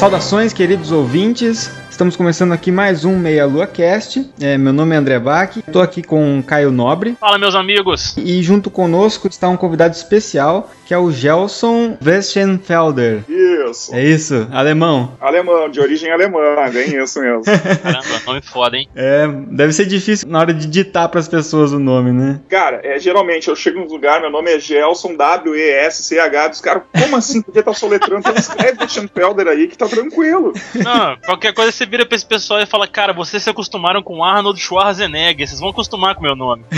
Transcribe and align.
Saudações, 0.00 0.54
queridos 0.54 0.92
ouvintes. 0.92 1.70
Estamos 2.00 2.16
começando 2.16 2.52
aqui 2.52 2.72
mais 2.72 3.04
um 3.04 3.18
Meia 3.18 3.44
Lua 3.44 3.66
Cast. 3.66 4.26
É, 4.40 4.56
meu 4.56 4.72
nome 4.72 4.94
é 4.94 4.98
André 4.98 5.18
Bach. 5.18 5.54
Estou 5.54 5.82
aqui 5.82 6.02
com 6.02 6.42
Caio 6.42 6.72
Nobre. 6.72 7.14
Fala, 7.20 7.36
meus 7.36 7.54
amigos. 7.54 8.16
E 8.16 8.42
junto 8.42 8.70
conosco 8.70 9.28
está 9.28 9.50
um 9.50 9.56
convidado 9.58 9.94
especial, 9.94 10.70
que 10.86 10.94
é 10.94 10.98
o 10.98 11.12
Gelson 11.12 11.98
Westenfelder. 12.02 13.22
Isso. 13.28 13.94
É 13.94 14.02
isso? 14.02 14.48
Alemão. 14.50 15.12
Alemão, 15.20 15.68
de 15.68 15.78
origem 15.78 16.10
alemã, 16.10 16.40
bem 16.72 16.96
isso 16.96 17.20
mesmo. 17.20 17.42
Caramba, 17.44 18.22
nome 18.26 18.40
foda, 18.40 18.78
hein? 18.78 18.88
É, 18.96 19.28
deve 19.50 19.74
ser 19.74 19.84
difícil 19.84 20.26
na 20.26 20.38
hora 20.38 20.54
de 20.54 20.66
ditar 20.66 21.06
para 21.10 21.20
as 21.20 21.28
pessoas 21.28 21.70
o 21.70 21.78
nome, 21.78 22.12
né? 22.12 22.40
Cara, 22.48 22.80
é, 22.82 22.98
geralmente 22.98 23.48
eu 23.48 23.54
chego 23.54 23.78
num 23.78 23.86
lugar, 23.86 24.22
meu 24.22 24.30
nome 24.30 24.50
é 24.50 24.58
Gelson, 24.58 25.14
W-E-S-C-H, 25.16 26.48
dos 26.48 26.62
caras, 26.62 26.82
como 26.98 27.14
assim? 27.14 27.42
Porque 27.42 27.62
tá 27.62 27.74
soletrando? 27.74 28.20
Então 28.20 28.34
escreve 28.34 28.80
Westenfelder 28.80 29.48
aí 29.48 29.68
que 29.68 29.76
tá 29.76 29.86
tranquilo. 29.86 30.54
Não, 30.74 31.18
qualquer 31.26 31.52
coisa 31.52 31.70
você 31.70 31.89
vira 31.90 32.06
pra 32.06 32.14
esse 32.14 32.24
pessoal 32.24 32.60
e 32.60 32.66
fala, 32.66 32.86
cara, 32.86 33.12
vocês 33.12 33.42
se 33.42 33.50
acostumaram 33.50 34.02
com 34.02 34.22
Arnold 34.24 34.58
Schwarzenegger, 34.60 35.46
vocês 35.46 35.60
vão 35.60 35.70
acostumar 35.70 36.14
com 36.14 36.20
o 36.20 36.24
meu 36.24 36.36
nome. 36.36 36.64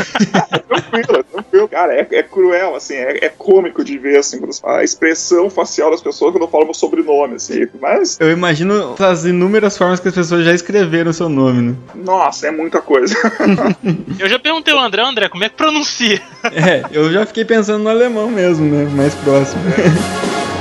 tranquilo, 0.67 1.19
é 1.19 1.23
tranquilo. 1.23 1.69
Cara, 1.69 1.95
é, 1.95 2.07
é 2.11 2.23
cruel, 2.23 2.75
assim, 2.75 2.95
é, 2.95 3.27
é 3.27 3.29
cômico 3.29 3.85
de 3.85 3.99
ver, 3.99 4.19
assim, 4.19 4.41
a 4.65 4.83
expressão 4.83 5.51
facial 5.51 5.91
das 5.91 6.01
pessoas 6.01 6.33
quando 6.33 6.49
falam 6.49 6.67
meu 6.67 6.75
sobrenome, 6.75 7.35
assim, 7.35 7.69
mas... 7.81 8.19
Eu 8.19 8.33
imagino 8.33 8.95
as 8.99 9.25
inúmeras 9.25 9.77
formas 9.77 10.01
que 10.01 10.09
as 10.09 10.15
pessoas 10.15 10.45
já 10.45 10.55
escreveram 10.55 11.11
o 11.11 11.15
seu 11.15 11.29
nome, 11.29 11.63
né? 11.63 11.77
Nossa, 11.95 12.49
é 12.49 12.51
muita 12.51 12.81
coisa. 12.81 13.15
eu 14.19 14.29
já 14.29 14.39
perguntei 14.39 14.73
ao 14.73 14.81
André, 14.81 15.03
André, 15.03 15.29
como 15.29 15.45
é 15.45 15.49
que 15.49 15.57
pronuncia? 15.57 16.23
É, 16.45 16.85
eu 16.91 17.13
já 17.13 17.27
fiquei 17.27 17.45
pensando 17.45 17.83
no 17.83 17.91
alemão 17.91 18.31
mesmo, 18.31 18.65
né? 18.65 18.89
Mais 18.95 19.15
próximo. 19.15 19.63
É. 19.69 20.52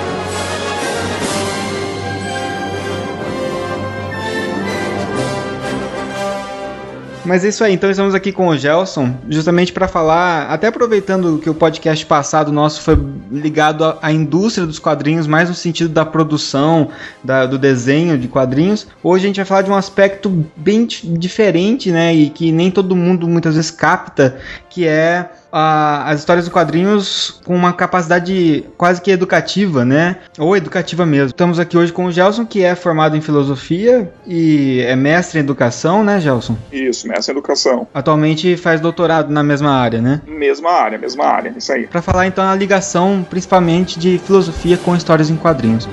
Mas 7.23 7.45
é 7.45 7.50
isso 7.50 7.64
aí, 7.64 7.73
então 7.73 7.89
estamos 7.91 8.16
aqui 8.16 8.31
com 8.31 8.47
o 8.47 8.58
Gelson, 8.58 9.16
justamente 9.30 9.72
para 9.72 9.88
falar, 9.88 10.47
até 10.47 10.67
aproveitando 10.67 11.38
que 11.38 11.50
o 11.50 11.53
podcast 11.53 12.03
passado 12.05 12.52
nosso 12.52 12.81
foi 12.81 12.97
ligado 13.31 13.95
à, 14.02 14.11
indústria 14.11 14.66
dos 14.66 14.80
quadrinhos, 14.80 15.27
mais 15.27 15.47
no 15.47 15.53
sentido 15.53 15.89
da 15.89 16.03
produção, 16.03 16.89
da, 17.23 17.45
do 17.45 17.59
desenho 17.59 18.17
de 18.17 18.27
quadrinhos. 18.27 18.88
Hoje 19.03 19.25
a 19.25 19.27
gente 19.27 19.36
vai 19.36 19.45
falar 19.45 19.61
de 19.61 19.69
um 19.69 19.75
aspecto 19.75 20.45
bem 20.55 20.88
diferente, 20.88 21.92
né, 21.92 22.14
e 22.14 22.30
que 22.31 22.52
nem 22.52 22.72
todo 22.72 22.95
mundo 22.95 23.27
muitas 23.27 23.55
vezes 23.55 23.69
capta, 23.69 24.38
que 24.67 24.87
é 24.87 25.30
a, 25.52 26.10
as 26.10 26.20
histórias 26.20 26.45
dos 26.45 26.54
quadrinhos 26.54 27.42
com 27.45 27.56
uma 27.56 27.73
capacidade 27.73 28.66
quase 28.78 29.02
que 29.02 29.12
educativa, 29.12 29.84
né? 29.84 30.17
Ou 30.38 30.56
educativa 30.56 31.06
mesmo. 31.06 31.28
Estamos 31.28 31.60
aqui 31.60 31.78
hoje 31.78 31.92
com 31.92 32.06
o 32.06 32.12
Gelson, 32.12 32.45
que 32.45 32.64
é 32.64 32.76
formado 32.76 33.17
em 33.17 33.22
filosofia 33.22 34.11
e 34.26 34.82
é 34.82 34.95
mestre 34.95 35.40
em 35.40 35.44
educação, 35.44 36.04
né, 36.04 36.20
Gelson? 36.20 36.58
Isso, 36.72 37.08
mestre 37.08 37.34
em 37.34 37.38
educação. 37.38 37.88
Atualmente 37.94 38.56
faz 38.58 38.80
doutorado 38.80 39.32
na 39.32 39.44
mesma 39.44 39.72
área, 39.72 40.02
né? 40.02 40.22
Mesma 40.26 40.72
área, 40.72 40.98
mesma 40.98 41.26
área, 41.26 41.54
isso 41.58 41.72
aí. 41.72 41.88
Para 41.88 42.02
falar 42.02 42.28
então 42.28 42.48
a 42.48 42.56
ligação 42.56 43.26
principalmente 43.30 44.00
de 44.00 44.17
filosofia 44.20 44.78
com 44.78 44.95
histórias 44.95 45.30
em 45.30 45.36
quadrinhos. 45.36 45.88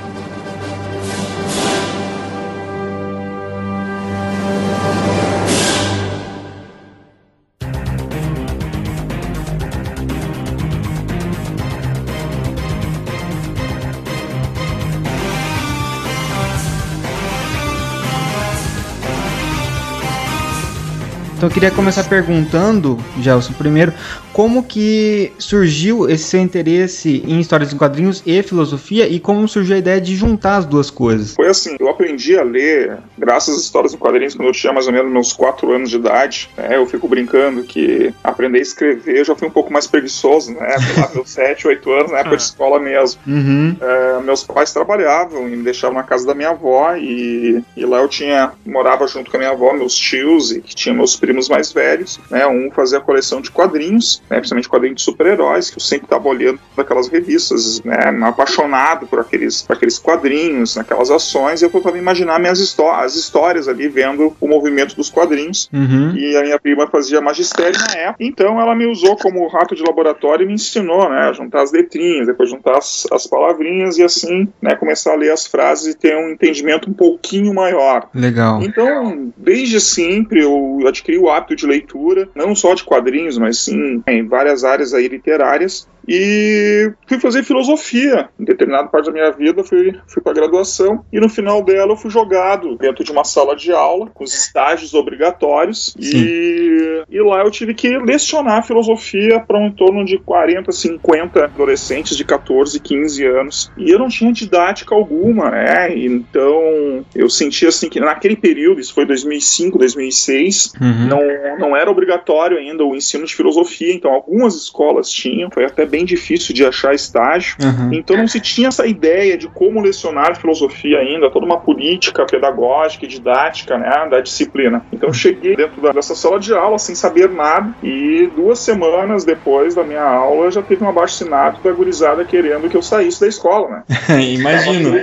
Eu 21.49 21.51
queria 21.51 21.71
começar 21.71 22.05
perguntando, 22.05 22.99
Gelson, 23.23 23.55
primeiro, 23.55 23.95
como 24.39 24.63
que 24.63 25.33
surgiu 25.37 26.09
esse 26.09 26.23
seu 26.23 26.41
interesse 26.41 27.25
em 27.27 27.41
histórias 27.41 27.73
em 27.73 27.77
quadrinhos 27.77 28.23
e 28.25 28.41
filosofia 28.41 29.09
e 29.09 29.19
como 29.19 29.49
surgiu 29.49 29.75
a 29.75 29.79
ideia 29.81 30.01
de 30.01 30.15
juntar 30.15 30.59
as 30.59 30.65
duas 30.65 30.91
coisas? 30.91 31.35
Foi 31.35 31.49
assim, 31.49 31.75
eu 31.81 31.89
aprendi 31.89 32.39
a 32.39 32.45
ler 32.45 32.99
graças 33.19 33.57
às 33.57 33.63
histórias 33.63 33.95
em 33.95 33.97
quadrinhos 33.97 34.37
quando 34.37 34.47
eu 34.47 34.53
tinha 34.53 34.73
mais 34.73 34.87
ou 34.87 34.93
menos 34.93 35.11
meus 35.11 35.33
4 35.33 35.73
anos 35.73 35.91
de 35.91 35.97
idade. 35.97 36.49
Né? 36.57 36.77
Eu 36.77 36.87
fico 36.87 37.09
brincando 37.09 37.65
que 37.65 38.15
aprender 38.23 38.61
a 38.61 38.63
escrever 38.63 39.19
eu 39.19 39.25
já 39.25 39.35
fui 39.35 39.49
um 39.49 39.51
pouco 39.51 39.73
mais 39.73 39.89
preguiçoso, 39.89 40.53
né? 40.53 40.69
Lá 40.97 41.11
meus 41.13 41.31
7, 41.35 41.67
8 41.67 41.93
anos, 41.93 42.13
na 42.13 42.19
época 42.19 42.37
de 42.37 42.43
escola 42.45 42.79
mesmo. 42.79 43.21
Uhum. 43.27 43.77
É, 43.81 44.23
meus 44.23 44.45
pais 44.45 44.73
trabalhavam 44.73 45.49
e 45.49 45.57
me 45.57 45.65
deixavam 45.65 45.97
na 45.97 46.05
casa 46.05 46.25
da 46.25 46.35
minha 46.37 46.51
avó 46.51 46.95
e, 46.95 47.61
e 47.77 47.85
lá 47.85 47.99
eu 47.99 48.09
tinha, 48.09 48.53
morava 48.65 49.05
junto 49.09 49.33
com 49.33 49.37
a 49.37 49.41
minha 49.41 49.51
avó, 49.51 49.73
meus 49.73 49.97
tios 49.97 50.53
e 50.53 50.61
que 50.61 50.77
tinha 50.77 50.95
meus 50.95 51.17
primos 51.17 51.49
mais 51.49 51.73
velhos, 51.73 52.21
né? 52.31 52.47
Um 52.47 52.71
fazia 52.71 53.01
coleção 53.01 53.41
de 53.41 53.51
quadrinhos, 53.51 54.23
né? 54.29 54.37
Principalmente 54.39 54.69
quadrinhos 54.69 54.97
de 54.97 55.03
super-heróis, 55.03 55.71
que 55.71 55.77
eu 55.77 55.83
sempre 55.83 56.07
estava 56.07 56.29
olhando 56.29 56.61
aquelas 56.77 57.09
revistas, 57.09 57.83
né? 57.83 57.97
Apaixonado 58.23 59.07
por 59.07 59.21
aqueles, 59.21 59.63
por 59.63 59.77
aqueles 59.77 59.99
quadrinhos, 59.99 60.77
naquelas 60.77 61.11
ações, 61.11 61.63
e 61.63 61.65
eu 61.65 61.71
tentava 61.71 61.99
imaginar 61.99 62.39
minhas 62.39 62.61
histó 62.61 62.93
as 62.93 63.15
histórias 63.17 63.69
ali, 63.69 63.89
vendo 63.89 64.35
o 64.41 64.49
movimento 64.49 64.95
dos 64.95 65.11
quadrinhos. 65.11 65.69
Uhum. 65.73 66.15
E 66.17 66.37
a 66.37 66.43
minha 66.43 66.59
prima 66.59 66.87
fazia 66.87 67.21
magistério 67.21 67.79
na 67.79 67.95
época, 67.95 68.25
então 68.25 68.61
ela 68.61 68.75
me 68.75 68.87
usou 68.87 69.17
como 69.17 69.47
rato 69.49 69.75
de 69.75 69.83
laboratório 69.83 70.45
e 70.45 70.47
me 70.47 70.55
ensinou, 70.55 71.09
né? 71.09 71.29
A 71.29 71.33
juntar 71.33 71.63
as 71.63 71.73
letrinhas, 71.73 72.27
depois 72.27 72.51
juntar 72.51 72.79
as, 72.79 73.07
as 73.13 73.27
palavrinhas 73.27 73.99
e 73.99 74.03
assim, 74.03 74.49
né? 74.61 74.75
Começar 74.77 75.13
a 75.13 75.17
ler 75.17 75.33
as 75.33 75.47
frases 75.47 75.95
e 75.95 75.99
ter 75.99 76.17
um 76.17 76.31
entendimento 76.31 76.91
um 76.91 76.93
pouquinho 76.93 77.55
maior. 77.55 78.09
Legal. 78.15 78.63
Então, 78.63 79.33
desde 79.37 79.81
sempre 79.81 80.43
eu 80.43 80.81
adquiri 80.87 81.19
o 81.19 81.29
hábito 81.29 81.57
de 81.57 81.67
leitura, 81.67 82.29
não 82.35 82.55
só 82.55 82.75
de 82.75 82.85
quadrinhos, 82.85 83.39
mas 83.39 83.59
sim 83.59 84.03
em 84.19 84.27
várias 84.27 84.65
áreas 84.65 84.93
aí 84.95 85.09
literárias. 85.09 85.89
E 86.09 86.91
fui 87.07 87.21
fazer 87.21 87.43
filosofia. 87.43 88.29
Em 88.41 88.45
determinada 88.45 88.89
parte 88.89 89.07
da 89.07 89.13
minha 89.13 89.31
vida, 89.31 89.63
fui, 89.63 89.95
fui 90.07 90.23
para 90.23 90.33
graduação. 90.33 91.05
E 91.13 91.21
no 91.21 91.29
final 91.29 91.63
dela, 91.63 91.93
eu 91.93 91.97
fui 91.97 92.11
jogado 92.11 92.77
dentro 92.77 93.05
de 93.05 93.13
uma 93.13 93.25
sala 93.25 93.55
de 93.55 93.71
aula, 93.73 94.11
com 94.15 94.25
os 94.25 94.35
estágios 94.35 94.95
obrigatórios. 94.95 95.95
E, 95.99 97.03
e 97.11 97.21
lá 97.21 97.43
eu 97.43 97.51
tive 97.51 97.75
que 97.75 97.99
lecionar 97.99 98.67
filosofia 98.67 99.41
para 99.41 99.59
um 99.59 99.71
torno 99.71 100.05
de 100.05 100.19
40, 100.19 100.73
50 100.73 101.45
adolescentes 101.45 102.17
de 102.17 102.25
14, 102.25 102.81
15 102.81 103.27
anos. 103.27 103.71
E 103.77 103.91
eu 103.91 103.99
não 103.99 104.09
tinha 104.09 104.33
didática 104.33 104.95
alguma, 104.95 105.51
né? 105.51 105.95
Então 105.97 107.05
eu 107.15 107.29
senti 107.29 107.67
assim 107.67 107.89
que 107.89 108.01
naquele 108.01 108.37
período, 108.37 108.81
isso 108.81 108.95
foi 108.95 109.05
2005, 109.05 109.79
2006, 109.79 110.73
Uhum. 110.81 111.07
não, 111.07 111.21
não 111.59 111.77
era 111.77 111.91
obrigatório 111.91 112.57
ainda 112.57 112.85
o 112.85 112.95
ensino 112.95 113.25
de 113.27 113.35
filosofia. 113.35 113.93
Então 113.93 114.13
algumas 114.13 114.55
escolas 114.55 115.11
tinham, 115.11 115.51
foi 115.51 115.65
até 115.65 115.85
bem 115.85 115.98
difícil 116.05 116.55
de 116.55 116.65
achar 116.65 116.95
estágio. 116.95 117.57
Uhum. 117.63 117.93
Então 117.93 118.17
não 118.17 118.29
se 118.29 118.41
tinha 118.41 118.69
essa 118.69 118.87
ideia 118.87 119.37
de 119.37 119.49
como 119.49 119.81
lecionar 119.81 120.39
filosofia 120.39 120.99
ainda, 120.99 121.31
toda 121.31 121.47
uma 121.47 121.59
política 121.61 122.25
pedagógica 122.27 123.05
e 123.05 123.09
didática 123.09 123.79
né, 123.79 124.09
da 124.11 124.21
disciplina. 124.21 124.85
Então 124.93 125.09
eu 125.09 125.13
cheguei 125.15 125.57
dentro 125.57 125.81
da- 125.81 125.93
dessa 125.93 126.15
sala 126.15 126.39
de 126.39 126.53
aula 126.55 126.79
sem 126.79 126.95
saber 126.95 127.29
nada 127.31 127.75
e 127.83 128.31
duas 128.35 128.59
semanas 128.59 129.25
depois 129.25 129.75
da 129.75 129.83
minha 129.85 130.03
aula 130.03 130.51
já 130.51 130.63
teve 130.63 130.85
um 130.85 130.89
abaixo 130.89 131.15
assinado 131.15 131.59
da 131.63 131.73
gurizada 131.73 132.25
querendo 132.25 132.69
que 132.69 132.77
eu 132.77 132.83
saísse 132.83 133.21
da 133.21 133.27
escola, 133.29 133.69
né? 133.69 133.83
Imagino. 134.23 134.95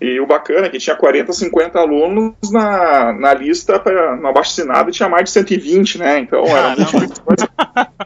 E 0.00 0.20
o 0.20 0.26
bacana 0.26 0.66
é 0.66 0.70
que 0.70 0.78
tinha 0.78 0.96
40, 0.96 1.32
50 1.32 1.78
alunos 1.78 2.34
na, 2.52 3.12
na 3.12 3.34
lista 3.34 3.78
pra, 3.78 4.16
no 4.16 4.28
abaixo 4.28 4.50
assinado 4.52 4.90
e 4.90 4.92
tinha 4.92 5.08
mais 5.08 5.24
de 5.24 5.30
120, 5.30 5.98
né? 5.98 6.18
Então 6.18 6.44
era 6.44 6.74
muito 6.92 7.22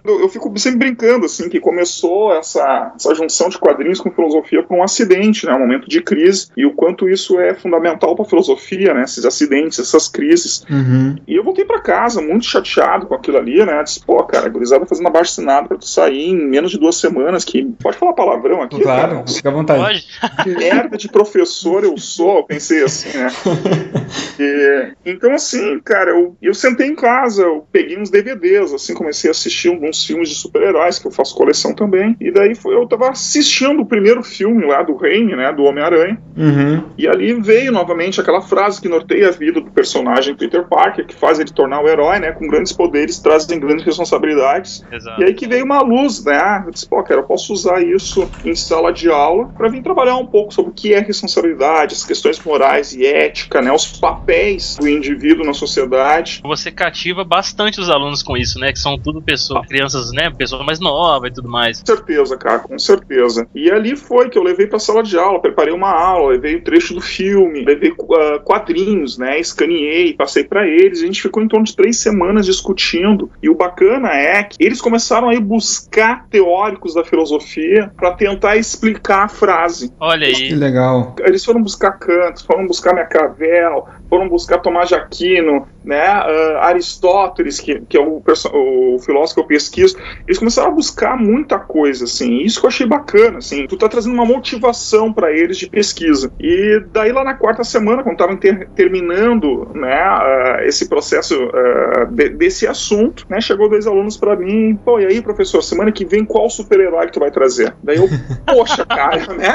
eu 0.05 0.29
fico 0.29 0.53
sempre 0.59 0.79
brincando, 0.79 1.27
assim, 1.27 1.49
que 1.49 1.61
começou 1.69 2.35
essa, 2.35 2.93
essa 2.97 3.15
junção 3.15 3.51
de 3.51 3.59
quadrinhos 3.59 4.01
com 4.01 4.11
filosofia 4.11 4.63
por 4.63 4.75
um 4.75 4.83
acidente, 4.83 5.45
né, 5.45 5.53
um 5.53 5.59
momento 5.59 5.87
de 5.87 6.01
crise, 6.01 6.49
e 6.57 6.65
o 6.65 6.73
quanto 6.73 7.11
isso 7.11 7.39
é 7.39 7.55
fundamental 7.55 8.17
para 8.17 8.25
a 8.25 8.29
filosofia, 8.29 8.95
né, 8.95 9.03
esses 9.03 9.23
acidentes, 9.27 9.79
essas 9.79 10.09
crises. 10.09 10.65
Uhum. 10.71 11.17
E 11.29 11.37
eu 11.37 11.45
voltei 11.45 11.67
para 11.67 11.79
casa 11.79 12.23
muito 12.23 12.47
chateado 12.47 13.07
com 13.07 13.15
aquilo 13.15 13.37
ali, 13.37 13.63
né, 13.67 13.83
disse, 13.83 14.01
pô, 14.01 14.25
cara, 14.25 14.47
a 14.47 14.49
gurizada 14.49 14.87
fazendo 14.87 15.09
abaixo 15.09 15.33
assinado 15.33 15.69
para 15.69 15.77
tu 15.77 15.87
sair 15.87 16.31
em 16.31 16.49
menos 16.49 16.71
de 16.71 16.79
duas 16.79 16.97
semanas, 16.97 17.45
que 17.45 17.63
pode 17.83 17.99
falar 17.99 18.15
palavrão 18.15 18.63
aqui? 18.63 18.81
Claro, 18.81 19.17
cara? 19.17 19.27
fica 19.27 19.51
à 19.51 19.53
vontade. 19.53 19.83
Pode? 19.83 20.43
Que 20.45 20.51
merda 20.57 20.97
de 20.97 21.09
professor 21.09 21.85
eu 21.85 21.99
sou, 21.99 22.39
eu 22.39 22.45
pensei 22.45 22.83
assim, 22.83 23.11
né. 23.19 23.29
E, 24.41 24.93
então, 25.05 25.35
assim, 25.35 25.81
cara, 25.81 26.13
eu, 26.13 26.37
eu 26.41 26.55
sentei 26.55 26.87
em 26.87 26.95
casa, 26.95 27.43
eu 27.43 27.67
peguei 27.71 27.99
uns 27.99 28.09
DVDs, 28.09 28.73
assim, 28.73 28.95
comecei 28.95 29.29
a 29.29 29.33
assistir 29.33 29.69
alguns 29.69 30.07
filmes 30.07 30.29
de 30.29 30.37
super-heróis, 30.37 30.99
que 30.99 31.07
eu 31.07 31.11
faço 31.11 31.35
coleção 31.35 31.48
também, 31.75 32.17
e 32.21 32.31
daí 32.31 32.55
foi, 32.55 32.75
eu 32.75 32.87
tava 32.87 33.11
assistindo 33.11 33.83
o 33.83 33.87
primeiro 33.87 34.23
filme 34.23 34.67
lá 34.67 34.83
do 34.83 34.97
Raimi, 34.97 35.35
né, 35.37 35.53
do 35.53 35.65
Homem-Aranha, 35.65 36.19
Uhum. 36.37 36.85
e 36.97 37.09
ali 37.09 37.35
veio 37.35 37.73
novamente 37.73 38.21
aquela 38.21 38.41
frase 38.41 38.81
que 38.81 38.89
norteia 38.89 39.29
a 39.29 39.33
vida 39.33 39.61
do 39.61 39.71
personagem 39.71 40.35
Peter 40.37 40.65
Parker, 40.67 41.07
que 41.07 41.15
faz 41.15 41.39
ele 41.41 41.51
tornar 41.51 41.83
o 41.83 41.89
herói, 41.89 42.19
né, 42.19 42.33
com 42.33 42.47
grandes 42.47 42.73
poderes 42.73 43.19
trazem 43.19 43.59
grandes 43.59 43.85
responsabilidades, 43.85 44.85
Exato. 44.93 45.21
e 45.21 45.25
aí 45.25 45.35
que 45.35 45.47
veio 45.47 45.65
uma 45.65 45.81
luz, 45.83 46.25
né? 46.25 46.63
Eu 46.67 46.71
disse, 46.71 46.89
pô, 46.89 47.03
cara, 47.03 47.21
eu 47.21 47.25
posso 47.25 47.53
usar 47.53 47.83
isso 47.83 48.29
em 48.45 48.55
sala 48.55 48.93
de 48.93 49.09
aula 49.11 49.47
para 49.57 49.69
vir 49.69 49.83
trabalhar 49.83 50.17
um 50.17 50.27
pouco 50.27 50.53
sobre 50.53 50.71
o 50.71 50.75
que 50.75 50.93
é 50.95 51.01
responsabilidade, 51.01 51.95
as 51.95 52.05
questões 52.05 52.43
morais 52.45 52.93
e 52.93 53.05
ética, 53.05 53.61
né? 53.61 53.73
Os 53.73 53.87
papéis 53.99 54.77
do 54.81 54.89
indivíduo 54.89 55.45
na 55.45 55.53
sociedade. 55.53 56.41
Você 56.45 56.71
cativa 56.71 57.25
bastante 57.25 57.81
os 57.81 57.91
alunos 57.91 58.23
com 58.23 58.37
isso, 58.37 58.59
né? 58.59 58.73
Que 58.73 58.79
são 58.79 58.99
tudo 58.99 59.21
pessoas, 59.23 59.67
crianças, 59.67 60.11
né? 60.13 60.31
Pessoa 60.31 60.65
mais 60.65 60.81
nova 60.81 61.29
e 61.29 61.31
tudo 61.39 61.49
mais. 61.49 61.81
Com 61.81 61.87
certeza, 61.87 62.37
cara, 62.37 62.59
com 62.59 62.79
certeza. 62.79 63.47
E 63.55 63.71
ali 63.71 63.97
foi 63.97 64.29
que 64.29 64.39
eu 64.39 64.43
levei 64.43 64.67
pra 64.67 64.79
sala 64.79 65.03
de 65.03 65.17
aula, 65.19 65.41
preparei 65.41 65.73
uma 65.73 65.91
aula, 65.91 66.33
levei 66.33 66.57
o 66.57 66.63
trecho 66.63 66.95
do 66.95 67.01
filme, 67.01 67.65
levei 67.65 67.93
ah, 68.13 68.39
quadrinhos, 68.45 69.17
né? 69.17 69.39
Escaneei, 69.39 70.15
passei 70.15 70.45
pra 70.45 70.67
eles. 70.67 71.03
A 71.03 71.07
gente 71.07 71.23
ficou 71.23 71.43
em 71.43 71.49
torno 71.49 71.65
de 71.65 71.75
três 71.75 71.99
semanas 71.99 72.47
discutindo. 72.47 73.31
E 73.43 73.49
o 73.49 73.55
bacana 73.55 74.11
é 74.11 74.43
que 74.43 74.57
eles 74.61 74.81
começaram 74.81 75.29
a 75.29 75.35
ir 75.35 75.41
buscar 75.41 76.27
teóricos 76.29 76.95
da 76.95 77.05
filosofia 77.05 77.91
para 77.97 78.13
tentar 78.13 78.57
explicar 78.57 79.25
a 79.25 79.29
frase. 79.29 79.93
Olha 80.01 80.27
Que 80.27 80.45
aí. 80.45 80.55
legal. 80.55 81.15
Eles 81.21 81.45
foram 81.45 81.63
buscar 81.63 81.93
Kant, 81.93 82.45
foram 82.45 82.67
buscar 82.67 82.95
Maquiavel, 82.95 83.87
foram 84.09 84.29
buscar 84.29 84.59
Tomás 84.59 84.89
de 84.89 84.95
Aquino, 84.95 85.67
né, 85.89 86.07
ah, 86.07 86.67
Aristóteles, 86.67 87.59
que, 87.59 87.81
que 87.89 87.97
é 87.97 88.01
o, 88.01 88.23
o 88.23 88.99
filósofo 88.99 89.37
que 89.37 89.41
eu 89.41 89.47
pesquiso. 89.47 89.97
Eles 90.27 90.39
começaram 90.39 90.69
a 90.69 90.75
buscar 90.75 91.17
muita 91.17 91.59
coisa, 91.59 92.05
assim. 92.05 92.43
Isso 92.43 92.61
que 92.61 92.67
eu 92.67 92.69
achei 92.69 92.87
bacana, 92.87 93.39
assim. 93.39 93.67
Tu 93.67 93.77
tá 93.77 93.89
trazendo 93.89 94.13
uma 94.13 94.27
motivação 94.27 95.13
para 95.13 95.33
eles 95.33 95.57
de 95.57 95.69
pesquisa. 95.69 96.31
E 96.39 96.83
daí 96.93 97.11
lá 97.11 97.25
na 97.25 97.35
quarta 97.35 97.65
semana, 97.65 98.03
quando 98.03 98.17
estavam 98.17 98.37
ter, 98.37 98.69
terminando, 98.75 99.71
né, 99.75 99.95
ah, 99.95 100.59
esse 100.65 100.89
processo 100.91 101.35
ah, 101.55 102.05
de- 102.05 102.29
desse 102.31 102.67
assunto, 102.67 103.25
né, 103.29 103.41
chegou 103.41 103.71
dois 103.71 103.87
alunos 103.87 104.19
para 104.19 104.37
mim, 104.37 104.79
pô, 104.85 105.01
e 105.01 105.07
aí, 105.07 105.23
professor, 105.23 105.63
semana 105.63 105.91
que 105.91 106.05
vem 106.05 106.23
qual 106.23 106.51
super-herói 106.51 107.07
que 107.07 107.13
tu 107.13 107.21
vai 107.21 107.31
trazer? 107.31 107.75
Daí 107.83 107.97
eu, 107.97 108.09
poxa, 108.47 108.85
cara, 108.87 109.33
né? 109.33 109.55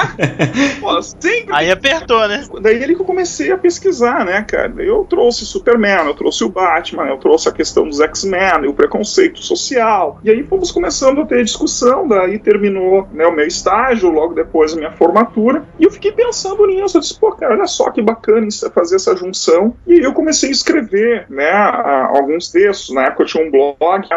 Pô, 0.79 0.99
sempre 1.01 1.53
Aí 1.53 1.69
apertou, 1.69 2.27
né? 2.27 2.43
Daí 2.59 2.81
ele 2.81 2.95
que 2.95 3.01
eu 3.01 3.05
comecei 3.05 3.51
a 3.51 3.57
pesquisar, 3.57 4.25
né, 4.25 4.41
cara? 4.41 4.73
Eu 4.79 5.05
trouxe 5.05 5.45
Superman, 5.45 6.07
eu 6.07 6.13
trouxe 6.13 6.22
o 6.23 6.49
Batman, 6.49 7.05
eu 7.05 7.17
trouxe 7.17 7.49
a 7.49 7.51
questão 7.51 7.87
dos 7.87 7.99
X-Men, 7.99 8.67
o 8.67 8.73
preconceito 8.73 9.39
social. 9.39 10.19
E 10.23 10.29
aí 10.29 10.43
fomos 10.43 10.71
começando 10.71 11.21
a 11.21 11.25
ter 11.25 11.43
discussão, 11.43 12.07
daí 12.07 12.39
terminou 12.39 13.07
né, 13.11 13.25
o 13.25 13.31
meu 13.31 13.45
estágio, 13.45 14.09
logo 14.09 14.33
depois 14.33 14.73
a 14.73 14.77
minha 14.77 14.91
formatura. 14.91 15.63
E 15.79 15.83
eu 15.83 15.91
fiquei 15.91 16.11
pensando 16.11 16.65
nisso, 16.67 16.97
eu 16.97 17.01
disse, 17.01 17.19
pô, 17.19 17.31
cara, 17.31 17.53
olha 17.53 17.67
só 17.67 17.89
que 17.91 18.01
bacana 18.01 18.47
isso, 18.47 18.69
fazer 18.71 18.95
essa 18.95 19.15
junção. 19.15 19.75
E 19.87 19.93
aí 19.93 20.01
eu 20.01 20.13
comecei 20.13 20.49
a 20.49 20.51
escrever, 20.51 21.25
né, 21.29 21.51
alguns 21.51 22.49
textos. 22.49 22.93
Na 22.93 23.05
época 23.05 23.23
eu 23.23 23.27
tinha 23.27 23.45
um 23.45 23.51
blog 23.51 23.73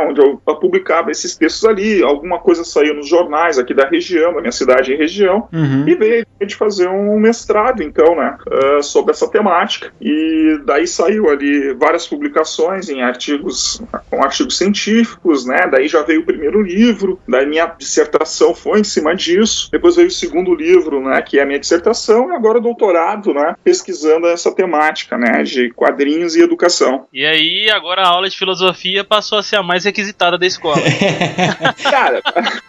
onde 0.09 0.21
eu 0.21 0.41
publicava 0.61 1.11
esses 1.11 1.37
textos 1.37 1.65
ali, 1.65 2.03
alguma 2.03 2.39
coisa 2.39 2.65
saía 2.65 2.93
nos 2.93 3.09
jornais 3.09 3.59
aqui 3.59 3.75
da 3.75 3.87
região, 3.87 4.35
da 4.35 4.41
minha 4.41 4.53
cidade 4.53 4.93
e 4.93 4.97
região. 4.97 5.49
Uhum. 5.53 5.89
E 5.89 5.95
veio 5.95 6.27
de 6.45 6.55
fazer 6.55 6.89
um 6.89 7.19
mestrado, 7.19 7.83
então, 7.83 8.15
né, 8.17 8.37
ah, 8.51 8.83
sobre 8.83 9.13
essa 9.13 9.29
temática. 9.29 9.93
E 10.01 10.61
daí 10.65 10.87
saiu 10.87 11.31
ali 11.31 11.75
várias 11.75 11.96
publicações 12.05 12.89
em 12.89 13.01
artigos, 13.01 13.81
com 14.11 14.25
artigos 14.25 14.59
científicos, 14.59 15.47
né, 15.47 15.69
daí 15.71 15.87
já 15.87 16.03
veio 16.03 16.23
o 16.23 16.27
primeiro 16.27 16.61
livro, 16.61 17.21
daí 17.29 17.47
minha 17.47 17.67
dissertação 17.67 18.53
foi 18.53 18.81
em 18.81 18.85
cima 18.85 19.15
disso, 19.15 19.69
depois 19.71 19.95
veio 19.95 20.09
o 20.09 20.11
segundo 20.11 20.53
livro, 20.53 21.01
né, 21.01 21.23
que 21.23 21.39
é 21.39 21.43
a 21.43 21.47
minha 21.47 21.61
dissertação, 21.61 22.33
e 22.33 22.35
agora 22.35 22.59
o 22.59 22.61
doutorado, 22.63 23.33
né, 23.33 23.55
pesquisando 23.63 24.27
essa 24.27 24.53
temática, 24.53 25.17
né, 25.17 25.45
de 25.45 25.71
quadrinhos 25.71 26.35
e 26.35 26.43
educação. 26.43 27.07
E 27.13 27.25
aí, 27.25 27.71
agora 27.71 28.03
a 28.03 28.09
aula 28.09 28.29
de 28.29 28.37
filosofia 28.37 29.05
passou 29.05 29.39
a 29.39 29.43
ser 29.43 29.57
a 29.57 29.63
mais 29.63 29.85
requisitada 29.85 30.37
da 30.37 30.47
escola. 30.47 30.83
Cara, 31.89 32.21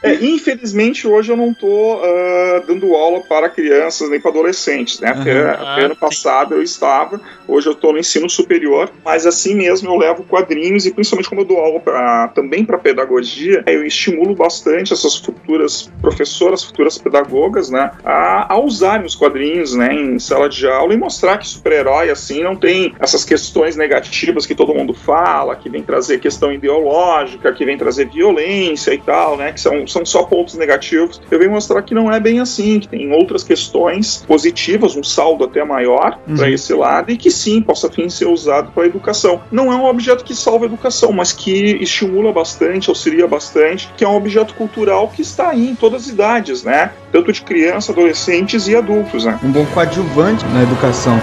é, 0.04 0.14
infelizmente 0.16 1.08
hoje 1.08 1.32
eu 1.32 1.38
não 1.38 1.54
tô 1.54 2.02
ah, 2.04 2.64
dando 2.68 2.94
aula 2.96 3.22
para 3.22 3.50
crianças 3.50 4.10
nem 4.10 4.20
para 4.20 4.32
adolescentes, 4.32 5.00
né? 5.00 5.10
Até, 5.10 5.32
Aham. 5.32 5.52
até 5.52 5.82
Ah, 5.82 5.86
ano 5.86 5.94
sim. 5.94 6.00
passado 6.00 6.56
eu 6.56 6.62
estava, 6.62 7.20
hoje 7.48 7.68
eu 7.68 7.76
tô 7.76 7.92
no 7.92 8.00
ensino 8.00 8.30
superior, 8.30 8.92
mas 9.08 9.26
assim 9.26 9.56
mesmo 9.56 9.90
eu 9.90 9.96
levo 9.96 10.24
quadrinhos 10.26 10.86
e 10.86 10.92
principalmente 10.92 11.30
como 11.30 11.40
eu 11.40 11.46
dou 11.46 11.60
aula 11.60 11.80
pra, 11.80 12.28
também 12.36 12.66
para 12.66 12.78
pedagogia, 12.78 13.64
eu 13.66 13.86
estimulo 13.86 14.36
bastante 14.36 14.92
essas 14.92 15.16
futuras 15.16 15.90
professoras, 16.02 16.62
futuras 16.62 16.98
pedagogas, 16.98 17.70
né, 17.70 17.90
a, 18.04 18.54
a 18.54 18.60
usarem 18.60 19.06
os 19.06 19.16
quadrinhos, 19.16 19.74
né, 19.74 19.94
em 19.94 20.20
sala 20.20 20.50
de 20.50 20.68
aula 20.68 20.94
e 20.94 20.98
mostrar 20.98 21.38
que 21.38 21.48
super-herói 21.48 22.10
assim 22.10 22.44
não 22.44 22.54
tem 22.54 22.94
essas 23.00 23.24
questões 23.24 23.78
negativas 23.78 24.46
que 24.46 24.54
todo 24.54 24.76
mundo 24.76 24.94
fala, 24.94 25.56
que 25.56 25.70
vem 25.70 25.82
trazer 25.82 26.20
questão 26.20 26.52
ideológica, 26.52 27.54
que 27.54 27.64
vem 27.64 27.78
trazer 27.78 28.10
violência 28.10 28.94
e 28.94 28.98
tal, 28.98 29.38
né? 29.38 29.54
Que 29.54 29.62
são, 29.62 29.88
são 29.88 30.06
só 30.06 30.24
pontos 30.24 30.56
negativos. 30.56 31.22
Eu 31.32 31.40
venho 31.40 31.52
mostrar 31.52 31.82
que 31.82 31.94
não 31.96 32.12
é 32.12 32.20
bem 32.20 32.42
assim, 32.42 32.82
que 32.82 32.90
tem 32.90 33.10
outras 33.14 33.42
questões 33.42 34.26
positivas, 34.28 34.98
um 34.98 35.04
saldo 35.04 35.46
até 35.46 35.64
maior 35.64 36.20
Uhum. 36.28 36.36
para 36.36 36.50
esse 36.50 36.74
lado, 36.74 37.12
e 37.12 37.18
que 37.18 37.32
sim, 37.32 37.62
possa 37.62 37.90
fim 37.90 38.10
ser 38.10 38.26
usado 38.28 38.72
para 38.72 38.86
educação. 38.98 39.42
Não 39.52 39.72
é 39.72 39.76
um 39.76 39.86
objeto 39.86 40.24
que 40.24 40.36
salva 40.36 40.66
a 40.66 40.68
educação, 40.68 41.12
mas 41.12 41.32
que 41.32 41.78
estimula 41.82 42.34
bastante, 42.34 42.90
auxilia 42.90 43.28
bastante, 43.28 43.90
que 43.96 44.04
é 44.04 44.08
um 44.08 44.16
objeto 44.16 44.54
cultural 44.54 45.08
que 45.08 45.22
está 45.22 45.50
aí 45.50 45.70
em 45.70 45.76
todas 45.76 46.04
as 46.04 46.10
idades, 46.10 46.64
né? 46.64 46.92
Tanto 47.12 47.32
de 47.32 47.42
crianças, 47.42 47.90
adolescentes 47.90 48.68
e 48.68 48.76
adultos, 48.76 49.26
né? 49.26 49.40
Um 49.44 49.52
bom 49.52 49.66
coadjuvante 49.68 50.46
na 50.48 50.64
educação. 50.64 51.22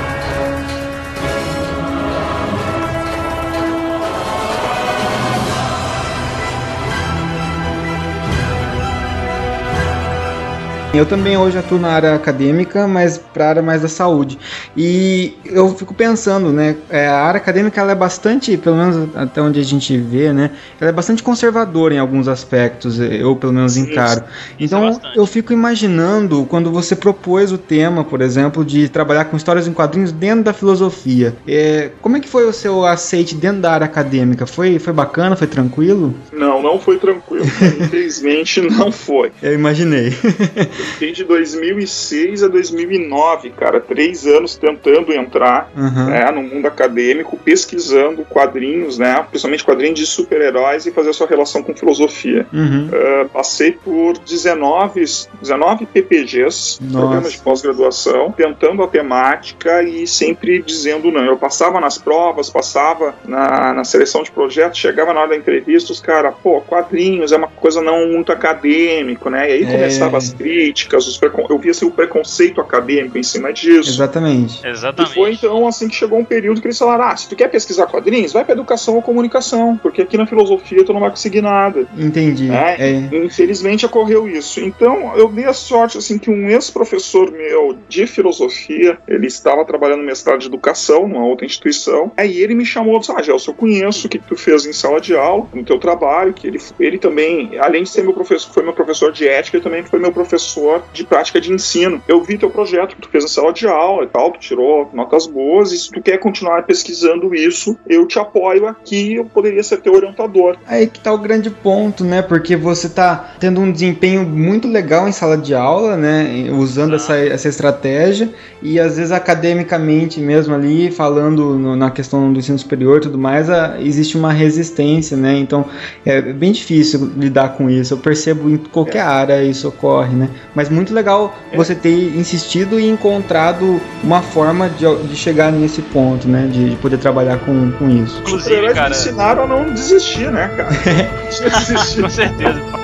Eu 10.94 11.04
também 11.04 11.36
hoje 11.36 11.58
atuo 11.58 11.76
na 11.76 11.88
área 11.88 12.14
acadêmica, 12.14 12.86
mas 12.86 13.18
para 13.18 13.46
a 13.46 13.48
área 13.48 13.62
mais 13.62 13.82
da 13.82 13.88
saúde. 13.88 14.38
E 14.76 15.34
eu 15.44 15.74
fico 15.74 15.92
pensando, 15.92 16.52
né? 16.52 16.76
é, 16.88 17.08
a 17.08 17.24
área 17.24 17.38
acadêmica 17.38 17.80
ela 17.80 17.90
é 17.90 17.94
bastante, 17.96 18.56
pelo 18.56 18.76
menos 18.76 19.08
até 19.16 19.42
onde 19.42 19.58
a 19.58 19.64
gente 19.64 19.98
vê, 19.98 20.32
né? 20.32 20.52
Ela 20.80 20.90
é 20.90 20.92
bastante 20.92 21.20
conservadora 21.20 21.94
em 21.94 21.98
alguns 21.98 22.28
aspectos, 22.28 23.00
eu 23.00 23.34
pelo 23.34 23.52
menos 23.52 23.76
encaro. 23.76 24.22
Isso 24.58 24.76
Então 24.76 24.88
é 24.88 25.18
eu 25.18 25.26
fico 25.26 25.52
imaginando 25.52 26.46
quando 26.48 26.70
você 26.70 26.94
propôs 26.94 27.50
o 27.50 27.58
tema, 27.58 28.04
por 28.04 28.20
exemplo, 28.20 28.64
de 28.64 28.88
trabalhar 28.88 29.24
com 29.24 29.36
histórias 29.36 29.66
em 29.66 29.72
quadrinhos 29.72 30.12
dentro 30.12 30.44
da 30.44 30.52
filosofia. 30.52 31.34
É, 31.48 31.90
como 32.00 32.16
é 32.16 32.20
que 32.20 32.28
foi 32.28 32.46
o 32.46 32.52
seu 32.52 32.86
aceite 32.86 33.34
dentro 33.34 33.62
da 33.62 33.72
área 33.72 33.84
acadêmica? 33.84 34.46
Foi, 34.46 34.78
foi 34.78 34.92
bacana? 34.92 35.34
Foi 35.34 35.48
tranquilo? 35.48 36.14
Não, 36.32 36.62
não 36.62 36.78
foi 36.78 36.98
tranquilo. 36.98 37.44
Infelizmente 37.80 38.60
não 38.60 38.92
foi. 38.92 39.32
Eu 39.42 39.54
imaginei. 39.54 40.12
Fiquei 40.84 41.12
de 41.12 41.24
2006 41.24 42.42
a 42.42 42.48
2009, 42.48 43.50
cara, 43.50 43.80
três 43.80 44.26
anos 44.26 44.56
tentando 44.56 45.12
entrar 45.12 45.70
Aham. 45.76 46.06
né, 46.06 46.30
no 46.30 46.42
mundo 46.42 46.66
acadêmico, 46.66 47.36
pesquisando 47.38 48.24
quadrinhos, 48.24 48.98
né, 48.98 49.24
principalmente 49.30 49.64
quadrinhos 49.64 49.98
de 49.98 50.06
super-heróis 50.06 50.86
e 50.86 50.90
fazer 50.92 51.10
a 51.10 51.12
sua 51.12 51.26
relação 51.26 51.62
com 51.62 51.74
filosofia. 51.74 52.46
Uhum. 52.52 52.88
Uh, 52.88 53.28
passei 53.30 53.72
por 53.72 54.18
19, 54.18 55.04
19 55.40 55.86
PPGs, 55.86 56.78
Nossa. 56.80 56.98
programas 56.98 57.32
de 57.32 57.38
pós-graduação, 57.38 58.32
tentando 58.32 58.82
a 58.82 58.88
temática 58.88 59.82
e 59.82 60.06
sempre 60.06 60.62
dizendo 60.62 61.10
não. 61.10 61.24
Eu 61.24 61.36
passava 61.36 61.80
nas 61.80 61.98
provas, 61.98 62.50
passava 62.50 63.14
na, 63.24 63.72
na 63.74 63.84
seleção 63.84 64.22
de 64.22 64.30
projetos, 64.30 64.78
chegava 64.78 65.12
na 65.12 65.20
hora 65.20 65.30
da 65.30 65.36
entrevista, 65.36 65.92
os 65.92 66.00
caras, 66.00 66.34
pô, 66.42 66.60
quadrinhos 66.60 67.32
é 67.32 67.36
uma 67.36 67.48
coisa 67.48 67.80
não 67.80 68.06
muito 68.08 68.32
acadêmico, 68.32 69.30
né? 69.30 69.48
E 69.48 69.52
aí 69.52 69.62
É. 69.64 69.70
começava 69.72 70.16
as 70.16 70.32
críticas, 70.32 70.73
críticas, 70.74 71.06
os 71.06 71.16
precon... 71.16 71.46
eu 71.48 71.58
via 71.58 71.70
assim, 71.70 71.86
o 71.86 71.90
preconceito 71.90 72.60
acadêmico 72.60 73.16
em 73.16 73.22
cima 73.22 73.52
disso. 73.52 73.88
Exatamente. 73.88 74.66
Exatamente. 74.66 75.12
E 75.12 75.14
foi 75.14 75.32
então 75.32 75.66
assim 75.66 75.88
que 75.88 75.94
chegou 75.94 76.18
um 76.18 76.24
período 76.24 76.60
que 76.60 76.66
eles 76.66 76.78
falaram: 76.78 77.04
ah, 77.04 77.16
se 77.16 77.28
tu 77.28 77.36
quer 77.36 77.48
pesquisar 77.48 77.86
quadrinhos, 77.86 78.32
vai 78.32 78.44
para 78.44 78.54
educação 78.54 78.96
ou 78.96 79.02
comunicação, 79.02 79.78
porque 79.80 80.02
aqui 80.02 80.16
na 80.16 80.26
filosofia 80.26 80.84
tu 80.84 80.92
não 80.92 81.00
vai 81.00 81.10
conseguir 81.10 81.40
nada. 81.40 81.86
Entendi. 81.96 82.50
É, 82.50 82.90
É. 82.90 83.24
Infelizmente 83.24 83.86
ocorreu 83.86 84.28
isso. 84.28 84.60
Então 84.60 85.16
eu 85.16 85.28
dei 85.28 85.44
a 85.44 85.52
sorte 85.52 85.96
assim 85.96 86.18
que 86.18 86.30
um 86.30 86.48
ex-professor 86.48 87.30
meu 87.30 87.78
de 87.88 88.06
filosofia, 88.06 88.98
ele 89.06 89.26
estava 89.26 89.64
trabalhando 89.64 90.00
no 90.00 90.06
mestrado 90.06 90.40
de 90.40 90.46
educação 90.46 91.06
numa 91.06 91.24
outra 91.24 91.46
instituição, 91.46 92.10
aí 92.16 92.38
ele 92.38 92.54
me 92.54 92.66
chamou 92.66 92.96
e 92.96 93.00
disse: 93.00 93.12
Ah, 93.12 93.22
Gelson, 93.22 93.52
eu 93.52 93.54
conheço 93.54 94.06
o 94.06 94.10
que 94.10 94.18
tu 94.18 94.36
fez 94.36 94.66
em 94.66 94.72
sala 94.72 95.00
de 95.00 95.14
aula, 95.14 95.46
no 95.54 95.64
teu 95.64 95.78
trabalho, 95.78 96.32
que 96.32 96.46
ele, 96.46 96.60
ele 96.80 96.98
também, 96.98 97.58
além 97.58 97.84
de 97.84 97.90
ser 97.90 98.02
meu 98.02 98.12
professor, 98.12 98.52
foi 98.52 98.62
meu 98.62 98.72
professor 98.72 99.12
de 99.12 99.28
ética, 99.28 99.56
ele 99.56 99.64
também 99.64 99.84
foi 99.84 99.98
meu 99.98 100.12
professor 100.12 100.63
de 100.92 101.04
prática 101.04 101.40
de 101.40 101.52
ensino. 101.52 102.00
Eu 102.08 102.22
vi 102.22 102.38
teu 102.38 102.50
projeto 102.50 102.96
que 102.96 103.02
tu 103.02 103.08
fez 103.08 103.24
em 103.24 103.28
sala 103.28 103.52
de 103.52 103.66
aula 103.66 104.04
e 104.04 104.08
tal, 104.08 104.30
tu 104.32 104.38
tirou 104.38 104.90
notas 104.92 105.26
boas, 105.26 105.72
e 105.72 105.78
se 105.78 105.90
tu 105.90 106.00
quer 106.02 106.18
continuar 106.18 106.62
pesquisando 106.64 107.34
isso, 107.34 107.76
eu 107.86 108.06
te 108.06 108.18
apoio 108.18 108.66
aqui, 108.66 109.14
eu 109.14 109.24
poderia 109.24 109.62
ser 109.62 109.78
teu 109.78 109.94
orientador. 109.94 110.56
Aí 110.66 110.86
que 110.86 111.00
tá 111.00 111.12
o 111.12 111.18
grande 111.18 111.50
ponto, 111.50 112.04
né? 112.04 112.22
Porque 112.22 112.56
você 112.56 112.88
tá 112.88 113.34
tendo 113.40 113.60
um 113.60 113.70
desempenho 113.70 114.24
muito 114.24 114.68
legal 114.68 115.08
em 115.08 115.12
sala 115.12 115.36
de 115.36 115.54
aula, 115.54 115.96
né? 115.96 116.48
Usando 116.52 116.94
essa, 116.96 117.16
essa 117.16 117.48
estratégia 117.48 118.30
e 118.62 118.78
às 118.80 118.96
vezes 118.96 119.12
academicamente 119.12 120.20
mesmo 120.20 120.54
ali, 120.54 120.90
falando 120.90 121.58
no- 121.58 121.76
na 121.76 121.90
questão 121.90 122.32
do 122.32 122.38
ensino 122.38 122.58
superior 122.58 122.98
e 122.98 123.00
tudo 123.02 123.18
mais, 123.18 123.48
a- 123.50 123.76
existe 123.80 124.16
uma 124.16 124.32
resistência, 124.32 125.16
né? 125.16 125.36
Então 125.38 125.64
é 126.04 126.20
bem 126.20 126.52
difícil 126.52 127.10
lidar 127.16 127.50
com 127.56 127.68
isso. 127.68 127.94
Eu 127.94 127.98
percebo 127.98 128.48
em 128.48 128.56
qualquer 128.56 129.00
área 129.02 129.42
isso 129.42 129.68
ocorre, 129.68 130.14
né? 130.14 130.28
Mas 130.54 130.68
muito 130.68 130.94
legal 130.94 131.36
você 131.54 131.74
ter 131.74 132.16
insistido 132.16 132.78
e 132.78 132.88
encontrado 132.88 133.80
uma 134.02 134.22
forma 134.22 134.68
de, 134.68 134.84
de 135.08 135.16
chegar 135.16 135.50
nesse 135.50 135.82
ponto, 135.82 136.28
né? 136.28 136.48
De, 136.50 136.70
de 136.70 136.76
poder 136.76 136.98
trabalhar 136.98 137.38
com, 137.38 137.72
com 137.72 137.90
isso. 137.90 138.22
Os 138.22 138.30
Inclusive, 138.30 138.74
cara. 138.74 138.90
ensinaram 138.90 139.44
a 139.44 139.46
não 139.46 139.72
desistir, 139.72 140.30
né, 140.30 140.48
cara? 140.56 140.70
Não 140.70 141.58
desistir. 141.60 142.02
Com 142.04 142.08
certeza. 142.08 142.83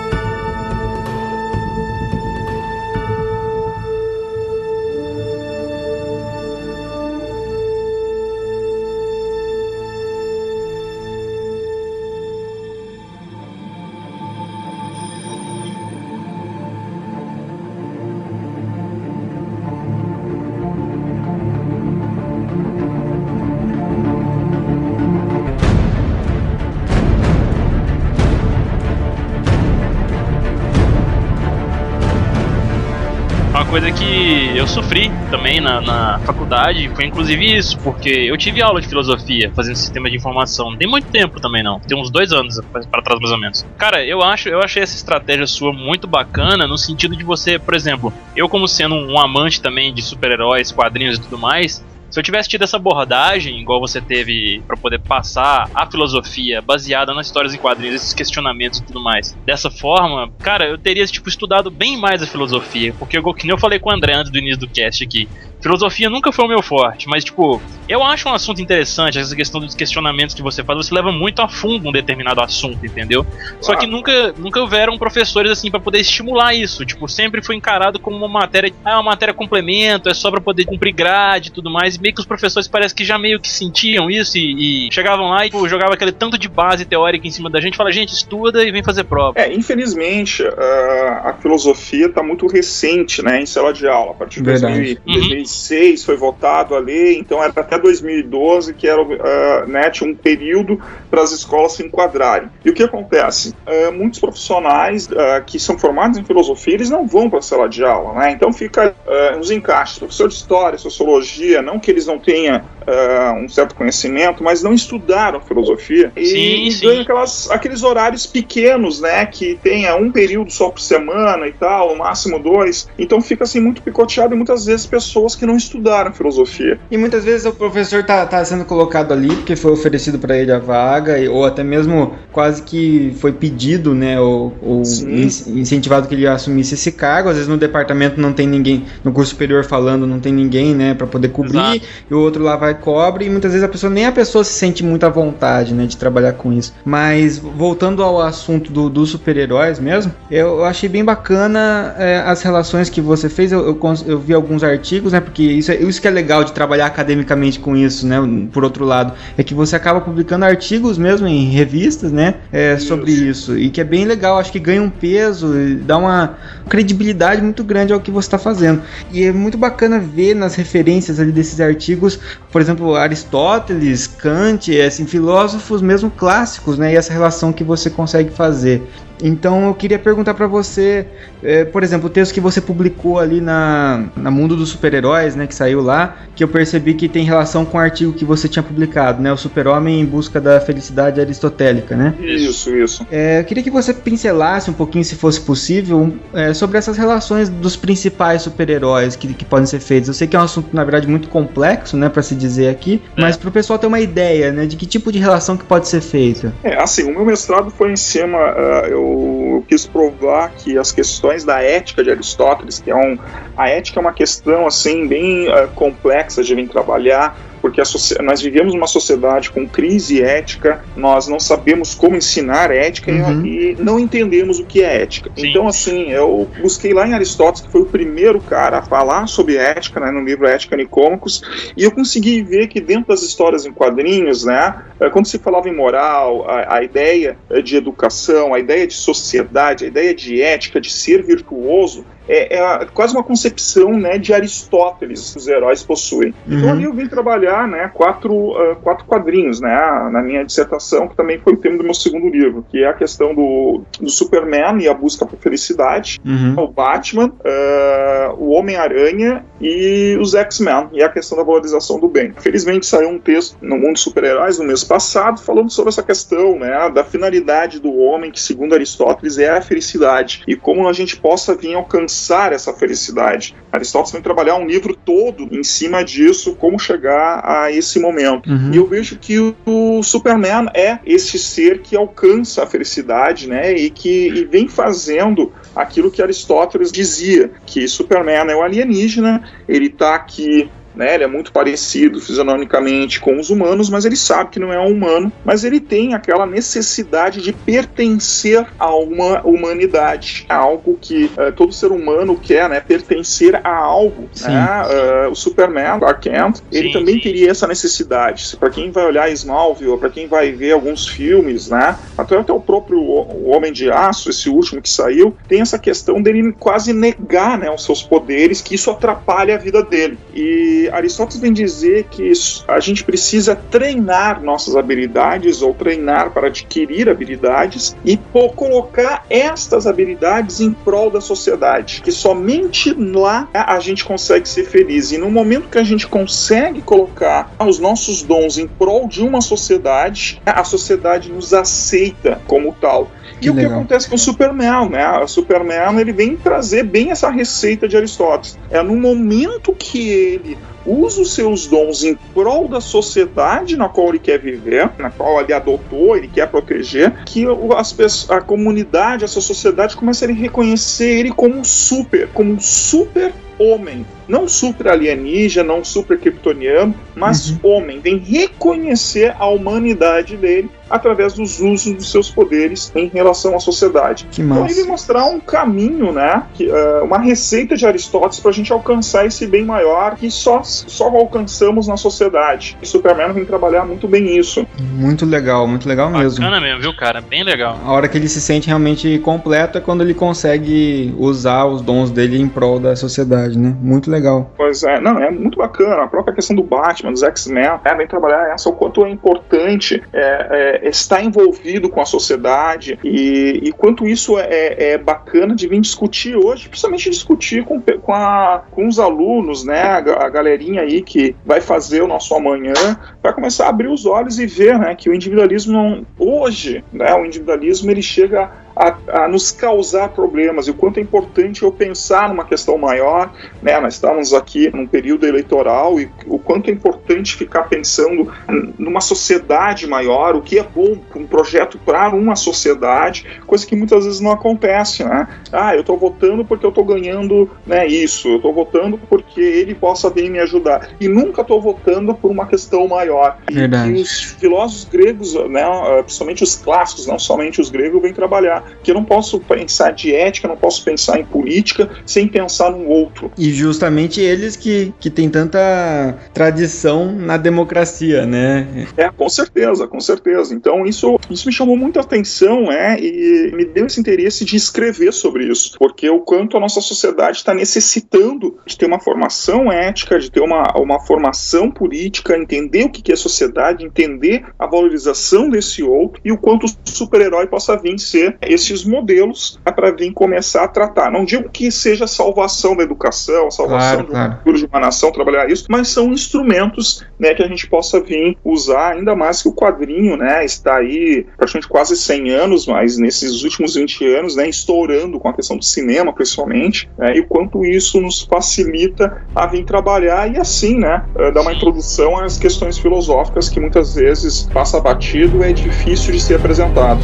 Também 35.31 35.61
na, 35.61 35.81
na 35.81 36.19
faculdade 36.21 36.91
foi 36.95 37.07
inclusive 37.07 37.57
isso, 37.57 37.79
porque 37.79 38.11
eu 38.11 38.37
tive 38.37 38.61
aula 38.61 38.81
de 38.81 38.89
filosofia 38.89 39.51
fazendo 39.55 39.77
sistema 39.77 40.11
de 40.11 40.17
informação. 40.17 40.71
Não 40.71 40.77
tem 40.77 40.89
muito 40.89 41.09
tempo 41.09 41.41
também 41.41 41.63
não, 41.63 41.79
tem 41.79 41.97
uns 41.97 42.11
dois 42.11 42.33
anos 42.33 42.61
para 42.91 43.03
trás 43.03 43.21
mais 43.21 43.33
ou 43.33 43.39
menos. 43.39 43.67
Cara, 43.79 44.05
eu 44.05 44.23
acho, 44.23 44.49
eu 44.49 44.61
achei 44.61 44.83
essa 44.83 44.97
estratégia 44.97 45.47
sua 45.47 45.73
muito 45.73 46.07
bacana 46.07 46.67
no 46.67 46.77
sentido 46.77 47.17
de 47.17 47.25
você, 47.25 47.59
por 47.59 47.75
exemplo, 47.75 48.13
eu 48.35 48.49
como 48.49 48.67
sendo 48.67 48.95
um 48.95 49.19
amante 49.19 49.61
também 49.61 49.95
de 49.95 50.03
super-heróis, 50.03 50.73
quadrinhos 50.73 51.19
e 51.19 51.21
tudo 51.21 51.39
mais, 51.39 51.85
se 52.11 52.19
eu 52.19 52.25
tivesse 52.25 52.49
tido 52.49 52.65
essa 52.65 52.77
abordagem, 52.77 53.61
igual 53.61 53.81
você 53.81 54.01
teve 54.01 54.63
pra 54.67 54.77
poder 54.77 54.99
passar 54.99 55.71
a 55.75 55.87
filosofia 55.89 56.61
baseada 56.61 57.15
nas 57.15 57.27
histórias 57.27 57.55
em 57.55 57.59
quadrinhos, 57.59 57.95
esses 57.95 58.13
questionamentos 58.13 58.81
e 58.81 58.85
tudo 58.85 59.01
mais, 59.03 59.37
dessa 59.47 59.71
forma, 59.71 60.31
cara, 60.41 60.69
eu 60.69 60.77
teria 60.77 61.07
tipo 61.07 61.29
estudado 61.29 61.71
bem 61.71 61.97
mais 61.97 62.23
a 62.23 62.27
filosofia, 62.27 62.93
porque 62.99 63.19
nem 63.19 63.51
eu 63.51 63.59
falei 63.59 63.79
com 63.79 63.91
o 63.91 63.93
André 63.93 64.15
antes 64.15 64.33
do 64.33 64.39
início 64.39 64.59
do 64.59 64.69
cast 64.69 65.05
aqui, 65.05 65.29
filosofia 65.61 66.11
nunca 66.11 66.33
foi 66.33 66.45
o 66.45 66.49
meu 66.49 66.63
forte, 66.63 67.09
mas 67.09 67.25
tipo, 67.25 67.61
eu 67.89 68.03
acho 68.03 68.29
um 68.29 68.33
assunto 68.33 68.61
interessante 68.61 69.19
essa 69.19 69.35
questão 69.35 69.61
dos 69.61 69.75
questionamentos 69.75 70.35
que 70.35 70.43
você 70.43 70.63
faz, 70.63 70.87
você 70.87 70.95
leva 70.95 71.13
muito 71.13 71.43
a 71.43 71.49
fundo 71.49 71.89
um 71.89 71.93
determinado 71.93 72.41
assunto, 72.41 72.85
entendeu? 72.85 73.27
Só 73.61 73.77
que 73.77 73.87
nunca, 73.87 74.33
nunca 74.39 74.61
houveram 74.61 74.97
professores 74.99 75.51
assim 75.51 75.71
pra 75.71 75.81
poder 75.81 76.01
estimular 76.01 76.55
isso, 76.55 76.85
tipo, 76.85 77.09
sempre 77.09 77.43
foi 77.43 77.57
encarado 77.57 77.99
como 77.99 78.17
uma 78.17 78.29
matéria, 78.29 78.73
ah, 78.85 78.93
é 78.93 78.95
uma 78.95 79.03
matéria 79.03 79.35
complemento, 79.35 80.09
é 80.09 80.15
só 80.15 80.31
pra 80.31 80.41
poder 80.41 80.65
cumprir 80.65 80.93
grade 80.93 81.49
e 81.49 81.53
tudo 81.53 81.71
mais, 81.71 81.97
e 81.97 82.01
meio 82.01 82.15
que 82.15 82.21
os 82.21 82.27
professores 82.27 82.69
parece 82.69 82.95
que 82.95 83.05
já 83.05 83.19
meio 83.19 83.41
que 83.41 83.49
sentiam 83.49 84.11
isso 84.11 84.39
e, 84.39 84.87
e 84.89 84.93
chegavam 84.93 85.29
lá 85.29 85.47
e 85.47 85.51
tipo, 85.51 85.69
jogavam 85.69 85.95
aquele 85.95 86.13
tanto 86.13 86.39
de 86.39 86.49
base 86.49 86.85
teórica 86.85 87.27
em 87.27 87.31
cima 87.31 87.51
da 87.51 87.61
gente, 87.61 87.77
fala, 87.77 87.93
gente, 87.93 88.13
estuda 88.13 88.65
e 88.65 88.71
vem 88.71 88.83
fazer 88.83 89.05
prova. 89.05 89.39
É, 89.39 89.53
infelizmente, 89.53 90.45
ah, 90.47 91.23
a 91.31 91.35
filosofia 91.35 92.07
está 92.07 92.23
muito 92.23 92.47
recente, 92.47 93.23
né, 93.23 93.41
em 93.41 93.47
sala 93.47 93.73
de 93.73 93.87
aula. 93.87 94.13
A 94.13 94.15
partir 94.15 94.41
de 94.41 94.47
Verdade. 94.47 94.95
2000 95.05 95.11
Uhum. 95.11 95.45
2006 95.51 96.05
foi 96.05 96.17
votado 96.17 96.75
a 96.75 96.79
lei, 96.79 97.19
então 97.19 97.43
era 97.43 97.53
até 97.57 97.79
2012 97.79 98.75
que 98.75 98.87
era, 98.87 99.03
ah, 99.03 99.67
né, 99.67 99.91
um 100.03 100.15
período 100.15 100.81
para 101.11 101.23
as 101.23 101.33
escolas 101.33 101.73
se 101.73 101.85
enquadrarem. 101.85 102.49
E 102.65 102.71
o 102.71 102.75
que 102.75 102.83
acontece? 102.83 103.55
Ah, 103.67 103.91
muitos 103.91 104.21
profissionais 104.21 105.09
ah, 105.13 105.41
que 105.41 105.59
são 105.59 105.79
formados 105.79 106.19
em 106.19 106.25
filosofia, 106.25 106.75
eles 106.75 106.91
não 106.91 107.07
vão 107.07 107.29
para 107.29 107.41
a 107.41 107.43
sala 107.43 107.69
de 107.69 107.85
aula, 107.85 108.15
né? 108.15 108.31
Então 108.31 108.53
fica 108.53 108.95
ah, 109.07 109.37
uns 109.37 109.51
encaixes. 109.51 109.99
Professor 109.99 110.29
de 110.29 110.35
história, 110.35 110.79
sociologia, 110.79 111.61
não 111.61 111.79
que 111.79 111.91
eles 111.91 112.07
não 112.07 112.19
tenham 112.19 112.63
ah, 112.91 113.35
um 113.43 113.49
certo 113.49 113.75
conhecimento, 113.75 114.43
mas 114.43 114.63
não 114.63 114.73
estudaram 114.73 115.41
filosofia 115.41 116.13
e, 116.17 116.27
Sim, 116.27 116.67
e 116.67 116.73
sim. 116.73 116.87
ganham 116.87 117.03
aquelas, 117.03 117.51
aqueles 117.51 117.83
horários 117.83 118.27
pequenos, 118.27 119.01
né? 119.01 119.25
Que 119.27 119.59
tenha 119.63 119.95
um 119.97 120.11
período 120.11 120.51
só 120.53 120.71
por 120.71 120.81
semana 120.81 121.47
e 121.47 121.53
tal, 121.53 121.93
no 121.93 121.99
máximo 121.99 122.39
dois. 122.43 122.89
Então 122.99 123.21
fica 123.21 123.45
assim 123.45 123.61
muito 123.61 123.83
picoteado 123.83 124.35
e 124.35 124.37
muitas 124.37 124.65
vezes 124.65 124.87
pessoas 124.87 125.35
que 125.37 125.47
não 125.47 125.57
estudaram 125.57 126.13
filosofia. 126.13 126.81
E 126.91 126.97
muitas 126.97 127.25
vezes 127.25 127.47
o 127.47 127.53
professor 127.53 128.03
tá, 128.05 128.25
tá 128.27 128.45
sendo 128.45 128.65
colocado 128.65 129.13
ali 129.13 129.29
porque 129.35 129.57
foi 129.57 129.71
oferecido 129.73 130.19
para 130.19 130.37
ele 130.37 130.53
a 130.53 130.59
vaga, 130.59 131.19
e- 131.19 131.29
ou 131.29 131.45
até 131.45 131.63
mesmo 131.63 132.15
quase 132.33 132.63
que 132.63 133.15
foi 133.21 133.33
pedido, 133.33 133.95
né, 133.95 134.21
ou, 134.21 134.57
ou 134.61 134.83
in- 134.83 135.61
incentivado 135.61 136.09
que 136.09 136.15
ele 136.15 136.27
assumisse 136.27 136.75
esse 136.75 136.93
cargo. 136.93 137.29
Às 137.29 137.37
vezes 137.37 137.49
no 137.49 137.57
departamento 137.57 138.21
não 138.21 138.33
tem 138.33 138.47
ninguém, 138.47 138.85
no 139.05 139.13
curso 139.13 139.31
superior 139.31 139.65
falando, 139.65 140.07
não 140.07 140.21
tem 140.21 140.33
ninguém, 140.33 140.75
né, 140.75 140.95
para 140.95 141.07
poder 141.07 141.29
cobrir, 141.29 141.59
Exato. 141.59 141.81
e 142.11 142.15
o 142.15 142.19
outro 142.21 142.43
lá 142.43 142.57
vai 142.57 142.75
cobre, 142.81 143.27
e 143.27 143.31
muitas 143.31 143.53
vezes 143.53 143.65
a 143.65 143.69
pessoa, 143.69 143.91
nem 143.93 144.07
a 144.07 144.13
pessoa 144.13 144.43
se 144.45 144.53
sente 144.53 144.83
muito 144.85 145.05
à 145.05 145.09
vontade, 145.09 145.75
né, 145.75 145.87
de 145.87 145.97
trabalhar 145.97 146.33
com 146.35 146.53
isso. 146.53 146.73
Mas 146.85 147.39
voltando 147.39 148.03
ao 148.03 148.21
assunto 148.21 148.73
do- 148.73 148.89
dos 148.89 149.11
super-heróis 149.11 149.79
mesmo, 149.79 150.13
eu, 150.31 150.65
achei 150.65 150.89
bem 150.89 151.05
bacana 151.05 151.95
é, 151.99 152.19
as 152.27 152.43
relações 152.43 152.89
que 152.89 153.01
você 153.01 153.29
fez. 153.29 153.53
Eu, 153.53 153.67
eu, 153.67 153.79
eu 154.07 154.19
vi 154.19 154.35
alguns 154.35 154.63
artigos, 154.65 155.13
né? 155.13 155.21
Porque 155.21 155.43
isso, 155.43 155.71
é- 155.73 155.77
isso 155.77 156.01
que 156.01 156.09
é 156.09 156.11
legal 156.11 156.45
de 156.45 156.53
trabalhar 156.53 156.87
academicamente 156.87 157.59
com 157.59 157.77
isso, 157.77 158.07
né? 158.07 158.17
Por 158.53 158.65
outro 158.65 158.85
lado, 158.85 159.13
é 159.37 159.43
que 159.43 159.55
você 159.55 159.77
acaba 159.77 160.01
publicando 160.01 160.45
artigos 160.45 160.97
mesmo 160.99 161.27
em 161.27 161.51
revistas, 161.51 162.11
né? 162.13 162.35
é, 162.53 162.79
sobre 162.79 163.13
isso. 163.13 163.57
E 163.59 163.71
que 163.71 163.81
é 163.81 163.85
bem 163.85 164.05
legal, 164.05 164.39
acho 164.39 164.51
que 164.53 164.59
ganha 164.59 164.83
um 164.83 164.91
peso 164.91 165.57
e 165.59 165.75
dá 165.77 165.97
uma 165.99 166.37
credibilidade 166.69 167.43
muito 167.43 167.63
grande 167.65 167.93
ao 167.93 168.01
que 168.01 168.11
você 168.11 168.27
está 168.27 168.39
fazendo. 168.39 168.81
E 169.13 169.25
é 169.25 169.33
muito 169.33 169.59
bacana 169.59 169.99
ver 169.99 170.35
nas 170.35 170.55
referências 170.55 171.19
ali 171.21 171.33
desses 171.33 171.61
artigos, 171.61 172.19
por 172.51 172.60
exemplo, 172.61 172.95
Aristóteles, 172.95 174.07
Kant, 174.07 174.69
assim, 174.81 175.07
filósofos 175.07 175.81
mesmo 175.81 176.11
clássicos, 176.11 176.79
né? 176.79 176.93
E 176.93 176.97
essa 176.97 177.13
relação 177.13 177.53
que 177.53 177.65
você 177.65 177.89
consegue 177.89 178.31
fazer. 178.31 178.89
Então 179.23 179.67
eu 179.69 179.75
queria 179.75 179.99
perguntar 179.99 180.35
para 180.35 180.47
você, 180.47 181.07
é, 181.43 181.65
por 181.65 181.83
exemplo, 181.83 182.07
o 182.07 182.11
texto 182.11 182.33
que 182.33 182.41
você 182.41 182.61
publicou 182.61 183.19
ali 183.19 183.41
na, 183.41 184.05
na 184.17 184.31
Mundo 184.31 184.57
dos 184.57 184.71
Super-Heróis, 184.71 185.37
né, 185.37 185.47
que 185.47 185.55
saiu 185.55 185.81
lá, 185.81 186.17
que 186.35 186.43
eu 186.43 186.49
percebi 186.49 186.95
que 186.95 187.09
tem 187.09 187.25
relação 187.25 187.65
com 187.65 187.79
o 187.79 187.81
artigo 187.81 188.13
que 188.13 188.25
você 188.25 188.49
tinha 188.49 188.63
publicado, 188.63 189.23
né, 189.23 189.33
o 189.33 189.37
Super-Homem 189.37 190.01
em 190.01 190.07
busca 190.07 190.41
da 190.41 190.61
felicidade 190.61 191.21
aristotélica, 191.21 191.97
né? 191.97 192.15
Isso, 192.21 192.75
isso. 192.75 193.07
É, 193.11 193.41
eu 193.41 193.45
queria 193.45 193.63
que 193.63 193.71
você 193.71 193.93
pincelasse 193.93 194.71
um 194.71 194.75
pouquinho, 194.75 195.05
se 195.05 195.15
fosse 195.15 195.41
possível, 195.41 196.13
é, 196.33 196.55
sobre 196.55 196.79
essas 196.79 196.97
relações 196.97 197.49
dos 197.49 197.77
principais 197.77 198.43
super-heróis 198.43 199.17
que, 199.17 199.33
que 199.35 199.45
podem 199.45 199.67
ser 199.67 199.81
feitos. 199.81 200.09
Eu 200.09 200.15
sei 200.15 200.27
que 200.27 200.37
é 200.37 200.39
um 200.39 200.43
assunto, 200.43 200.69
na 200.73 200.85
verdade, 200.85 201.07
muito 201.07 201.29
complexo, 201.29 201.97
né, 201.97 202.09
para 202.09 202.23
se 202.23 202.35
dizer 202.35 202.69
aqui, 202.69 203.03
mas 203.17 203.37
para 203.37 203.49
o 203.49 203.53
pessoal 203.53 203.79
ter 203.79 203.87
uma 203.87 204.01
ideia, 204.01 204.53
né, 204.53 204.67
de 204.67 204.77
que 204.77 204.87
tipo 204.87 205.13
de 205.13 205.19
relação 205.19 205.57
que 205.57 205.65
pode 205.65 205.89
ser 205.89 206.01
feita. 206.01 206.53
É, 206.63 206.81
assim, 206.81 207.05
o 207.05 207.15
meu 207.15 207.25
mestrado 207.25 207.71
foi 207.71 207.93
em 207.93 207.97
cima, 207.97 208.39
ah, 208.39 208.87
eu, 208.89 209.10
eu 209.13 209.65
quis 209.69 209.87
provar 209.87 210.51
que 210.51 210.79
as 210.79 210.93
questões 210.93 211.45
da 211.45 211.63
ética 211.63 212.03
de 212.03 212.11
Aristóteles, 212.11 212.79
que 212.79 212.91
é 212.91 212.97
um, 212.97 213.19
a 213.57 213.69
ética 213.69 213.99
é 213.99 214.03
uma 214.03 214.13
questão, 214.13 214.67
assim, 214.67 215.07
bem 215.07 215.49
ah, 215.49 215.67
complexa 215.69 216.43
de 216.43 216.55
vir 216.55 216.69
trabalhar, 216.69 217.37
porque 217.61 217.81
nós 218.23 218.41
vivemos 218.41 218.75
uma 218.75 218.87
sociedade 218.87 219.51
com 219.51 219.67
crise 219.67 220.23
ética, 220.23 220.85
nós 220.97 221.29
não 221.29 221.39
sabemos 221.39 221.95
como 221.95 222.17
ensinar 222.17 222.71
ética 222.71 223.11
uhum. 223.11 223.45
e, 223.45 223.77
não 223.79 223.99
entendemos 223.99 224.59
o 224.59 224.65
que 224.65 224.83
é 224.83 225.03
ética. 225.03 225.31
Sim. 225.37 225.49
Então, 225.49 225.69
assim, 225.69 226.11
eu 226.11 226.49
busquei 226.61 226.93
lá 226.93 227.07
em 227.07 227.15
Aristóteles, 227.15 227.67
que 227.67 227.73
foi 227.73 227.83
o 227.83 227.87
primeiro 227.87 228.41
cara 228.41 228.79
a 228.79 228.83
falar 228.83 229.27
sobre 229.27 229.57
ética, 229.57 230.01
né, 230.01 230.11
no 230.11 230.21
livro 230.21 230.47
Ética 230.47 230.77
Nicômacos, 230.77 231.43
e 231.77 231.85
eu 231.85 231.91
consegui 231.91 232.43
ver 232.43 232.69
que 232.69 232.81
dentro 232.81 233.09
das 233.09 233.23
histórias 233.23 233.67
em 233.67 233.73
quadrinhos, 233.73 234.45
né, 234.45 234.83
eh, 234.99 235.11
quando 235.11 235.27
se 235.27 235.39
falava 235.39 235.69
em 235.69 235.75
moral, 235.75 236.49
a, 236.49 236.77
a 236.77 236.83
ideia 236.83 237.37
de 237.63 237.77
educação, 237.77 238.55
a 238.55 238.59
ideia 238.59 238.87
de 238.87 238.95
sociedade, 238.95 239.85
a 239.85 239.89
ideia 239.89 240.15
de 240.15 240.41
ética, 240.41 240.81
de 240.81 240.91
ser 240.91 241.23
virtuoso, 241.23 242.05
é, 242.31 242.59
é, 242.59 242.87
quase 242.95 243.13
uma 243.13 243.25
concepção 243.25 243.91
né, 243.91 244.17
de 244.17 244.33
Aristóteles 244.33 245.33
que 245.33 245.39
os 245.39 245.49
heróis 245.49 245.83
possuem. 245.83 246.33
Então, 246.47 246.53
uhum. 246.53 246.59
Então 246.61 246.71
ali 246.71 246.85
eu 246.85 246.95
vim 246.95 247.09
trabalhar 247.09 247.67
né, 247.67 247.91
quatro, 247.93 248.33
uh, 248.33 248.77
quatro 248.77 249.05
quadrinhos 249.05 249.61
né, 249.61 249.77
na 250.13 250.23
minha 250.23 250.45
dissertação, 250.45 251.09
que 251.09 251.17
também 251.17 251.41
foi 251.41 251.55
o 251.55 251.57
tema 251.57 251.77
do 251.77 251.83
meu 251.83 251.95
segundo 251.95 252.29
livro, 252.29 252.65
que 252.71 252.85
é 252.85 252.87
a 252.87 252.93
questão 252.93 253.35
do, 253.35 253.83
do 254.01 254.09
Superman 254.09 254.81
e 254.81 254.89
a 254.89 254.95
busca 254.95 255.27
por 255.27 255.39
felicidade, 255.41 256.21
uhum. 256.25 256.55
o 256.57 256.69
Batman, 256.69 257.27
uh, 257.27 258.35
o 258.39 258.51
Homem-Aranha 258.51 259.45
e 259.61 260.17
os 260.21 260.35
X-Men, 260.35 260.89
e 260.93 261.03
a 261.03 261.09
questão 261.09 261.37
da 261.37 261.43
valorização 261.43 261.99
do 261.99 262.07
bem. 262.07 262.33
Felizmente 262.39 262.87
saiu 262.87 263.09
um 263.09 263.19
texto 263.19 263.57
no 263.61 263.77
Mundo 263.77 263.95
dos 263.95 264.03
Super-Heróis 264.03 264.59
no 264.59 264.65
mês 264.65 264.85
passado 264.85 265.41
falando 265.41 265.71
sobre 265.71 265.89
essa 265.89 266.03
questão 266.03 266.57
né, 266.59 266.91
da 266.95 267.03
finalidade 267.03 267.81
do 267.81 267.93
homem, 267.97 268.31
que 268.31 268.41
segundo 268.41 268.75
Aristóteles 268.75 269.39
é 269.39 269.51
a 269.51 269.61
felicidade, 269.61 270.45
e 270.47 270.55
como 270.55 270.89
a 270.89 270.93
gente 270.93 271.17
possa 271.17 271.57
vir 271.57 271.75
alcançar 271.75 272.20
alcançar 272.21 272.53
essa 272.53 272.73
felicidade. 272.75 273.57
Aristóteles 273.73 274.13
vai 274.13 274.21
trabalhar 274.21 274.57
um 274.57 274.67
livro 274.67 274.95
todo 274.95 275.49
em 275.51 275.63
cima 275.63 276.05
disso, 276.05 276.55
como 276.57 276.79
chegar 276.79 277.41
a 277.45 277.73
esse 277.73 277.99
momento. 277.99 278.51
Uhum. 278.51 278.73
E 278.73 278.77
eu 278.77 278.87
vejo 278.87 279.17
que 279.17 279.39
o 279.65 280.03
Superman 280.03 280.67
é 280.75 280.99
esse 281.07 281.39
ser 281.39 281.81
que 281.81 281.97
alcança 281.97 282.63
a 282.63 282.67
felicidade, 282.67 283.49
né? 283.49 283.73
E 283.73 283.91
que 283.91 284.29
e 284.29 284.45
vem 284.45 284.69
fazendo 284.69 285.53
aquilo 285.75 286.11
que 286.11 286.21
Aristóteles 286.21 286.93
dizia, 286.93 287.51
que 287.65 287.89
Superman 287.89 288.51
é 288.51 288.57
o 288.57 288.63
alienígena, 288.63 289.43
ele 289.69 289.87
está 289.87 290.15
aqui 290.15 290.71
né? 290.95 291.15
Ele 291.15 291.25
é 291.25 291.27
muito 291.27 291.53
parecido 291.53 292.21
fisionomicamente 292.21 293.21
com 293.21 293.39
os 293.39 293.51
humanos, 293.51 293.89
mas 293.89 294.05
ele 294.05 294.17
sabe 294.17 294.51
que 294.51 294.59
não 294.59 294.73
é 294.73 294.79
um 294.81 294.93
humano, 294.93 295.33
mas 295.45 295.65
ele 295.65 295.81
tem 295.81 296.15
aquela 296.15 296.47
necessidade 296.47 297.41
de 297.41 297.53
pertencer 297.53 298.67
a 298.79 298.95
uma 298.95 299.41
humanidade, 299.43 300.47
a 300.49 300.57
algo 300.57 300.99
que 301.01 301.25
uh, 301.37 301.53
todo 301.53 301.73
ser 301.73 301.93
humano 301.93 302.37
quer, 302.37 302.69
né? 302.69 302.81
Pertencer 302.81 303.61
a 303.65 303.75
algo. 303.75 304.29
Né? 304.41 305.27
Uh, 305.27 305.31
o 305.31 305.35
Superman, 305.35 305.99
Clark 305.99 306.29
Kent, 306.29 306.61
ele 306.73 306.89
sim, 306.89 306.93
também 306.93 307.15
sim. 307.15 307.21
teria 307.21 307.51
essa 307.51 307.67
necessidade. 307.67 308.57
Para 308.57 308.71
quem 308.71 308.91
vai 308.91 309.07
olhar 309.07 309.31
Smallville, 309.33 309.99
para 309.99 310.11
quem 310.11 310.27
vai 310.27 310.53
ver 310.53 310.73
alguns 310.73 311.09
filmes, 311.09 311.69
né? 311.69 311.97
Até, 312.17 312.37
até 312.37 312.53
o 312.53 312.61
próprio 312.61 313.01
o 313.01 313.51
Homem 313.51 313.73
de 313.73 313.91
Aço, 313.91 314.31
esse 314.31 314.49
último 314.49 314.81
que 314.81 314.89
saiu, 314.89 315.37
tem 315.49 315.61
essa 315.61 315.79
questão 315.79 316.21
dele 316.23 316.53
quase 316.59 316.93
negar, 316.93 317.59
né, 317.59 317.71
os 317.71 317.85
seus 317.85 318.03
poderes, 318.03 318.61
que 318.61 318.75
isso 318.75 318.91
atrapalha 318.91 319.55
a 319.55 319.59
vida 319.59 319.83
dele. 319.83 320.19
E 320.35 320.80
Aristóteles 320.89 321.41
vem 321.41 321.53
dizer 321.53 322.05
que 322.11 322.33
a 322.67 322.81
gente 322.81 323.05
precisa 323.05 323.55
treinar 323.55 324.43
nossas 324.43 324.77
habilidades 324.77 325.63
ou 325.63 325.75
treinar 325.75 326.33
para 326.33 326.47
adquirir 326.47 327.09
habilidades 327.09 327.97
e 328.05 328.17
colocar 328.55 329.25
estas 329.29 329.87
habilidades 329.87 330.61
em 330.61 330.73
prol 330.73 331.11
da 331.11 331.21
sociedade, 331.21 332.01
que 332.03 332.13
somente 332.13 332.93
lá 332.95 333.49
a 333.53 333.79
gente 333.81 334.05
consegue 334.05 334.49
ser 334.49 334.65
feliz. 334.65 335.13
E 335.13 335.19
no 335.19 335.31
momento 335.31 335.69
que 335.69 335.79
a 335.79 335.85
gente 335.85 336.07
consegue 336.07 336.81
colocar 336.81 337.53
os 337.59 337.79
nossos 337.79 338.23
dons 338.23 338.59
em 338.59 338.67
prol 338.67 339.09
de 339.09 339.23
uma 339.23 339.41
sociedade, 339.41 340.41
a 340.47 340.65
sociedade 340.65 341.31
nos 341.31 341.53
aceita 341.53 342.41
como 342.47 342.75
tal. 342.81 343.11
Que 343.41 343.49
e 343.49 343.51
legal. 343.51 343.55
o 343.55 343.69
que 343.69 343.75
acontece 343.75 344.09
com 344.09 344.17
o 344.17 344.19
Superman, 344.19 344.89
né? 344.89 345.09
O 345.19 345.27
Superman 345.27 345.99
ele 345.99 346.13
vem 346.13 346.37
trazer 346.37 346.83
bem 346.83 347.11
essa 347.11 347.31
receita 347.31 347.89
de 347.89 347.97
Aristóteles. 347.97 348.59
É 348.71 348.83
no 348.83 348.97
momento 348.97 349.73
que 349.73 350.09
ele 350.09 350.59
usa 350.85 351.21
os 351.21 351.35
seus 351.35 351.67
dons 351.67 352.03
em 352.03 352.15
prol 352.35 352.69
da 352.69 352.81
sociedade 352.81 353.77
na 353.77 353.89
qual 353.89 354.09
ele 354.09 354.19
quer 354.19 354.39
viver, 354.39 354.91
na 354.99 355.11
qual 355.11 355.41
ele 355.41 355.53
adotou, 355.53 356.17
ele 356.17 356.29
quer 356.29 356.49
proteger, 356.49 357.13
que 357.25 357.45
as 357.77 357.93
pessoas, 357.93 358.31
a 358.31 358.41
comunidade, 358.41 359.25
essa 359.25 359.41
sociedade 359.41 359.97
começa 359.97 360.25
a 360.25 360.33
reconhecer 360.33 361.19
ele 361.19 361.31
como 361.31 361.65
super, 361.65 362.29
como 362.29 362.61
super 362.61 363.33
homem, 363.59 364.07
não 364.31 364.47
super 364.47 364.89
alienígena, 364.89 365.67
não 365.67 365.85
super 365.85 366.19
kryptoniano, 366.19 366.95
mas 367.17 367.51
uhum. 367.51 367.59
homem, 367.63 367.99
vem 367.99 368.17
reconhecer 368.19 369.35
a 369.37 369.47
humanidade 369.49 370.37
dele 370.37 370.71
através 370.91 371.35
dos 371.35 371.61
usos 371.61 371.95
dos 371.95 372.11
seus 372.11 372.31
poderes 372.31 372.91
em 372.95 373.09
relação 373.09 373.55
à 373.55 373.61
sociedade. 373.61 374.27
Que 374.31 374.43
então 374.43 374.67
ele 374.67 374.85
mostrar 374.85 375.25
um 375.27 375.39
caminho, 375.39 376.13
né, 376.13 376.43
que, 376.55 376.67
uh, 376.67 377.05
uma 377.05 377.19
receita 377.19 377.77
de 377.77 377.87
Aristóteles 377.87 378.41
para 378.41 378.51
a 378.51 378.55
gente 378.55 378.73
alcançar 378.73 379.25
esse 379.25 379.47
bem 379.47 379.65
maior 379.65 380.17
que 380.17 380.31
só, 380.31 380.63
só 380.65 381.09
alcançamos 381.09 381.87
na 381.87 381.97
sociedade. 381.97 382.77
E 382.83 382.87
Superman 382.87 383.33
vem 383.33 383.45
trabalhar 383.45 383.85
muito 383.85 384.09
bem 384.09 384.37
isso. 384.37 384.67
Muito 384.79 385.25
legal, 385.25 385.67
muito 385.67 385.89
legal 385.89 386.11
mesmo. 386.11 386.41
Bacana 386.41 386.61
mesmo, 386.61 386.81
viu, 386.81 386.97
cara? 386.97 387.21
Bem 387.21 387.45
legal. 387.45 387.79
A 387.85 387.93
hora 387.93 388.09
que 388.09 388.19
ele 388.19 388.29
se 388.29 388.41
sente 388.41 388.67
realmente 388.67 389.19
completo 389.21 389.79
é 389.79 389.81
quando 389.81 390.03
ele 390.03 390.15
consegue 390.15 391.15
usar 391.19 391.67
os 391.67 391.83
dons 391.83 392.11
dele 392.11 392.41
em 392.41 392.49
prol 392.49 392.81
da 392.81 392.97
sociedade, 392.97 393.57
né? 393.57 393.77
Muito 393.81 394.11
legal. 394.11 394.20
Pois 394.57 394.83
é, 394.83 395.01
não, 395.01 395.19
é 395.19 395.31
muito 395.31 395.59
bacana. 395.59 396.03
A 396.03 396.09
própria 396.09 396.35
questão 396.35 396.55
do 396.55 396.63
Batman, 396.63 397.13
dos 397.13 397.23
X-Men, 397.23 397.81
é, 397.85 397.95
vem 397.95 398.07
trabalhar 398.07 398.53
essa, 398.53 398.69
o 398.69 398.73
quanto 398.73 399.05
é 399.05 399.11
importante 399.11 400.03
é, 400.13 400.81
é 400.85 400.89
está 400.89 401.23
envolvido 401.23 401.89
com 401.89 402.01
a 402.01 402.05
sociedade 402.05 402.99
e, 403.03 403.61
e 403.63 403.73
quanto 403.73 404.07
isso 404.07 404.39
é, 404.39 404.47
é, 404.51 404.93
é, 404.93 404.99
bacana 404.99 405.55
de 405.55 405.67
vir 405.67 405.81
discutir 405.81 406.37
hoje, 406.37 406.69
principalmente 406.69 407.11
discutir 407.11 407.65
com, 407.65 407.81
com, 407.81 408.15
a, 408.15 408.63
com 408.71 408.87
os 408.87 408.99
alunos, 408.99 409.65
né, 409.65 409.83
a, 409.83 409.97
a, 409.97 410.29
galerinha 410.29 410.83
aí 410.83 411.03
que 411.03 411.35
vai 411.45 411.61
fazer 411.61 412.03
o 412.03 412.09
nosso 412.09 412.35
amanhã, 412.35 412.99
vai 413.23 413.33
começar 413.33 413.67
a 413.67 413.69
abrir 413.69 413.89
os 413.89 414.07
olhos 414.07 414.39
e 414.39 414.47
ver 414.47 414.79
né, 414.79 414.95
que 414.95 415.09
o 415.09 415.15
individualismo 415.15 415.73
não, 415.73 416.07
hoje, 416.19 416.85
né, 416.93 417.15
o 417.15 417.25
individualismo 417.25 417.91
ele 417.91 418.03
chega 418.03 418.51
a, 418.81 419.25
a, 419.25 419.29
nos 419.29 419.51
causar 419.51 420.09
problemas 420.09 420.67
e 420.67 420.71
o 420.71 420.75
quanto 420.75 420.99
é 420.99 421.03
importante 421.03 421.63
eu 421.63 421.73
pensar 421.73 422.29
numa 422.29 422.45
questão 422.45 422.79
maior, 422.79 423.31
né? 423.63 423.79
Nós 423.79 423.95
estamos 424.11 424.35
aqui 424.35 424.75
num 424.75 424.87
período 424.87 425.27
eleitoral 425.27 426.01
e 426.01 426.11
o 426.27 426.39
quanto 426.39 426.69
é 426.69 426.73
importante 426.73 427.37
ficar 427.37 427.65
pensando 427.65 428.33
numa 428.79 429.01
sociedade 429.01 429.87
maior, 429.87 430.35
o 430.35 430.43
que 430.43 430.59
é 430.59 430.63
bom, 430.63 430.97
um 431.15 431.27
projeto 431.27 431.79
para 431.79 432.11
uma 432.15 432.35
sociedade, 432.35 433.25
coisa 433.47 433.67
que 433.67 433.77
muitas 433.77 434.05
vezes 434.05 434.21
não 434.21 434.33
acontece, 434.33 435.05
né? 435.05 435.29
Ah, 435.53 435.75
eu 435.75 435.81
estou 435.81 435.97
votando 435.97 436.45
porque 436.45 436.65
eu 436.65 436.71
estou 436.71 436.85
ganhando, 436.85 437.51
né? 437.67 437.87
Isso, 437.87 438.29
eu 438.29 438.37
estou 438.37 438.53
votando 438.53 438.99
porque 439.09 439.41
ele 439.41 439.75
possa 439.75 440.11
vir 440.11 440.31
me 440.31 440.39
ajudar 440.41 440.91
e 441.01 441.09
nunca 441.09 441.43
estou 441.43 441.61
votando 441.61 442.15
por 442.15 442.31
uma 442.31 442.47
questão 442.47 442.89
maior. 442.89 443.39
Verdade. 443.51 443.93
E 443.93 444.03
os 444.03 444.37
filósofos 444.39 444.85
gregos, 444.91 445.35
né? 445.49 445.65
Principalmente 446.03 446.43
os 446.43 446.57
clássicos, 446.57 447.07
não 447.07 447.19
somente 447.19 447.61
os 447.61 447.71
gregos, 447.71 448.03
vêm 448.03 448.13
trabalhar 448.13 448.65
que 448.83 448.91
eu 448.91 448.95
não 448.95 449.05
posso 449.05 449.39
pensar 449.41 449.93
de 449.93 450.15
ética, 450.15 450.49
não 450.49 450.57
posso 450.57 450.85
pensar 450.85 451.21
em 451.21 451.25
política 451.25 451.91
sem 452.05 452.27
pensar 452.27 452.71
no 452.71 452.89
outro. 452.89 453.31
E 453.39 453.53
justamente 453.53 454.00
eles 454.21 454.57
que, 454.57 454.93
que 454.99 455.11
têm 455.11 455.29
tanta 455.29 456.19
tradição 456.33 457.13
na 457.13 457.37
democracia, 457.37 458.27
né? 458.27 458.87
É, 458.97 459.09
com 459.11 459.29
certeza, 459.29 459.87
com 459.87 460.01
certeza. 460.01 460.55
Então 460.55 460.87
isso, 460.87 461.19
isso 461.31 461.47
me 461.47 461.53
chamou 461.53 461.77
muita 461.77 462.01
atenção, 462.01 462.71
é, 462.71 462.99
e 462.99 463.53
me 463.55 463.65
deu 463.65 463.87
esse 463.87 464.01
interesse 464.01 464.45
de 464.45 464.57
escrever 464.57 465.13
sobre 465.13 465.47
isso, 465.47 465.77
porque 465.79 466.09
o 466.09 466.21
quanto 466.21 466.57
a 466.57 466.61
nossa 466.61 466.81
sociedade 466.81 467.39
está 467.39 467.55
necessitando 467.55 468.59
de 468.67 468.77
ter 468.77 468.87
uma 468.87 469.01
formação 469.01 469.71
ética, 469.71 470.19
de 470.19 470.31
ter 470.31 470.41
uma, 470.41 470.73
uma 470.77 471.01
formação 471.01 471.71
política, 471.71 472.37
entender 472.37 472.85
o 472.85 472.91
que 472.91 473.13
é 473.13 473.17
sociedade, 473.17 473.85
entender 473.85 474.45
a 474.59 474.67
valorização 474.67 475.51
desse 475.51 475.83
outro 475.83 476.21
e 476.25 476.33
o 476.33 476.39
quanto 476.39 476.67
o 476.67 476.71
super-herói 476.85 477.47
possa 477.47 477.77
vir 477.77 477.99
ser 477.99 478.37
esses 478.43 478.85
modelos 478.85 479.59
para 479.65 479.91
vir 479.91 480.13
começar 480.13 480.65
a 480.65 480.69
tratar. 480.69 481.11
Não 481.11 481.25
digo 481.25 481.49
que 481.49 481.71
seja 481.71 482.07
salvação 482.07 482.77
da 482.77 482.83
educação, 482.83 483.51
salvação 483.51 483.80
claro, 483.81 484.03
de, 484.03 484.11
claro. 484.11 484.59
de 484.59 484.67
uma 484.67 484.81
nação, 484.81 485.13
trabalhar 485.13 485.51
isso, 485.51 485.67
mas 485.69 485.89
são 485.89 486.13
instrumentos 486.13 487.05
né, 487.19 487.35
que 487.35 487.43
a 487.43 487.49
gente 487.49 487.67
possa 487.67 488.01
vir 488.01 488.37
usar, 488.45 488.93
ainda 488.93 489.15
mais 489.15 489.43
que 489.43 489.49
o 489.49 489.53
quadrinho 489.53 490.17
né, 490.17 490.45
está 490.45 490.77
aí 490.77 491.27
praticamente 491.37 491.69
quase 491.69 491.97
100 491.97 492.31
anos, 492.31 492.67
mas 492.67 492.99
nesses 492.99 493.43
últimos 493.43 493.75
20 493.75 494.07
anos, 494.07 494.37
né, 494.37 494.49
estourando 494.49 495.19
com 495.19 495.29
a 495.29 495.33
questão 495.33 495.57
do 495.57 495.65
cinema, 495.65 496.13
principalmente, 496.13 496.91
né, 496.99 497.17
e 497.17 497.21
o 497.21 497.27
quanto 497.27 497.65
isso 497.65 498.01
nos 498.01 498.23
facilita 498.23 499.25
a 499.35 499.47
vir 499.47 499.65
trabalhar 499.65 500.33
e 500.33 500.39
assim, 500.39 500.79
né, 500.79 501.05
eh, 501.17 501.31
dar 501.31 501.43
uma 501.43 501.53
introdução 501.53 502.19
às 502.19 502.39
questões 502.39 502.79
filosóficas 502.79 503.49
que 503.49 503.61
muitas 503.61 503.95
vezes 503.95 504.49
passa 504.53 504.81
batido 504.81 505.45
e 505.45 505.51
é 505.51 505.53
difícil 505.53 506.13
de 506.13 506.21
ser 506.21 506.37
apresentado. 506.37 507.01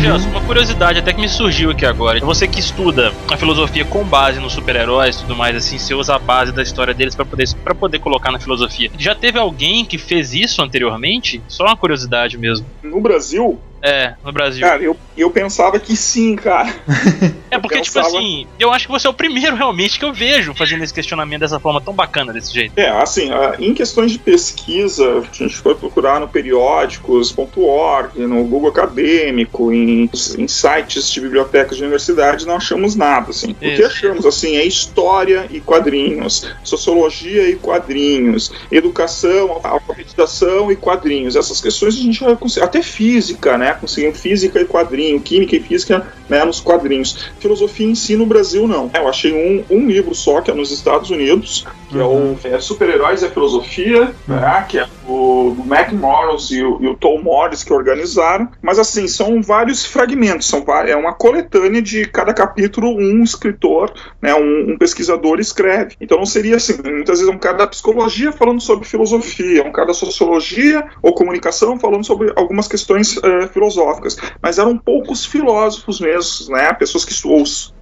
Gelson, 0.00 0.28
uma 0.28 0.40
curiosidade 0.40 0.98
até 0.98 1.12
que 1.12 1.20
me 1.20 1.28
surgiu 1.28 1.70
aqui 1.70 1.86
agora. 1.86 2.20
Você 2.20 2.46
que 2.46 2.60
estuda 2.60 3.12
a 3.30 3.36
filosofia 3.36 3.84
com 3.84 4.04
base 4.04 4.40
nos 4.40 4.52
super-heróis 4.52 5.16
e 5.16 5.20
tudo 5.20 5.36
mais, 5.36 5.56
assim, 5.56 5.78
você 5.78 5.94
usa 5.94 6.14
a 6.14 6.18
base 6.18 6.52
da 6.52 6.62
história 6.62 6.92
deles 6.92 7.14
para 7.14 7.24
poder, 7.24 7.48
pra 7.64 7.74
poder 7.74 7.98
colocar 7.98 8.30
na 8.30 8.38
filosofia. 8.38 8.90
Já 8.98 9.14
teve 9.14 9.38
alguém 9.38 9.84
que 9.84 9.98
fez 9.98 10.34
isso 10.34 10.62
anteriormente? 10.62 11.42
Só 11.48 11.64
uma 11.64 11.76
curiosidade 11.76 12.36
mesmo. 12.36 12.66
No 12.82 13.00
Brasil, 13.00 13.58
É, 13.86 14.14
no 14.24 14.32
Brasil. 14.32 14.66
cara, 14.66 14.82
eu, 14.82 14.96
eu 15.16 15.30
pensava 15.30 15.78
que 15.78 15.96
sim, 15.96 16.34
cara. 16.34 16.74
é 17.52 17.56
porque, 17.56 17.80
tipo 17.80 17.94
pensava- 17.94 18.18
assim, 18.18 18.44
eu 18.58 18.72
acho 18.72 18.86
que 18.86 18.92
você 18.92 19.06
é 19.06 19.10
o 19.10 19.14
primeiro 19.14 19.54
realmente 19.54 19.96
que 19.96 20.04
eu 20.04 20.12
vejo 20.12 20.52
fazendo 20.54 20.82
esse 20.82 20.92
questionamento 20.92 21.42
dessa 21.42 21.60
forma 21.60 21.80
tão 21.80 21.94
bacana 21.94 22.32
desse 22.32 22.52
jeito. 22.52 22.72
É, 22.76 22.88
assim, 22.88 23.30
em 23.60 23.72
questões 23.74 24.10
de 24.10 24.18
pesquisa, 24.18 25.20
a 25.20 25.32
gente 25.32 25.56
foi 25.56 25.76
procurar 25.76 26.18
no 26.18 26.26
periódicos.org, 26.26 28.18
no 28.26 28.42
Google 28.42 28.70
Acadêmico, 28.70 29.72
em, 29.72 30.10
em 30.36 30.48
sites 30.48 31.08
de 31.08 31.20
bibliotecas 31.20 31.76
de 31.76 31.84
universidade, 31.84 32.44
não 32.44 32.56
achamos 32.56 32.96
nada, 32.96 33.30
assim. 33.30 33.52
O 33.52 33.54
que 33.54 33.68
Isso. 33.68 33.86
achamos, 33.86 34.26
assim, 34.26 34.56
é 34.56 34.64
história 34.64 35.46
e 35.48 35.60
quadrinhos, 35.60 36.50
sociologia 36.64 37.48
e 37.48 37.54
quadrinhos, 37.54 38.50
educação, 38.68 39.60
alfabetização 39.62 40.72
e 40.72 40.76
quadrinhos. 40.76 41.36
Essas 41.36 41.60
questões 41.60 41.94
a 41.94 42.02
gente 42.02 42.18
já 42.18 42.34
conseguiu, 42.34 42.64
até 42.64 42.82
física, 42.82 43.56
né? 43.56 43.75
Conseguimos 43.80 44.20
física 44.20 44.60
e 44.60 44.64
quadrinho, 44.64 45.20
química 45.20 45.56
e 45.56 45.60
física, 45.60 46.06
né, 46.28 46.44
nos 46.44 46.60
quadrinhos. 46.60 47.30
Filosofia 47.38 47.86
em 47.86 47.94
si 47.94 48.16
no 48.16 48.26
Brasil, 48.26 48.66
não. 48.66 48.90
Eu 48.94 49.08
achei 49.08 49.32
um, 49.32 49.64
um 49.74 49.86
livro 49.86 50.14
só, 50.14 50.40
que 50.40 50.50
é 50.50 50.54
nos 50.54 50.70
Estados 50.70 51.10
Unidos, 51.10 51.66
que 51.88 51.98
é 51.98 52.04
o 52.04 52.36
é, 52.44 52.58
Super-Heróis 52.58 53.22
e 53.22 53.26
a 53.26 53.30
Filosofia, 53.30 54.14
né, 54.26 54.66
que 54.68 54.78
é 54.78 54.86
o 55.08 55.54
Mac 55.64 55.92
Morris 55.92 56.50
e 56.50 56.62
o, 56.62 56.82
e 56.82 56.88
o 56.88 56.96
Tom 56.96 57.20
Morris 57.22 57.62
que 57.64 57.72
organizaram. 57.72 58.48
Mas, 58.60 58.78
assim, 58.78 59.06
são 59.08 59.42
vários 59.42 59.84
fragmentos, 59.84 60.46
são, 60.46 60.64
é 60.86 60.96
uma 60.96 61.12
coletânea 61.12 61.80
de 61.80 62.06
cada 62.06 62.32
capítulo, 62.34 62.88
um 62.96 63.22
escritor, 63.22 63.92
né, 64.20 64.34
um, 64.34 64.72
um 64.72 64.78
pesquisador 64.78 65.38
escreve. 65.38 65.94
Então 66.00 66.18
não 66.18 66.26
seria 66.26 66.56
assim, 66.56 66.74
muitas 66.82 67.18
vezes 67.18 67.32
é 67.32 67.36
um 67.36 67.38
cara 67.38 67.58
da 67.58 67.66
psicologia 67.66 68.32
falando 68.32 68.60
sobre 68.60 68.86
filosofia, 68.86 69.62
um 69.64 69.72
cara 69.72 69.88
da 69.88 69.94
sociologia 69.94 70.84
ou 71.02 71.14
comunicação 71.14 71.78
falando 71.78 72.04
sobre 72.04 72.32
algumas 72.36 72.68
questões 72.68 73.16
eh, 73.22 73.48
filosóficas. 73.48 74.16
Mas 74.42 74.58
eram 74.58 74.76
poucos 74.76 75.24
filósofos 75.24 76.00
mesmo, 76.00 76.54
né, 76.54 76.72
pessoas 76.72 77.04
que 77.04 77.12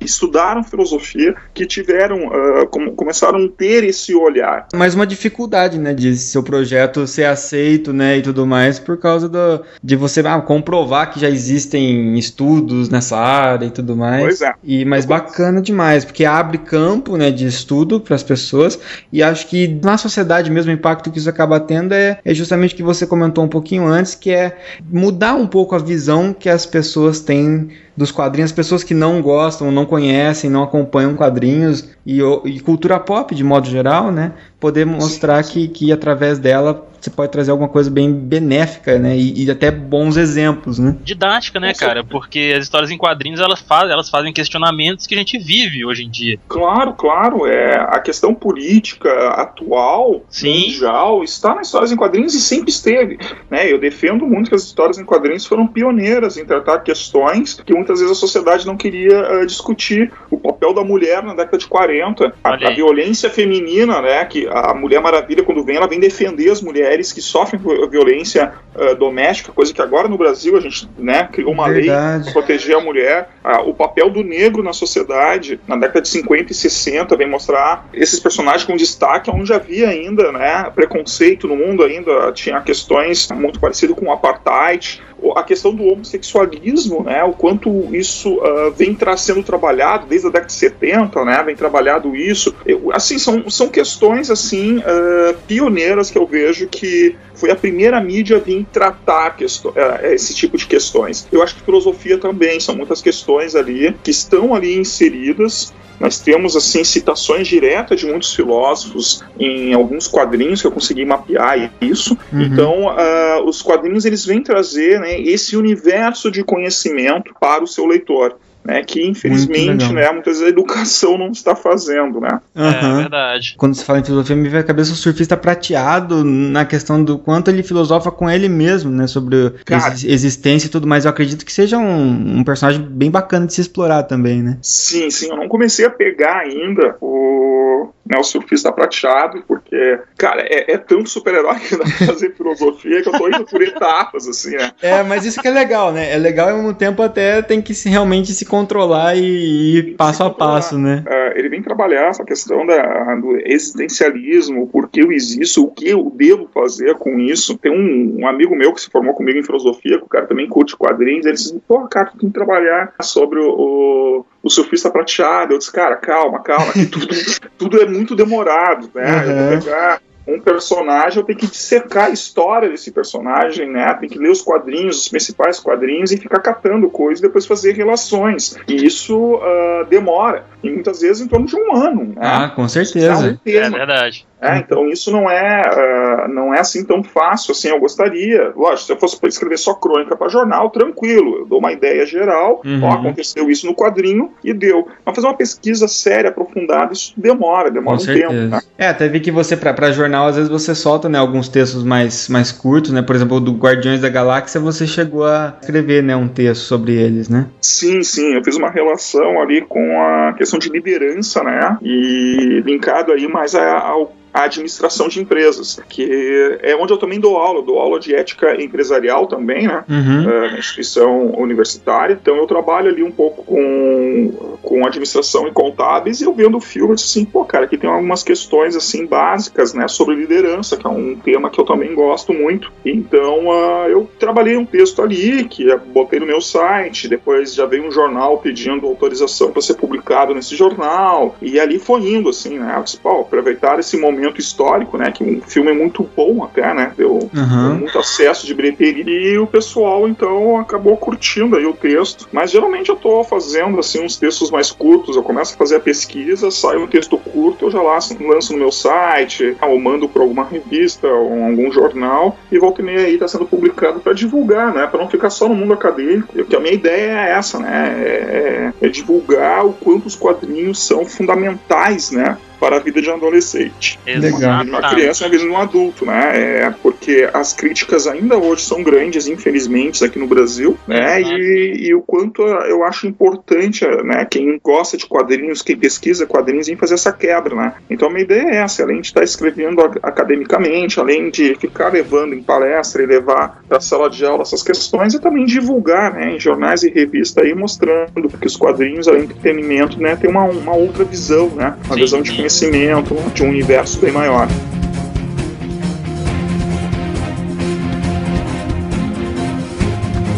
estudaram 0.00 0.62
filosofia, 0.62 1.34
que 1.52 1.66
tiveram, 1.66 2.30
ah, 2.32 2.66
como- 2.66 2.92
começaram 2.92 3.44
a 3.44 3.48
ter 3.48 3.84
esse 3.84 4.14
olhar. 4.14 4.68
Mas 4.74 4.94
uma 4.94 5.06
dificuldade, 5.06 5.78
né, 5.78 5.94
de 5.94 6.16
seu 6.16 6.42
projeto 6.42 7.06
ser 7.14 7.24
aceito, 7.24 7.92
né, 7.92 8.18
e 8.18 8.22
tudo 8.22 8.46
mais, 8.46 8.78
por 8.78 8.96
causa 8.98 9.28
do, 9.28 9.62
de 9.82 9.96
você 9.96 10.20
ah, 10.20 10.40
comprovar 10.40 11.10
que 11.10 11.20
já 11.20 11.28
existem 11.28 12.18
estudos 12.18 12.88
nessa 12.88 13.16
área 13.16 13.66
e 13.66 13.70
tudo 13.70 13.96
mais. 13.96 14.22
Pois 14.22 14.42
é. 14.42 14.54
E, 14.62 14.84
mas 14.84 15.04
bacana 15.04 15.60
demais, 15.60 16.04
porque 16.04 16.24
abre 16.24 16.58
campo 16.58 17.16
né, 17.16 17.30
de 17.30 17.46
estudo 17.46 18.00
para 18.00 18.14
as 18.14 18.22
pessoas, 18.22 18.78
e 19.12 19.22
acho 19.22 19.46
que 19.46 19.78
na 19.82 19.96
sociedade 19.96 20.50
mesmo 20.50 20.70
o 20.70 20.74
impacto 20.74 21.10
que 21.10 21.18
isso 21.18 21.28
acaba 21.28 21.60
tendo 21.60 21.92
é, 21.92 22.18
é 22.24 22.34
justamente 22.34 22.74
o 22.74 22.76
que 22.76 22.82
você 22.82 23.06
comentou 23.06 23.44
um 23.44 23.48
pouquinho 23.48 23.86
antes, 23.86 24.14
que 24.14 24.30
é 24.30 24.58
mudar 24.90 25.34
um 25.34 25.46
pouco 25.46 25.74
a 25.74 25.78
visão 25.78 26.32
que 26.32 26.48
as 26.48 26.66
pessoas 26.66 27.20
têm 27.20 27.68
dos 27.96 28.10
quadrinhos, 28.10 28.50
as 28.50 28.56
pessoas 28.56 28.82
que 28.82 28.94
não 28.94 29.22
gostam, 29.22 29.70
não 29.70 29.86
conhecem, 29.86 30.50
não 30.50 30.62
acompanham 30.62 31.14
quadrinhos 31.14 31.88
e, 32.04 32.20
e 32.44 32.60
cultura 32.60 32.98
pop 32.98 33.34
de 33.34 33.44
modo 33.44 33.68
geral, 33.68 34.10
né? 34.10 34.32
Poder 34.58 34.84
mostrar 34.84 35.42
que, 35.44 35.68
que 35.68 35.92
através 35.92 36.38
dela 36.38 36.86
você 37.04 37.10
pode 37.10 37.30
trazer 37.30 37.50
alguma 37.50 37.68
coisa 37.68 37.90
bem 37.90 38.12
benéfica, 38.12 38.98
né? 38.98 39.16
E, 39.16 39.44
e 39.44 39.50
até 39.50 39.70
bons 39.70 40.16
exemplos, 40.16 40.78
né? 40.78 40.96
Didática, 41.04 41.60
né, 41.60 41.74
cara? 41.74 42.02
Porque 42.02 42.54
as 42.56 42.64
histórias 42.64 42.90
em 42.90 42.96
quadrinhos 42.96 43.40
elas 43.40 43.60
fazem, 43.60 43.92
elas 43.92 44.08
fazem 44.08 44.32
questionamentos 44.32 45.06
que 45.06 45.14
a 45.14 45.18
gente 45.18 45.38
vive 45.38 45.84
hoje 45.84 46.04
em 46.04 46.10
dia. 46.10 46.38
Claro, 46.48 46.94
claro, 46.94 47.46
é 47.46 47.76
a 47.76 48.00
questão 48.00 48.34
política 48.34 49.10
atual, 49.30 50.22
Sim. 50.30 50.72
mundial, 50.72 51.22
está 51.22 51.54
nas 51.54 51.66
histórias 51.66 51.92
em 51.92 51.96
quadrinhos 51.96 52.34
e 52.34 52.40
sempre 52.40 52.70
esteve. 52.70 53.18
Né? 53.50 53.70
Eu 53.70 53.78
defendo 53.78 54.26
muito 54.26 54.48
que 54.48 54.54
as 54.54 54.62
histórias 54.62 54.98
em 54.98 55.04
quadrinhos 55.04 55.44
foram 55.44 55.66
pioneiras 55.66 56.38
em 56.38 56.44
tratar 56.46 56.78
questões 56.78 57.54
que 57.54 57.74
muitas 57.74 58.00
vezes 58.00 58.16
a 58.16 58.18
sociedade 58.18 58.66
não 58.66 58.76
queria 58.76 59.14
eh, 59.14 59.46
discutir. 59.46 60.10
O 60.30 60.38
papel 60.38 60.72
da 60.72 60.82
mulher 60.82 61.22
na 61.22 61.34
década 61.34 61.58
de 61.58 61.66
40, 61.66 62.34
a, 62.42 62.54
a 62.54 62.70
violência 62.70 63.28
feminina, 63.28 64.00
né? 64.00 64.24
Que 64.24 64.48
a 64.48 64.72
Mulher 64.74 65.00
Maravilha, 65.00 65.42
quando 65.42 65.64
vem, 65.64 65.76
ela 65.76 65.86
vem 65.86 66.00
defender 66.00 66.50
as 66.50 66.62
mulheres 66.62 66.93
que 67.12 67.20
sofrem 67.20 67.60
vi- 67.60 67.86
violência 67.88 68.52
eh, 68.76 68.94
doméstica, 68.94 69.52
coisa 69.52 69.72
que 69.72 69.80
agora 69.82 70.08
no 70.08 70.16
Brasil 70.18 70.56
a 70.56 70.60
gente 70.60 70.88
né, 70.98 71.28
criou 71.32 71.52
uma 71.52 71.66
lei 71.66 71.82
Verdade. 71.82 72.24
para 72.24 72.32
proteger 72.32 72.76
a 72.76 72.80
mulher. 72.80 73.28
Ah, 73.42 73.60
o 73.62 73.74
papel 73.74 74.10
do 74.10 74.22
negro 74.22 74.62
na 74.62 74.72
sociedade, 74.72 75.60
na 75.66 75.76
década 75.76 76.00
de 76.02 76.08
50 76.08 76.52
e 76.52 76.54
60, 76.54 77.16
vem 77.16 77.28
mostrar 77.28 77.88
esses 77.92 78.18
personagens 78.20 78.64
com 78.64 78.76
destaque, 78.76 79.30
onde 79.30 79.52
havia 79.52 79.88
ainda 79.88 80.32
né, 80.32 80.70
preconceito 80.74 81.46
no 81.46 81.56
mundo, 81.56 81.84
ainda 81.84 82.32
tinha 82.32 82.60
questões 82.60 83.28
muito 83.30 83.60
parecidas 83.60 83.96
com 83.96 84.06
o 84.06 84.12
apartheid. 84.12 85.02
A 85.36 85.42
questão 85.42 85.74
do 85.74 85.84
homossexualismo, 85.84 87.02
né, 87.04 87.22
o 87.24 87.32
quanto 87.32 87.94
isso 87.94 88.40
ah, 88.42 88.72
vem 88.76 88.94
tra 88.94 89.16
sendo 89.16 89.42
trabalhado 89.42 90.06
desde 90.06 90.26
a 90.26 90.30
década 90.30 90.46
de 90.48 90.52
70, 90.52 91.24
né, 91.24 91.42
vem 91.44 91.56
trabalhado 91.56 92.14
isso. 92.16 92.54
Eu- 92.66 92.90
assim, 92.92 93.18
são, 93.18 93.48
são 93.48 93.68
questões 93.68 94.30
assim 94.30 94.82
ah, 94.84 95.34
pioneiras 95.46 96.10
que 96.10 96.18
eu 96.18 96.26
vejo 96.26 96.66
que 96.74 97.16
foi 97.34 97.50
a 97.50 97.56
primeira 97.56 98.00
mídia 98.00 98.36
a 98.36 98.40
vir 98.40 98.66
tratar 98.72 99.36
questo- 99.36 99.72
eh, 99.76 100.14
esse 100.14 100.34
tipo 100.34 100.56
de 100.56 100.66
questões. 100.66 101.26
Eu 101.30 101.42
acho 101.42 101.54
que 101.54 101.62
filosofia 101.62 102.18
também, 102.18 102.60
são 102.60 102.74
muitas 102.76 103.00
questões 103.00 103.54
ali 103.54 103.94
que 104.02 104.10
estão 104.10 104.54
ali 104.54 104.76
inseridas. 104.76 105.72
Nós 106.00 106.18
temos 106.18 106.56
assim 106.56 106.82
citações 106.82 107.46
diretas 107.46 108.00
de 108.00 108.06
muitos 108.06 108.34
filósofos 108.34 109.22
em 109.38 109.72
alguns 109.72 110.08
quadrinhos 110.08 110.60
que 110.60 110.66
eu 110.66 110.72
consegui 110.72 111.04
mapear 111.04 111.72
isso. 111.80 112.18
Uhum. 112.32 112.42
Então, 112.42 112.88
ah, 112.90 113.42
os 113.46 113.62
quadrinhos 113.62 114.04
eles 114.04 114.24
vêm 114.26 114.42
trazer 114.42 114.98
né, 115.00 115.20
esse 115.20 115.56
universo 115.56 116.30
de 116.30 116.42
conhecimento 116.42 117.32
para 117.40 117.62
o 117.62 117.66
seu 117.66 117.86
leitor. 117.86 118.36
Né, 118.66 118.82
que 118.82 119.06
infelizmente 119.06 119.92
né, 119.92 120.10
muitas 120.10 120.38
vezes 120.38 120.46
a 120.46 120.48
educação 120.48 121.18
não 121.18 121.28
está 121.30 121.54
fazendo, 121.54 122.18
né? 122.18 122.40
É 122.54 122.60
Aham. 122.62 122.96
verdade. 122.96 123.56
Quando 123.58 123.74
se 123.74 123.84
fala 123.84 123.98
em 123.98 124.04
filosofia, 124.04 124.34
me 124.34 124.48
vem 124.48 124.60
à 124.60 124.64
cabeça 124.64 124.90
o 124.92 124.96
surfista 124.96 125.36
prateado 125.36 126.24
na 126.24 126.64
questão 126.64 127.04
do 127.04 127.18
quanto 127.18 127.50
ele 127.50 127.62
filosofa 127.62 128.10
com 128.10 128.30
ele 128.30 128.48
mesmo, 128.48 128.90
né? 128.90 129.06
Sobre 129.06 129.50
Cara. 129.66 129.92
exi- 129.92 130.10
existência 130.10 130.66
e 130.66 130.70
tudo 130.70 130.86
mais. 130.86 131.04
Eu 131.04 131.10
acredito 131.10 131.44
que 131.44 131.52
seja 131.52 131.76
um, 131.76 132.38
um 132.38 132.42
personagem 132.42 132.80
bem 132.80 133.10
bacana 133.10 133.46
de 133.46 133.52
se 133.52 133.60
explorar 133.60 134.04
também, 134.04 134.42
né? 134.42 134.56
Sim, 134.62 135.10
sim, 135.10 135.28
eu 135.28 135.36
não 135.36 135.46
comecei 135.48 135.84
a 135.84 135.90
pegar 135.90 136.38
ainda 136.38 136.96
o, 137.02 137.90
né, 138.06 138.18
o 138.18 138.22
surfista 138.22 138.70
prateado, 138.70 139.42
porque, 139.46 139.98
cara, 140.18 140.42
é, 140.42 140.72
é 140.72 140.78
tanto 140.78 141.08
super-herói 141.08 141.58
que 141.60 141.76
dá 141.76 141.84
pra 141.84 142.06
fazer 142.06 142.34
filosofia 142.34 143.02
que 143.02 143.08
eu 143.08 143.12
tô 143.12 143.28
indo 143.28 143.44
por 143.44 143.62
etapas, 143.62 144.28
assim, 144.28 144.56
né? 144.56 144.72
É, 144.82 145.02
mas 145.02 145.24
isso 145.24 145.40
que 145.40 145.48
é 145.48 145.50
legal, 145.50 145.92
né? 145.92 146.12
É 146.12 146.18
legal 146.18 146.48
e 146.48 146.50
ao 146.52 146.58
mesmo 146.58 146.74
tempo 146.74 147.02
até 147.02 147.40
tem 147.40 147.62
que 147.62 147.74
se, 147.74 147.88
realmente 147.88 148.32
se 148.34 148.44
controlar 148.44 149.16
e 149.16 149.78
ir 149.78 149.96
passo 149.96 150.22
a 150.22 150.30
controlar. 150.30 150.54
passo, 150.54 150.78
né? 150.78 151.02
Ah, 151.06 151.32
ele 151.34 151.48
vem 151.48 151.62
trabalhar 151.62 152.08
essa 152.08 152.24
questão 152.24 152.66
da, 152.66 153.14
do 153.16 153.36
existencialismo, 153.44 154.62
o 154.62 154.66
porquê 154.66 155.02
eu 155.02 155.10
existo, 155.10 155.64
o 155.64 155.70
que 155.70 155.88
eu 155.88 156.12
devo 156.14 156.48
fazer 156.52 156.94
com 156.96 157.18
isso. 157.18 157.56
Tem 157.56 157.72
um, 157.72 158.22
um 158.22 158.26
amigo 158.26 158.54
meu 158.54 158.72
que 158.72 158.82
se 158.82 158.90
formou 158.90 159.14
comigo 159.14 159.38
em 159.38 159.44
filosofia, 159.44 159.98
que 159.98 160.04
o 160.04 160.08
cara 160.08 160.26
também 160.26 160.48
curte 160.48 160.76
quadrinhos, 160.76 161.24
ele 161.24 161.34
disse, 161.34 161.60
pô, 161.66 161.86
cara, 161.88 162.10
tu 162.10 162.18
tem 162.18 162.28
que 162.28 162.34
trabalhar 162.34 162.92
sobre 163.00 163.40
o, 163.40 163.50
o, 163.50 164.26
o 164.44 164.50
surfista 164.50 164.90
prateado. 164.90 165.54
Eu 165.54 165.58
disse, 165.58 165.72
cara, 165.72 165.96
calma, 165.96 166.42
calma, 166.42 166.72
que 166.74 166.86
tudo, 166.86 167.08
tudo 167.56 167.80
é 167.82 167.86
muito 167.86 168.14
demorado, 168.14 168.90
né? 168.94 169.24
Eu 169.26 169.30
Uhum. 169.30 169.48
vou 169.48 169.58
pegar 169.58 170.00
um 170.26 170.40
personagem, 170.40 171.18
eu 171.18 171.24
tenho 171.24 171.38
que 171.38 171.46
dissecar 171.46 172.06
a 172.06 172.10
história 172.10 172.68
desse 172.68 172.90
personagem, 172.90 173.70
né? 173.70 173.92
Tem 174.00 174.08
que 174.08 174.18
ler 174.18 174.30
os 174.30 174.40
quadrinhos, 174.40 174.98
os 175.02 175.08
principais 175.08 175.60
quadrinhos 175.60 176.12
e 176.12 176.16
ficar 176.16 176.40
catando 176.40 176.88
coisas 176.88 177.18
e 177.20 177.22
depois 177.22 177.46
fazer 177.46 177.72
relações. 177.72 178.56
E 178.66 178.84
isso 178.86 179.38
ah, 179.42 179.86
demora, 179.88 180.44
e 180.62 180.70
muitas 180.70 181.00
vezes 181.00 181.22
em 181.22 181.28
torno 181.28 181.46
de 181.46 181.56
um 181.56 181.74
ano, 181.76 182.04
né? 182.04 182.14
Ah, 182.16 182.48
com 182.54 182.62
um 182.62 182.68
certeza. 182.68 183.38
É 183.44 183.50
tema. 183.50 183.76
verdade. 183.78 184.26
É, 184.40 184.58
então 184.58 184.86
isso 184.88 185.10
não 185.10 185.30
é 185.30 185.62
ah, 185.66 186.26
não 186.28 186.52
é 186.54 186.60
assim 186.60 186.84
tão 186.84 187.02
fácil 187.02 187.52
assim. 187.52 187.68
Eu 187.68 187.80
gostaria, 187.80 188.52
lógico, 188.56 188.86
se 188.86 188.92
eu 188.92 188.98
fosse 188.98 189.18
escrever 189.26 189.58
só 189.58 189.74
crônica 189.74 190.16
para 190.16 190.28
jornal, 190.28 190.70
tranquilo, 190.70 191.38
eu 191.40 191.46
dou 191.46 191.58
uma 191.58 191.72
ideia 191.72 192.04
geral, 192.06 192.60
Uhum. 192.64 192.82
ó, 192.84 192.92
aconteceu 192.94 193.50
isso 193.50 193.66
no 193.66 193.74
quadrinho 193.74 194.32
e 194.42 194.52
deu. 194.52 194.86
Mas 195.04 195.14
fazer 195.14 195.26
uma 195.26 195.34
pesquisa 195.36 195.86
séria, 195.88 196.30
aprofundada, 196.30 196.92
isso 196.92 197.12
demora, 197.16 197.70
demora 197.70 197.96
Com 197.96 198.02
um 198.02 198.06
tempo. 198.06 198.18
certeza. 198.18 198.48
Né? 198.48 198.60
É, 198.78 198.88
até 198.88 199.08
vi 199.08 199.20
que 199.20 199.30
você, 199.30 199.56
pra, 199.56 199.72
pra 199.72 199.90
jornal, 200.14 200.26
às 200.26 200.36
vezes 200.36 200.50
você 200.50 200.74
solta, 200.74 201.08
né, 201.08 201.18
alguns 201.18 201.48
textos 201.48 201.82
mais, 201.82 202.28
mais 202.28 202.52
curtos, 202.52 202.92
né? 202.92 203.02
Por 203.02 203.16
exemplo, 203.16 203.40
do 203.40 203.52
Guardiões 203.52 204.00
da 204.00 204.08
Galáxia, 204.08 204.60
você 204.60 204.86
chegou 204.86 205.24
a 205.24 205.56
escrever, 205.60 206.02
né, 206.02 206.14
um 206.14 206.28
texto 206.28 206.62
sobre 206.62 206.94
eles, 206.94 207.28
né? 207.28 207.46
Sim, 207.60 208.02
sim, 208.02 208.34
eu 208.34 208.44
fiz 208.44 208.56
uma 208.56 208.70
relação 208.70 209.40
ali 209.40 209.60
com 209.62 210.00
a 210.00 210.32
questão 210.34 210.58
de 210.58 210.68
liderança, 210.68 211.42
né? 211.42 211.76
E 211.82 212.62
linkado 212.64 213.12
aí 213.12 213.26
mais 213.26 213.54
ao 213.54 214.14
a 214.34 214.42
administração 214.42 215.06
de 215.06 215.20
empresas, 215.20 215.80
que 215.88 216.58
é 216.60 216.74
onde 216.74 216.92
eu 216.92 216.96
também 216.96 217.20
dou 217.20 217.36
aula, 217.36 217.62
dou 217.62 217.78
aula 217.78 218.00
de 218.00 218.12
ética 218.12 218.60
empresarial 218.60 219.28
também, 219.28 219.68
né, 219.68 219.84
uhum. 219.88 220.22
uh, 220.22 220.50
na 220.50 220.58
instituição 220.58 221.26
universitária, 221.38 222.18
então 222.20 222.36
eu 222.36 222.46
trabalho 222.46 222.90
ali 222.90 223.04
um 223.04 223.12
pouco 223.12 223.44
com, 223.44 224.56
com 224.60 224.84
administração 224.84 225.46
e 225.46 225.52
contábeis 225.52 226.20
e 226.20 226.24
eu 226.24 226.34
vendo 226.34 226.56
o 226.56 226.60
filme 226.60 226.94
assim, 226.94 227.24
pô, 227.24 227.44
cara, 227.44 227.66
aqui 227.66 227.78
tem 227.78 227.88
algumas 227.88 228.24
questões 228.24 228.74
assim 228.74 229.06
básicas, 229.06 229.72
né, 229.72 229.86
sobre 229.86 230.16
liderança, 230.16 230.76
que 230.76 230.84
é 230.84 230.90
um 230.90 231.14
tema 231.14 231.48
que 231.48 231.60
eu 231.60 231.64
também 231.64 231.94
gosto 231.94 232.32
muito, 232.32 232.72
então 232.84 233.46
uh, 233.46 233.88
eu 233.88 234.10
trabalhei 234.18 234.56
um 234.56 234.66
texto 234.66 235.00
ali, 235.00 235.44
que 235.44 235.64
botei 235.92 236.18
no 236.18 236.26
meu 236.26 236.40
site, 236.40 237.06
depois 237.06 237.54
já 237.54 237.66
veio 237.66 237.86
um 237.86 237.90
jornal 237.92 238.38
pedindo 238.38 238.84
autorização 238.84 239.52
para 239.52 239.62
ser 239.62 239.74
publicado 239.74 240.34
nesse 240.34 240.56
jornal, 240.56 241.36
e 241.40 241.60
ali 241.60 241.78
foi 241.78 242.00
indo, 242.00 242.30
assim, 242.30 242.58
né? 242.58 242.74
Eu 242.76 242.82
disse, 242.82 242.96
pô, 242.96 243.20
aproveitar 243.20 243.78
esse 243.78 243.96
momento 243.96 244.23
histórico, 244.40 244.96
né? 244.96 245.10
Que 245.10 245.24
um 245.24 245.40
filme 245.40 245.70
é 245.70 245.74
muito 245.74 246.08
bom 246.16 246.44
até, 246.44 246.72
né? 246.74 246.92
Deu 246.96 247.12
uhum. 247.34 247.74
muito 247.78 247.98
acesso 247.98 248.46
de 248.46 248.54
bilheteria, 248.54 249.34
e 249.34 249.38
o 249.38 249.46
pessoal, 249.46 250.08
então, 250.08 250.58
acabou 250.58 250.96
curtindo 250.96 251.56
aí 251.56 251.66
o 251.66 251.72
texto. 251.72 252.28
Mas 252.32 252.50
geralmente 252.50 252.88
eu 252.88 252.96
tô 252.96 253.22
fazendo, 253.24 253.78
assim, 253.78 254.04
uns 254.04 254.16
textos 254.16 254.50
mais 254.50 254.70
curtos, 254.70 255.16
eu 255.16 255.22
começo 255.22 255.54
a 255.54 255.56
fazer 255.56 255.76
a 255.76 255.80
pesquisa, 255.80 256.50
sai 256.50 256.76
um 256.76 256.86
texto 256.86 257.16
curto, 257.18 257.66
eu 257.66 257.70
já 257.70 257.82
lanço, 257.82 258.16
lanço 258.20 258.52
no 258.52 258.58
meu 258.58 258.72
site, 258.72 259.56
ou 259.60 259.80
mando 259.80 260.08
para 260.08 260.22
alguma 260.22 260.44
revista 260.44 261.06
ou 261.08 261.44
algum 261.44 261.70
jornal, 261.70 262.36
e 262.50 262.58
volta 262.58 262.80
e 262.80 262.84
meia 262.84 263.00
aí 263.00 263.18
tá 263.18 263.28
sendo 263.28 263.46
publicado 263.46 264.00
para 264.00 264.12
divulgar, 264.12 264.72
né? 264.72 264.86
Para 264.86 265.00
não 265.00 265.08
ficar 265.08 265.30
só 265.30 265.48
no 265.48 265.54
mundo 265.54 265.72
acadêmico. 265.72 266.32
Porque 266.32 266.56
a 266.56 266.60
minha 266.60 266.74
ideia 266.74 267.28
é 267.28 267.30
essa, 267.30 267.58
né? 267.58 267.94
É, 268.04 268.72
é 268.80 268.88
divulgar 268.88 269.66
o 269.66 269.72
quanto 269.72 270.06
os 270.06 270.16
quadrinhos 270.16 270.82
são 270.82 271.04
fundamentais, 271.04 272.10
né? 272.10 272.36
Para 272.58 272.76
a 272.76 272.78
vida 272.78 273.00
de 273.00 273.10
um 273.10 273.14
adolescente. 273.14 273.98
Legal. 274.06 274.64
Uma 274.64 274.90
criança 274.90 275.24
e 275.24 275.26
uma 275.26 275.30
vida 275.30 275.44
de 275.44 275.50
um 275.50 275.56
adulto, 275.56 276.06
né? 276.06 276.64
É 276.64 276.70
porque 276.82 277.28
as 277.32 277.52
críticas 277.52 278.06
ainda 278.06 278.36
hoje 278.36 278.62
são 278.62 278.82
grandes, 278.82 279.26
infelizmente, 279.26 280.04
aqui 280.04 280.18
no 280.18 280.26
Brasil, 280.26 280.76
né? 280.86 281.20
E, 281.20 281.88
e, 281.88 281.94
o 281.94 282.02
quanto 282.02 282.42
eu 282.42 282.84
acho 282.84 283.06
importante, 283.06 283.86
né? 284.04 284.26
Quem 284.30 284.58
gosta 284.62 284.96
de 284.96 285.06
quadrinhos, 285.06 285.62
quem 285.62 285.76
pesquisa 285.76 286.26
quadrinhos, 286.26 286.68
em 286.68 286.76
fazer 286.76 286.94
essa 286.94 287.12
quebra, 287.12 287.54
né? 287.54 287.74
Então 287.88 288.08
a 288.08 288.10
minha 288.10 288.24
ideia 288.24 288.42
é 288.42 288.56
essa, 288.56 288.82
além 288.82 289.00
de 289.00 289.08
estar 289.08 289.22
escrevendo 289.22 289.80
academicamente, 290.02 290.98
além 290.98 291.30
de 291.30 291.54
ficar 291.56 291.92
levando 291.92 292.34
em 292.34 292.42
palestra 292.42 293.02
e 293.02 293.06
levar 293.06 293.62
para 293.68 293.78
a 293.78 293.80
sala 293.80 294.08
de 294.08 294.24
aula 294.24 294.42
essas 294.42 294.62
questões, 294.62 295.14
é 295.14 295.18
também 295.18 295.44
divulgar, 295.44 296.14
né? 296.14 296.34
Em 296.34 296.40
jornais 296.40 296.82
e 296.82 296.90
revistas 296.90 297.44
aí 297.44 297.54
mostrando 297.54 298.28
que 298.28 298.46
os 298.46 298.56
quadrinhos, 298.56 299.08
além 299.08 299.26
do 299.26 299.32
entretenimento, 299.32 300.00
né? 300.00 300.16
Tem 300.16 300.30
uma, 300.30 300.44
uma 300.44 300.74
outra 300.74 301.04
visão, 301.04 301.48
né? 301.50 301.76
Uma 301.86 301.94
Sim. 301.94 302.00
visão 302.00 302.22
de 302.22 302.32
conhecimento 302.44 303.14
de 303.32 303.42
um 303.42 303.48
universo 303.48 303.98
bem 303.98 304.12
maior. 304.12 304.46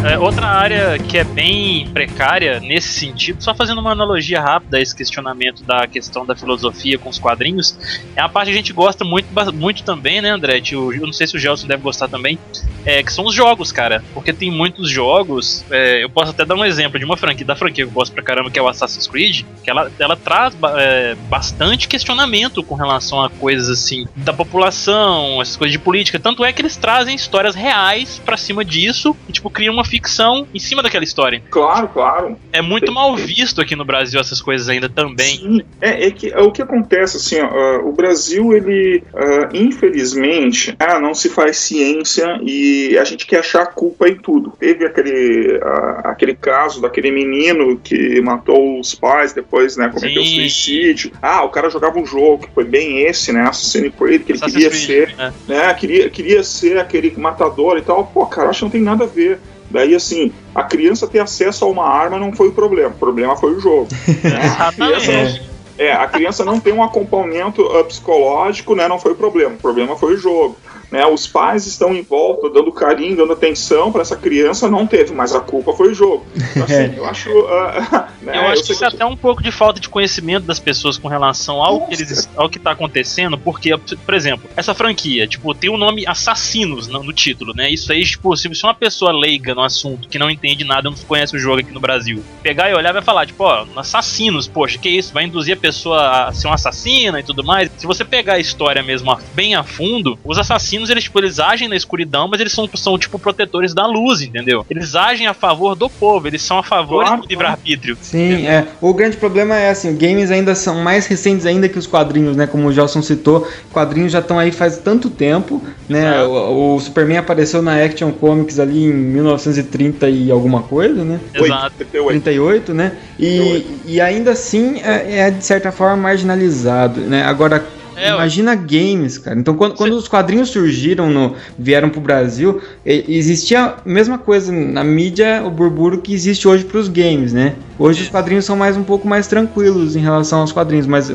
É, 0.06 0.16
outra 0.16 0.46
área 0.46 0.96
que 1.00 1.18
é 1.18 1.24
bem 1.24 1.88
precária 1.88 2.60
nesse 2.60 2.88
sentido, 2.90 3.42
só 3.42 3.52
fazendo 3.52 3.80
uma 3.80 3.90
analogia 3.90 4.40
rápida 4.40 4.76
a 4.76 4.80
esse 4.80 4.94
questionamento 4.94 5.64
da 5.64 5.84
questão 5.88 6.24
da 6.24 6.36
filosofia 6.36 6.96
com 6.96 7.08
os 7.08 7.18
quadrinhos, 7.18 7.76
é 8.14 8.20
a 8.20 8.28
parte 8.28 8.46
que 8.46 8.54
a 8.54 8.56
gente 8.56 8.72
gosta 8.72 9.04
muito, 9.04 9.26
muito 9.52 9.82
também, 9.82 10.22
né, 10.22 10.30
André? 10.30 10.62
Eu, 10.70 10.92
não 11.00 11.12
sei 11.12 11.26
se 11.26 11.34
o 11.34 11.40
Gelson 11.40 11.66
deve 11.66 11.82
gostar 11.82 12.06
também, 12.06 12.38
é, 12.84 13.02
que 13.02 13.12
são 13.12 13.26
os 13.26 13.34
jogos, 13.34 13.72
cara. 13.72 14.04
Porque 14.14 14.32
tem 14.32 14.48
muitos 14.48 14.88
jogos, 14.88 15.64
é, 15.72 16.04
eu 16.04 16.08
posso 16.08 16.30
até 16.30 16.44
dar 16.44 16.54
um 16.54 16.64
exemplo 16.64 17.00
de 17.00 17.04
uma 17.04 17.16
franquia, 17.16 17.44
da 17.44 17.56
franquia 17.56 17.84
que 17.84 17.90
eu 17.90 17.94
gosto 17.94 18.12
pra 18.12 18.22
caramba, 18.22 18.48
que 18.48 18.60
é 18.60 18.62
o 18.62 18.68
Assassin's 18.68 19.08
Creed, 19.08 19.42
que 19.64 19.68
ela, 19.68 19.90
ela 19.98 20.16
traz 20.16 20.56
é, 20.76 21.16
bastante 21.28 21.88
questionamento 21.88 22.62
com 22.62 22.76
relação 22.76 23.20
a 23.24 23.28
coisas 23.28 23.68
assim, 23.68 24.06
da 24.14 24.32
população, 24.32 25.42
essas 25.42 25.56
coisas 25.56 25.72
de 25.72 25.80
política. 25.80 26.20
Tanto 26.20 26.44
é 26.44 26.52
que 26.52 26.62
eles 26.62 26.76
trazem 26.76 27.16
histórias 27.16 27.56
reais 27.56 28.22
para 28.24 28.36
cima 28.36 28.64
disso 28.64 29.16
e, 29.28 29.32
tipo, 29.32 29.50
criam 29.50 29.74
uma 29.74 29.84
ficção 29.96 30.46
em 30.54 30.58
cima 30.58 30.82
daquela 30.82 31.04
história. 31.04 31.42
Claro, 31.50 31.88
claro. 31.88 32.36
É 32.52 32.60
muito 32.60 32.92
mal 32.92 33.16
visto 33.16 33.60
aqui 33.60 33.74
no 33.74 33.84
Brasil 33.84 34.20
essas 34.20 34.40
coisas 34.40 34.68
ainda 34.68 34.88
também. 34.88 35.38
Sim, 35.38 35.62
é, 35.80 36.06
é 36.06 36.10
que 36.10 36.30
é 36.30 36.40
o 36.40 36.52
que 36.52 36.60
acontece 36.60 37.16
assim, 37.16 37.40
ó, 37.40 37.46
uh, 37.46 37.88
o 37.88 37.92
Brasil 37.92 38.52
ele 38.52 39.02
uh, 39.14 39.56
infelizmente, 39.56 40.76
ah, 40.78 41.00
não 41.00 41.14
se 41.14 41.30
faz 41.30 41.56
ciência 41.58 42.38
e 42.42 42.96
a 42.98 43.04
gente 43.04 43.26
quer 43.26 43.40
achar 43.40 43.66
culpa 43.66 44.08
em 44.08 44.16
tudo. 44.16 44.52
Teve 44.58 44.84
aquele 44.84 45.56
uh, 45.56 46.00
aquele 46.04 46.34
caso 46.34 46.80
daquele 46.80 47.10
menino 47.10 47.78
que 47.78 48.20
matou 48.20 48.78
os 48.78 48.94
pais, 48.94 49.32
depois, 49.32 49.76
né, 49.76 49.88
cometeu 49.88 50.22
Sim. 50.22 50.34
suicídio. 50.34 51.12
Ah, 51.22 51.42
o 51.42 51.48
cara 51.48 51.70
jogava 51.70 51.98
um 51.98 52.06
jogo 52.06 52.46
que 52.46 52.54
foi 52.54 52.64
bem 52.64 53.02
esse, 53.02 53.32
né, 53.32 53.42
Assassin's 53.42 53.94
Creed, 53.94 54.24
que 54.24 54.32
ele 54.32 54.38
Assassin's 54.38 54.52
queria 54.52 54.70
Creed, 54.70 54.86
ser, 54.86 55.16
né? 55.16 55.32
né, 55.48 55.74
queria 55.74 56.10
queria 56.10 56.42
ser 56.42 56.78
aquele 56.78 57.12
matador 57.16 57.78
e 57.78 57.82
tal. 57.82 58.06
Pô, 58.06 58.26
cara, 58.26 58.50
acho 58.50 58.58
que 58.58 58.64
não 58.64 58.70
tem 58.70 58.82
nada 58.82 59.04
a 59.04 59.06
ver. 59.06 59.38
Daí, 59.70 59.94
assim, 59.94 60.32
a 60.54 60.62
criança 60.62 61.06
ter 61.06 61.18
acesso 61.18 61.64
a 61.64 61.68
uma 61.68 61.86
arma 61.86 62.18
não 62.18 62.32
foi 62.32 62.48
o 62.48 62.52
problema, 62.52 62.90
o 62.90 62.98
problema 62.98 63.36
foi 63.36 63.54
o 63.54 63.60
jogo. 63.60 63.88
Né? 64.22 64.56
A 64.58 64.72
criança 64.72 65.12
não, 65.12 65.56
é, 65.78 65.92
a 65.92 66.06
criança 66.06 66.44
não 66.44 66.58
tem 66.58 66.72
um 66.72 66.82
acompanhamento 66.82 67.62
uh, 67.62 67.84
psicológico, 67.84 68.74
né? 68.74 68.88
Não 68.88 68.98
foi 68.98 69.12
o 69.12 69.16
problema, 69.16 69.54
o 69.54 69.58
problema 69.58 69.96
foi 69.96 70.14
o 70.14 70.18
jogo. 70.18 70.56
Né, 70.90 71.04
os 71.04 71.26
pais 71.26 71.66
estão 71.66 71.94
em 71.94 72.02
volta, 72.02 72.48
dando 72.48 72.70
carinho, 72.70 73.16
dando 73.16 73.32
atenção 73.32 73.90
para 73.90 74.02
essa 74.02 74.16
criança, 74.16 74.68
não 74.68 74.86
teve, 74.86 75.12
mas 75.12 75.34
a 75.34 75.40
culpa 75.40 75.72
foi 75.72 75.90
o 75.90 75.94
jogo. 75.94 76.24
Então, 76.34 76.64
assim, 76.64 76.74
é. 76.94 76.94
eu 76.96 77.04
acho. 77.04 77.28
Uh, 77.30 78.04
né, 78.22 78.36
eu 78.36 78.42
acho 78.42 78.62
eu 78.62 78.66
que 78.66 78.72
isso 78.72 78.84
é 78.84 78.88
até 78.88 79.04
um 79.04 79.16
pouco 79.16 79.42
de 79.42 79.50
falta 79.50 79.80
de 79.80 79.88
conhecimento 79.88 80.44
das 80.44 80.60
pessoas 80.60 80.96
com 80.96 81.08
relação 81.08 81.62
ao 81.62 81.80
Nossa. 81.80 81.86
que 81.86 81.94
eles, 81.94 82.28
ao 82.36 82.48
que 82.48 82.58
está 82.58 82.70
acontecendo, 82.70 83.36
porque, 83.36 83.76
por 83.76 84.14
exemplo, 84.14 84.48
essa 84.56 84.74
franquia, 84.74 85.26
tipo, 85.26 85.52
tem 85.54 85.70
o 85.70 85.76
nome 85.76 86.06
Assassinos 86.06 86.86
no, 86.86 87.02
no, 87.02 87.12
título, 87.12 87.52
né? 87.54 87.68
Isso 87.70 87.90
aí, 87.92 88.04
tipo, 88.04 88.36
se 88.36 88.48
uma 88.62 88.74
pessoa 88.74 89.10
leiga 89.10 89.54
no 89.54 89.62
assunto, 89.62 90.08
que 90.08 90.18
não 90.18 90.30
entende 90.30 90.64
nada, 90.64 90.88
não 90.88 90.96
conhece 90.96 91.34
o 91.34 91.38
jogo 91.38 91.60
aqui 91.60 91.72
no 91.72 91.80
Brasil, 91.80 92.22
pegar 92.42 92.70
e 92.70 92.74
olhar 92.74 92.92
vai 92.92 93.02
falar, 93.02 93.26
tipo, 93.26 93.42
ó, 93.42 93.66
assassinos, 93.76 94.46
poxa, 94.46 94.78
que 94.78 94.88
isso? 94.88 95.12
Vai 95.12 95.24
induzir 95.24 95.56
a 95.56 95.60
pessoa 95.60 96.28
a 96.28 96.32
ser 96.32 96.46
uma 96.46 96.54
assassina 96.54 97.18
e 97.18 97.22
tudo 97.22 97.42
mais. 97.42 97.70
Se 97.76 97.86
você 97.86 98.04
pegar 98.04 98.34
a 98.34 98.38
história 98.38 98.82
mesmo 98.82 99.16
bem 99.34 99.54
a 99.54 99.62
fundo, 99.62 100.18
os 100.24 100.38
assassinos 100.38 100.75
assassinos, 100.76 100.90
eles, 100.90 101.04
tipo, 101.04 101.18
eles 101.18 101.38
agem 101.38 101.68
na 101.68 101.76
escuridão, 101.76 102.28
mas 102.28 102.40
eles 102.40 102.52
são, 102.52 102.68
são, 102.74 102.98
tipo, 102.98 103.18
protetores 103.18 103.74
da 103.74 103.86
luz, 103.86 104.20
entendeu? 104.20 104.64
Eles 104.68 104.94
agem 104.94 105.26
a 105.26 105.34
favor 105.34 105.74
do 105.74 105.88
povo, 105.88 106.26
eles 106.26 106.42
são 106.42 106.58
a 106.58 106.62
favor 106.62 107.04
claro, 107.04 107.22
do 107.22 107.28
livre-arbítrio. 107.28 107.96
Sim, 108.00 108.32
entendeu? 108.32 108.50
é. 108.50 108.66
O 108.80 108.92
grande 108.92 109.16
problema 109.16 109.56
é, 109.56 109.70
assim, 109.70 109.96
games 109.96 110.30
ainda 110.30 110.54
são 110.54 110.76
mais 110.76 111.06
recentes 111.06 111.46
ainda 111.46 111.68
que 111.68 111.78
os 111.78 111.86
quadrinhos, 111.86 112.36
né? 112.36 112.46
Como 112.46 112.68
o 112.68 112.72
Gelson 112.72 113.02
citou, 113.02 113.48
quadrinhos 113.72 114.12
já 114.12 114.20
estão 114.20 114.38
aí 114.38 114.52
faz 114.52 114.78
tanto 114.78 115.08
tempo, 115.10 115.62
né? 115.88 116.22
O, 116.24 116.76
o, 116.76 116.80
Superman 116.80 117.18
apareceu 117.18 117.62
na 117.62 117.82
Action 117.82 118.12
Comics 118.12 118.58
ali 118.58 118.84
em 118.84 118.92
1930 118.92 120.08
e 120.08 120.30
alguma 120.30 120.62
coisa, 120.62 121.04
né? 121.04 121.20
Exato. 121.34 121.84
38, 121.84 122.74
né? 122.74 122.92
E, 123.18 123.66
e 123.86 124.00
ainda 124.00 124.32
assim 124.32 124.80
é, 124.80 125.20
é 125.20 125.30
de 125.30 125.44
certa 125.44 125.72
forma 125.72 125.96
marginalizado, 125.96 127.00
né? 127.00 127.22
Agora 127.24 127.64
é, 127.96 128.10
Imagina 128.10 128.54
games, 128.54 129.18
cara. 129.18 129.38
Então, 129.38 129.54
quando, 129.54 129.74
quando 129.74 129.92
os 129.94 130.06
quadrinhos 130.06 130.50
surgiram, 130.50 131.10
no, 131.10 131.34
vieram 131.58 131.88
pro 131.88 132.00
Brasil, 132.00 132.60
existia 132.84 133.64
a 133.64 133.76
mesma 133.84 134.18
coisa 134.18 134.52
na 134.52 134.84
mídia, 134.84 135.42
o 135.44 135.50
burburo 135.50 136.00
que 136.00 136.12
existe 136.12 136.46
hoje 136.46 136.64
pros 136.64 136.88
games, 136.88 137.32
né? 137.32 137.54
Hoje 137.78 138.04
os 138.04 138.08
quadrinhos 138.08 138.44
são 138.44 138.56
mais 138.56 138.76
um 138.76 138.82
pouco 138.82 139.06
mais 139.06 139.26
tranquilos 139.26 139.96
em 139.96 140.00
relação 140.00 140.40
aos 140.40 140.50
quadrinhos, 140.50 140.86
mas 140.86 141.10
é, 141.10 141.14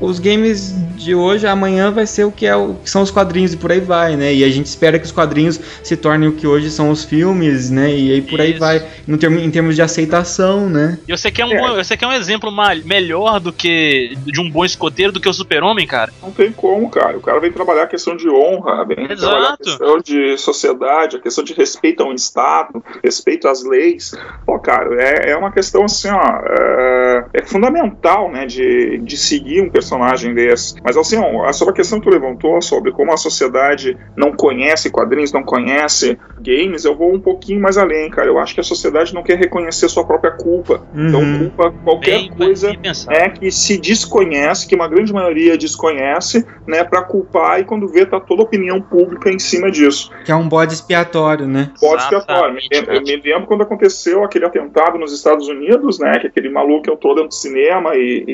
os 0.00 0.20
games 0.20 0.72
de 0.96 1.14
hoje, 1.14 1.46
amanhã 1.46 1.90
vai 1.90 2.06
ser 2.06 2.24
o 2.24 2.30
que, 2.30 2.46
é, 2.46 2.54
o 2.54 2.74
que 2.74 2.88
são 2.88 3.02
os 3.02 3.10
quadrinhos 3.10 3.52
e 3.52 3.56
por 3.56 3.72
aí 3.72 3.80
vai, 3.80 4.16
né? 4.16 4.32
E 4.32 4.44
a 4.44 4.48
gente 4.48 4.66
espera 4.66 4.98
que 4.98 5.06
os 5.06 5.12
quadrinhos 5.12 5.60
se 5.82 5.96
tornem 5.96 6.28
o 6.28 6.32
que 6.32 6.46
hoje 6.46 6.70
são 6.70 6.90
os 6.90 7.04
filmes, 7.04 7.70
né? 7.70 7.96
E 7.96 8.12
aí 8.12 8.22
por 8.22 8.38
Isso. 8.38 8.42
aí 8.42 8.52
vai, 8.52 8.86
no 9.06 9.18
termo, 9.18 9.40
em 9.40 9.50
termos 9.50 9.74
de 9.74 9.82
aceitação, 9.82 10.68
né? 10.68 10.98
E 11.08 11.16
você 11.16 11.30
quer 11.30 11.44
um, 11.44 11.52
é. 11.52 11.82
você 11.82 11.96
quer 11.96 12.06
um 12.06 12.12
exemplo 12.12 12.52
melhor 12.84 13.40
do 13.40 13.52
que 13.52 14.16
de 14.24 14.40
um 14.40 14.50
bom 14.50 14.64
escoteiro 14.64 15.12
do 15.12 15.20
que 15.20 15.28
o 15.28 15.32
super-homem, 15.32 15.86
cara? 15.86 16.07
Cara. 16.08 16.12
Não 16.22 16.30
tem 16.30 16.52
como, 16.52 16.90
cara. 16.90 17.16
O 17.16 17.20
cara 17.20 17.40
vem 17.40 17.52
trabalhar 17.52 17.84
a 17.84 17.86
questão 17.86 18.16
de 18.16 18.28
honra, 18.28 18.84
vem 18.84 19.04
Exato. 19.04 19.20
trabalhar 19.20 19.52
a 19.52 19.56
questão 19.56 19.98
de 19.98 20.38
sociedade, 20.38 21.16
a 21.16 21.20
questão 21.20 21.44
de 21.44 21.52
respeito 21.54 22.02
ao 22.02 22.12
Estado, 22.12 22.82
respeito 23.02 23.48
às 23.48 23.64
leis. 23.64 24.12
Pô, 24.44 24.58
cara, 24.58 25.00
é, 25.00 25.30
é 25.30 25.36
uma 25.36 25.52
questão 25.52 25.84
assim, 25.84 26.08
ó, 26.10 26.40
é, 26.46 27.26
é, 27.34 27.42
fundamental, 27.44 28.30
né, 28.30 28.46
de, 28.46 28.98
de 28.98 29.16
seguir 29.16 29.62
um 29.62 29.70
personagem 29.70 30.34
desse. 30.34 30.74
Mas 30.82 30.96
assim, 30.96 31.16
ó, 31.16 31.52
sobre 31.52 31.72
a 31.72 31.76
questão 31.76 32.00
que 32.00 32.08
tu 32.08 32.12
levantou 32.12 32.60
sobre 32.62 32.92
como 32.92 33.12
a 33.12 33.16
sociedade 33.16 33.96
não 34.16 34.32
conhece 34.32 34.90
quadrinhos, 34.90 35.32
não 35.32 35.42
conhece 35.42 36.18
games, 36.40 36.84
eu 36.84 36.96
vou 36.96 37.14
um 37.14 37.20
pouquinho 37.20 37.60
mais 37.60 37.76
além, 37.76 38.10
cara. 38.10 38.28
Eu 38.28 38.38
acho 38.38 38.54
que 38.54 38.60
a 38.60 38.64
sociedade 38.64 39.14
não 39.14 39.22
quer 39.22 39.38
reconhecer 39.38 39.88
sua 39.88 40.04
própria 40.04 40.32
culpa. 40.32 40.86
Então, 40.94 41.20
uhum. 41.20 41.28
Então, 41.28 41.38
culpa 41.38 41.72
qualquer 41.84 42.18
bem, 42.18 42.30
coisa 42.30 42.72
é 43.08 43.28
que 43.28 43.50
se 43.50 43.78
desconhece, 43.78 44.66
que 44.66 44.74
uma 44.74 44.88
grande 44.88 45.12
maioria 45.12 45.56
desconhece 45.56 45.97
conhece, 46.02 46.46
né, 46.66 46.84
para 46.84 47.02
culpar 47.02 47.60
e 47.60 47.64
quando 47.64 47.88
vê 47.88 48.06
tá 48.06 48.20
toda 48.20 48.42
a 48.42 48.44
opinião 48.44 48.80
pública 48.80 49.30
em 49.30 49.38
cima 49.38 49.70
disso. 49.70 50.10
Que 50.24 50.32
é 50.32 50.36
um 50.36 50.48
bode 50.48 50.72
expiatório, 50.74 51.46
né? 51.46 51.70
Bode 51.80 52.02
expiatório. 52.02 52.58
Eu 52.88 53.02
me 53.02 53.16
lembro 53.16 53.46
quando 53.46 53.62
aconteceu 53.62 54.22
aquele 54.24 54.44
atentado 54.44 54.98
nos 54.98 55.12
Estados 55.12 55.48
Unidos, 55.48 55.98
né, 55.98 56.18
que 56.20 56.26
aquele 56.28 56.48
maluco 56.48 56.90
entrou 56.90 57.14
dentro 57.14 57.30
de 57.30 57.36
cinema 57.36 57.94
e, 57.96 58.24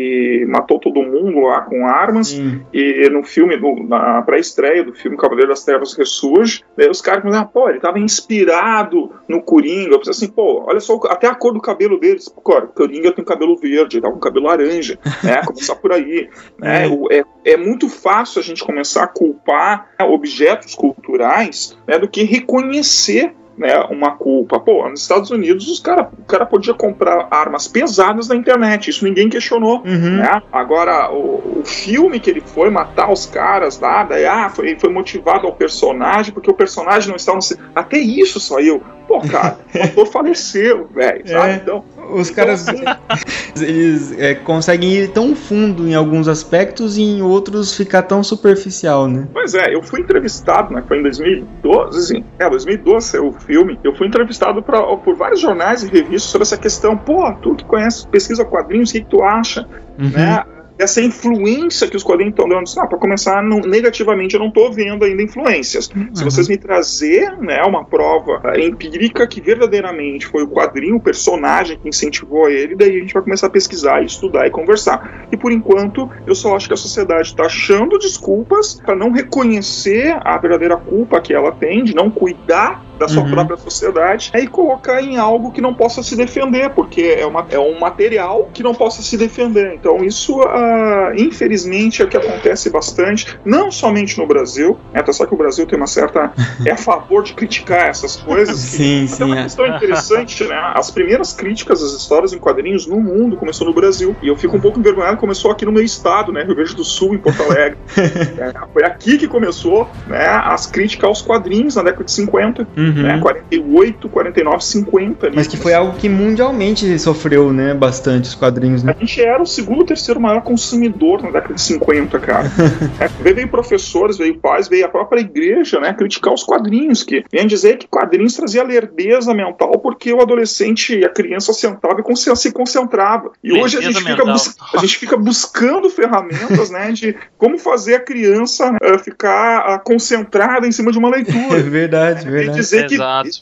e 0.42 0.46
matou 0.46 0.78
todo 0.78 1.02
mundo 1.02 1.40
lá 1.46 1.62
com 1.62 1.86
armas. 1.86 2.28
Sim. 2.28 2.60
E 2.72 3.08
no 3.10 3.22
filme, 3.22 3.56
no- 3.56 3.86
na 3.88 4.22
pré-estreia 4.22 4.84
do 4.84 4.92
filme 4.94 5.16
Cavaleiro 5.16 5.50
das 5.50 5.64
Trevas 5.64 5.94
Ressurge, 5.94 6.62
daí 6.76 6.88
os 6.88 7.00
caras 7.00 7.22
começaram, 7.22 7.46
pô, 7.48 7.68
ele 7.68 7.80
tava 7.80 7.98
inspirado 7.98 9.10
no 9.28 9.40
Coringa. 9.42 9.94
Eu 9.94 9.98
pensei 9.98 10.10
assim, 10.12 10.28
pô, 10.28 10.64
olha 10.66 10.80
só, 10.80 10.98
até 11.08 11.26
a 11.26 11.34
cor 11.34 11.52
do 11.52 11.60
cabelo 11.60 11.98
cara, 12.44 12.64
o 12.66 12.68
Coringa 12.68 13.12
tem 13.12 13.24
cabelo 13.24 13.56
verde, 13.56 13.96
ele 13.96 14.02
tava 14.02 14.14
com 14.14 14.20
cabelo 14.20 14.46
laranja, 14.46 14.98
né? 15.22 15.40
Começar 15.46 15.76
por 15.76 15.92
aí. 15.92 16.28
Né? 16.58 16.74
É. 16.84 16.88
O- 16.88 17.08
É, 17.10 17.22
é 17.44 17.53
muito 17.56 17.88
fácil 17.88 18.40
a 18.40 18.44
gente 18.44 18.64
começar 18.64 19.04
a 19.04 19.08
culpar 19.08 19.90
né, 19.98 20.06
objetos 20.06 20.74
culturais 20.74 21.76
né, 21.86 21.98
do 21.98 22.08
que 22.08 22.22
reconhecer 22.24 23.34
né, 23.56 23.78
uma 23.90 24.12
culpa. 24.12 24.58
Pô, 24.58 24.88
nos 24.88 25.02
Estados 25.02 25.30
Unidos 25.30 25.68
os 25.68 25.80
cara, 25.80 26.08
o 26.18 26.24
cara 26.24 26.44
podia 26.46 26.74
comprar 26.74 27.28
armas 27.30 27.68
pesadas 27.68 28.28
na 28.28 28.36
internet, 28.36 28.90
isso 28.90 29.04
ninguém 29.04 29.28
questionou. 29.28 29.82
Uhum. 29.84 30.16
Né? 30.18 30.42
Agora, 30.52 31.10
o, 31.12 31.60
o 31.60 31.62
filme 31.64 32.20
que 32.20 32.30
ele 32.30 32.40
foi 32.40 32.70
matar 32.70 33.10
os 33.10 33.26
caras 33.26 33.78
lá, 33.78 34.04
daí, 34.04 34.26
ah, 34.26 34.48
foi, 34.48 34.76
foi 34.78 34.90
motivado 34.90 35.46
ao 35.46 35.52
personagem, 35.52 36.32
porque 36.32 36.50
o 36.50 36.54
personagem 36.54 37.08
não 37.08 37.16
estava 37.16 37.38
no. 37.38 37.44
Até 37.74 37.98
isso 37.98 38.40
saiu. 38.40 38.82
Pô, 39.06 39.20
cara, 39.20 39.58
o 39.74 39.82
ator 39.82 40.06
faleceu, 40.06 40.88
velho, 40.88 41.28
sabe? 41.28 41.52
É. 41.52 41.56
Então, 41.56 41.84
Os 42.12 42.30
caras 42.30 42.68
assim, 42.68 42.82
eles 43.60 44.12
é, 44.18 44.34
conseguem 44.34 44.92
ir 44.92 45.08
tão 45.08 45.34
fundo 45.34 45.86
em 45.86 45.94
alguns 45.94 46.28
aspectos 46.28 46.96
e 46.96 47.02
em 47.02 47.22
outros 47.22 47.74
ficar 47.76 48.02
tão 48.02 48.22
superficial, 48.22 49.08
né? 49.08 49.28
Pois 49.32 49.54
é, 49.54 49.74
eu 49.74 49.82
fui 49.82 50.00
entrevistado, 50.00 50.72
né? 50.74 50.82
Foi 50.86 50.98
em 50.98 51.02
2012, 51.02 52.06
sim. 52.06 52.24
É, 52.38 52.48
2012 52.48 53.06
saiu 53.06 53.28
o 53.28 53.32
filme. 53.32 53.78
Eu 53.82 53.94
fui 53.94 54.06
entrevistado 54.06 54.62
pra, 54.62 54.82
por 54.96 55.14
vários 55.14 55.40
jornais 55.40 55.82
e 55.82 55.88
revistas 55.88 56.30
sobre 56.30 56.42
essa 56.42 56.56
questão. 56.56 56.96
Pô, 56.96 57.32
tu 57.34 57.54
que 57.54 57.64
conhece, 57.64 58.06
pesquisa 58.08 58.44
quadrinhos, 58.44 58.90
o 58.90 58.92
que, 58.92 59.00
que 59.00 59.10
tu 59.10 59.22
acha? 59.22 59.66
Uhum. 59.98 60.10
Né? 60.10 60.44
Essa 60.78 61.00
influência 61.00 61.86
que 61.88 61.96
os 61.96 62.02
quadrinhos 62.02 62.32
estão 62.32 62.48
dando. 62.48 62.64
Ah, 62.78 62.86
para 62.86 62.98
começar, 62.98 63.42
não- 63.42 63.60
negativamente, 63.60 64.34
eu 64.34 64.40
não 64.40 64.48
estou 64.48 64.72
vendo 64.72 65.04
ainda 65.04 65.22
influências. 65.22 65.84
Se 65.86 65.94
Uhum. 65.96 66.08
vocês 66.30 66.48
me 66.48 66.56
trazer 66.56 67.30
né, 67.40 67.62
uma 67.62 67.84
prova 67.84 68.40
ah, 68.44 68.58
empírica 68.58 69.26
que 69.26 69.40
verdadeiramente 69.40 70.26
foi 70.26 70.42
o 70.42 70.48
quadrinho, 70.48 70.96
o 70.96 71.00
personagem 71.00 71.78
que 71.80 71.88
incentivou 71.88 72.48
ele, 72.48 72.74
daí 72.74 72.96
a 72.96 73.00
gente 73.00 73.14
vai 73.14 73.22
começar 73.22 73.46
a 73.46 73.50
pesquisar, 73.50 74.02
estudar 74.02 74.46
e 74.46 74.50
conversar. 74.50 75.26
E 75.30 75.36
por 75.36 75.52
enquanto, 75.52 76.10
eu 76.26 76.34
só 76.34 76.56
acho 76.56 76.66
que 76.68 76.74
a 76.74 76.76
sociedade 76.76 77.28
está 77.28 77.44
achando 77.44 77.96
desculpas 77.98 78.80
para 78.80 78.96
não 78.96 79.12
reconhecer 79.12 80.16
a 80.24 80.36
verdadeira 80.38 80.76
culpa 80.76 81.20
que 81.20 81.32
ela 81.32 81.52
tem, 81.52 81.84
de 81.84 81.94
não 81.94 82.10
cuidar 82.10 82.82
da 82.98 83.08
sua 83.08 83.22
Uhum. 83.24 83.30
própria 83.30 83.56
sociedade 83.56 84.30
e 84.34 84.46
colocar 84.46 85.02
em 85.02 85.16
algo 85.16 85.50
que 85.52 85.60
não 85.60 85.74
possa 85.74 86.02
se 86.02 86.16
defender, 86.16 86.70
porque 86.70 87.16
é, 87.18 87.26
uma, 87.26 87.46
é 87.50 87.58
um 87.58 87.78
material 87.78 88.50
que 88.52 88.62
não 88.62 88.74
possa 88.74 89.02
se 89.02 89.16
defender. 89.16 89.74
Então, 89.74 90.04
isso, 90.04 90.40
ah, 90.42 91.12
infelizmente, 91.16 92.02
é 92.02 92.04
o 92.04 92.08
que 92.08 92.16
acontece 92.16 92.70
bastante, 92.70 93.38
não 93.44 93.70
somente 93.70 94.18
no 94.18 94.26
Brasil, 94.26 94.78
né, 94.92 95.02
tá 95.02 95.12
só 95.12 95.26
que 95.26 95.34
o 95.34 95.36
Brasil 95.36 95.66
tem 95.66 95.76
uma 95.78 95.86
certa. 95.86 96.32
é 96.64 96.70
a 96.70 96.76
favor 96.76 97.22
de 97.22 97.34
criticar 97.34 97.88
essas 97.88 98.16
coisas. 98.16 98.60
que- 98.70 98.76
Sim, 98.76 99.06
sim. 99.06 99.24
uma 99.24 99.38
é. 99.40 99.42
questão 99.44 99.66
interessante, 99.66 100.44
né? 100.44 100.56
As 100.74 100.90
primeiras 100.90 101.32
críticas 101.32 101.82
às 101.82 101.92
histórias 101.92 102.32
em 102.32 102.38
quadrinhos 102.38 102.86
no 102.86 103.00
mundo 103.00 103.36
começou 103.36 103.66
no 103.66 103.74
Brasil. 103.74 104.16
E 104.22 104.28
eu 104.28 104.36
fico 104.36 104.56
um 104.56 104.60
pouco 104.60 104.78
envergonhado, 104.78 105.16
começou 105.16 105.50
aqui 105.50 105.64
no 105.64 105.72
meu 105.72 105.82
estado, 105.82 106.32
né? 106.32 106.42
Rio 106.44 106.54
Grande 106.54 106.74
do 106.74 106.84
Sul, 106.84 107.14
em 107.14 107.18
Porto 107.18 107.42
Alegre. 107.42 107.78
É, 108.44 108.52
foi 108.72 108.84
aqui 108.84 109.16
que 109.18 109.28
começou 109.28 109.88
né, 110.06 110.26
as 110.26 110.66
críticas 110.66 111.08
aos 111.08 111.22
quadrinhos 111.22 111.76
na 111.76 111.82
década 111.82 112.04
de 112.04 112.12
50, 112.12 112.66
Uhum. 112.76 112.83
Né? 112.92 113.18
48, 113.20 114.08
49, 114.08 114.64
50. 114.64 115.26
ali. 115.26 115.36
Mas 115.36 115.46
que 115.46 115.56
foi 115.56 115.72
algo 115.72 115.96
que 115.96 116.08
mundialmente 116.08 116.98
sofreu, 116.98 117.52
né? 117.52 117.74
Bastante 117.74 118.28
os 118.28 118.34
quadrinhos, 118.34 118.82
né? 118.82 118.94
A 118.96 119.00
gente 119.00 119.20
era 119.20 119.42
o 119.42 119.46
segundo 119.46 119.80
ou 119.80 119.84
terceiro 119.86 120.20
maior 120.20 120.42
consumidor 120.42 121.22
na 121.22 121.30
década 121.30 121.54
de 121.54 121.62
50, 121.62 122.18
cara. 122.18 122.50
É, 123.00 123.08
veio, 123.08 123.48
professores, 123.48 124.16
veio 124.16 124.38
pais, 124.38 124.68
veio 124.68 124.86
a 124.86 124.88
própria 124.88 125.20
igreja, 125.20 125.80
né, 125.80 125.92
criticar 125.92 126.32
os 126.32 126.42
quadrinhos, 126.42 127.02
que 127.02 127.24
vem 127.30 127.46
dizer 127.46 127.76
que 127.76 127.86
quadrinhos 127.86 128.34
trazia 128.34 128.62
lerdeza 128.62 129.34
mental 129.34 129.78
porque 129.78 130.12
o 130.12 130.20
adolescente 130.20 130.98
e 130.98 131.04
a 131.04 131.08
criança 131.08 131.52
sentava 131.52 132.00
e 132.00 132.36
se 132.36 132.52
concentrava. 132.52 133.32
E 133.42 133.52
hoje 133.52 133.76
a 133.76 133.80
Lerdeza 133.80 134.00
gente, 134.00 134.10
fica 134.10 134.32
a 134.74 134.78
gente 134.78 134.98
fica 134.98 135.16
buscando 135.16 135.90
ferramentas, 135.90 136.70
né, 136.70 136.92
de 136.92 137.16
como 137.36 137.58
fazer 137.58 137.96
a 137.96 138.00
criança 138.00 138.76
eh, 138.80 138.98
ficar 138.98 139.58
ah, 139.66 139.78
concentrada 139.78 140.66
em 140.66 140.72
cima 140.72 140.92
de 140.92 140.98
uma 140.98 141.08
É 141.14 141.16
leitura. 141.16 141.62
verdade, 141.62 142.24
Quer 142.24 142.30
verdade. 142.30 142.58
Que 142.82 143.00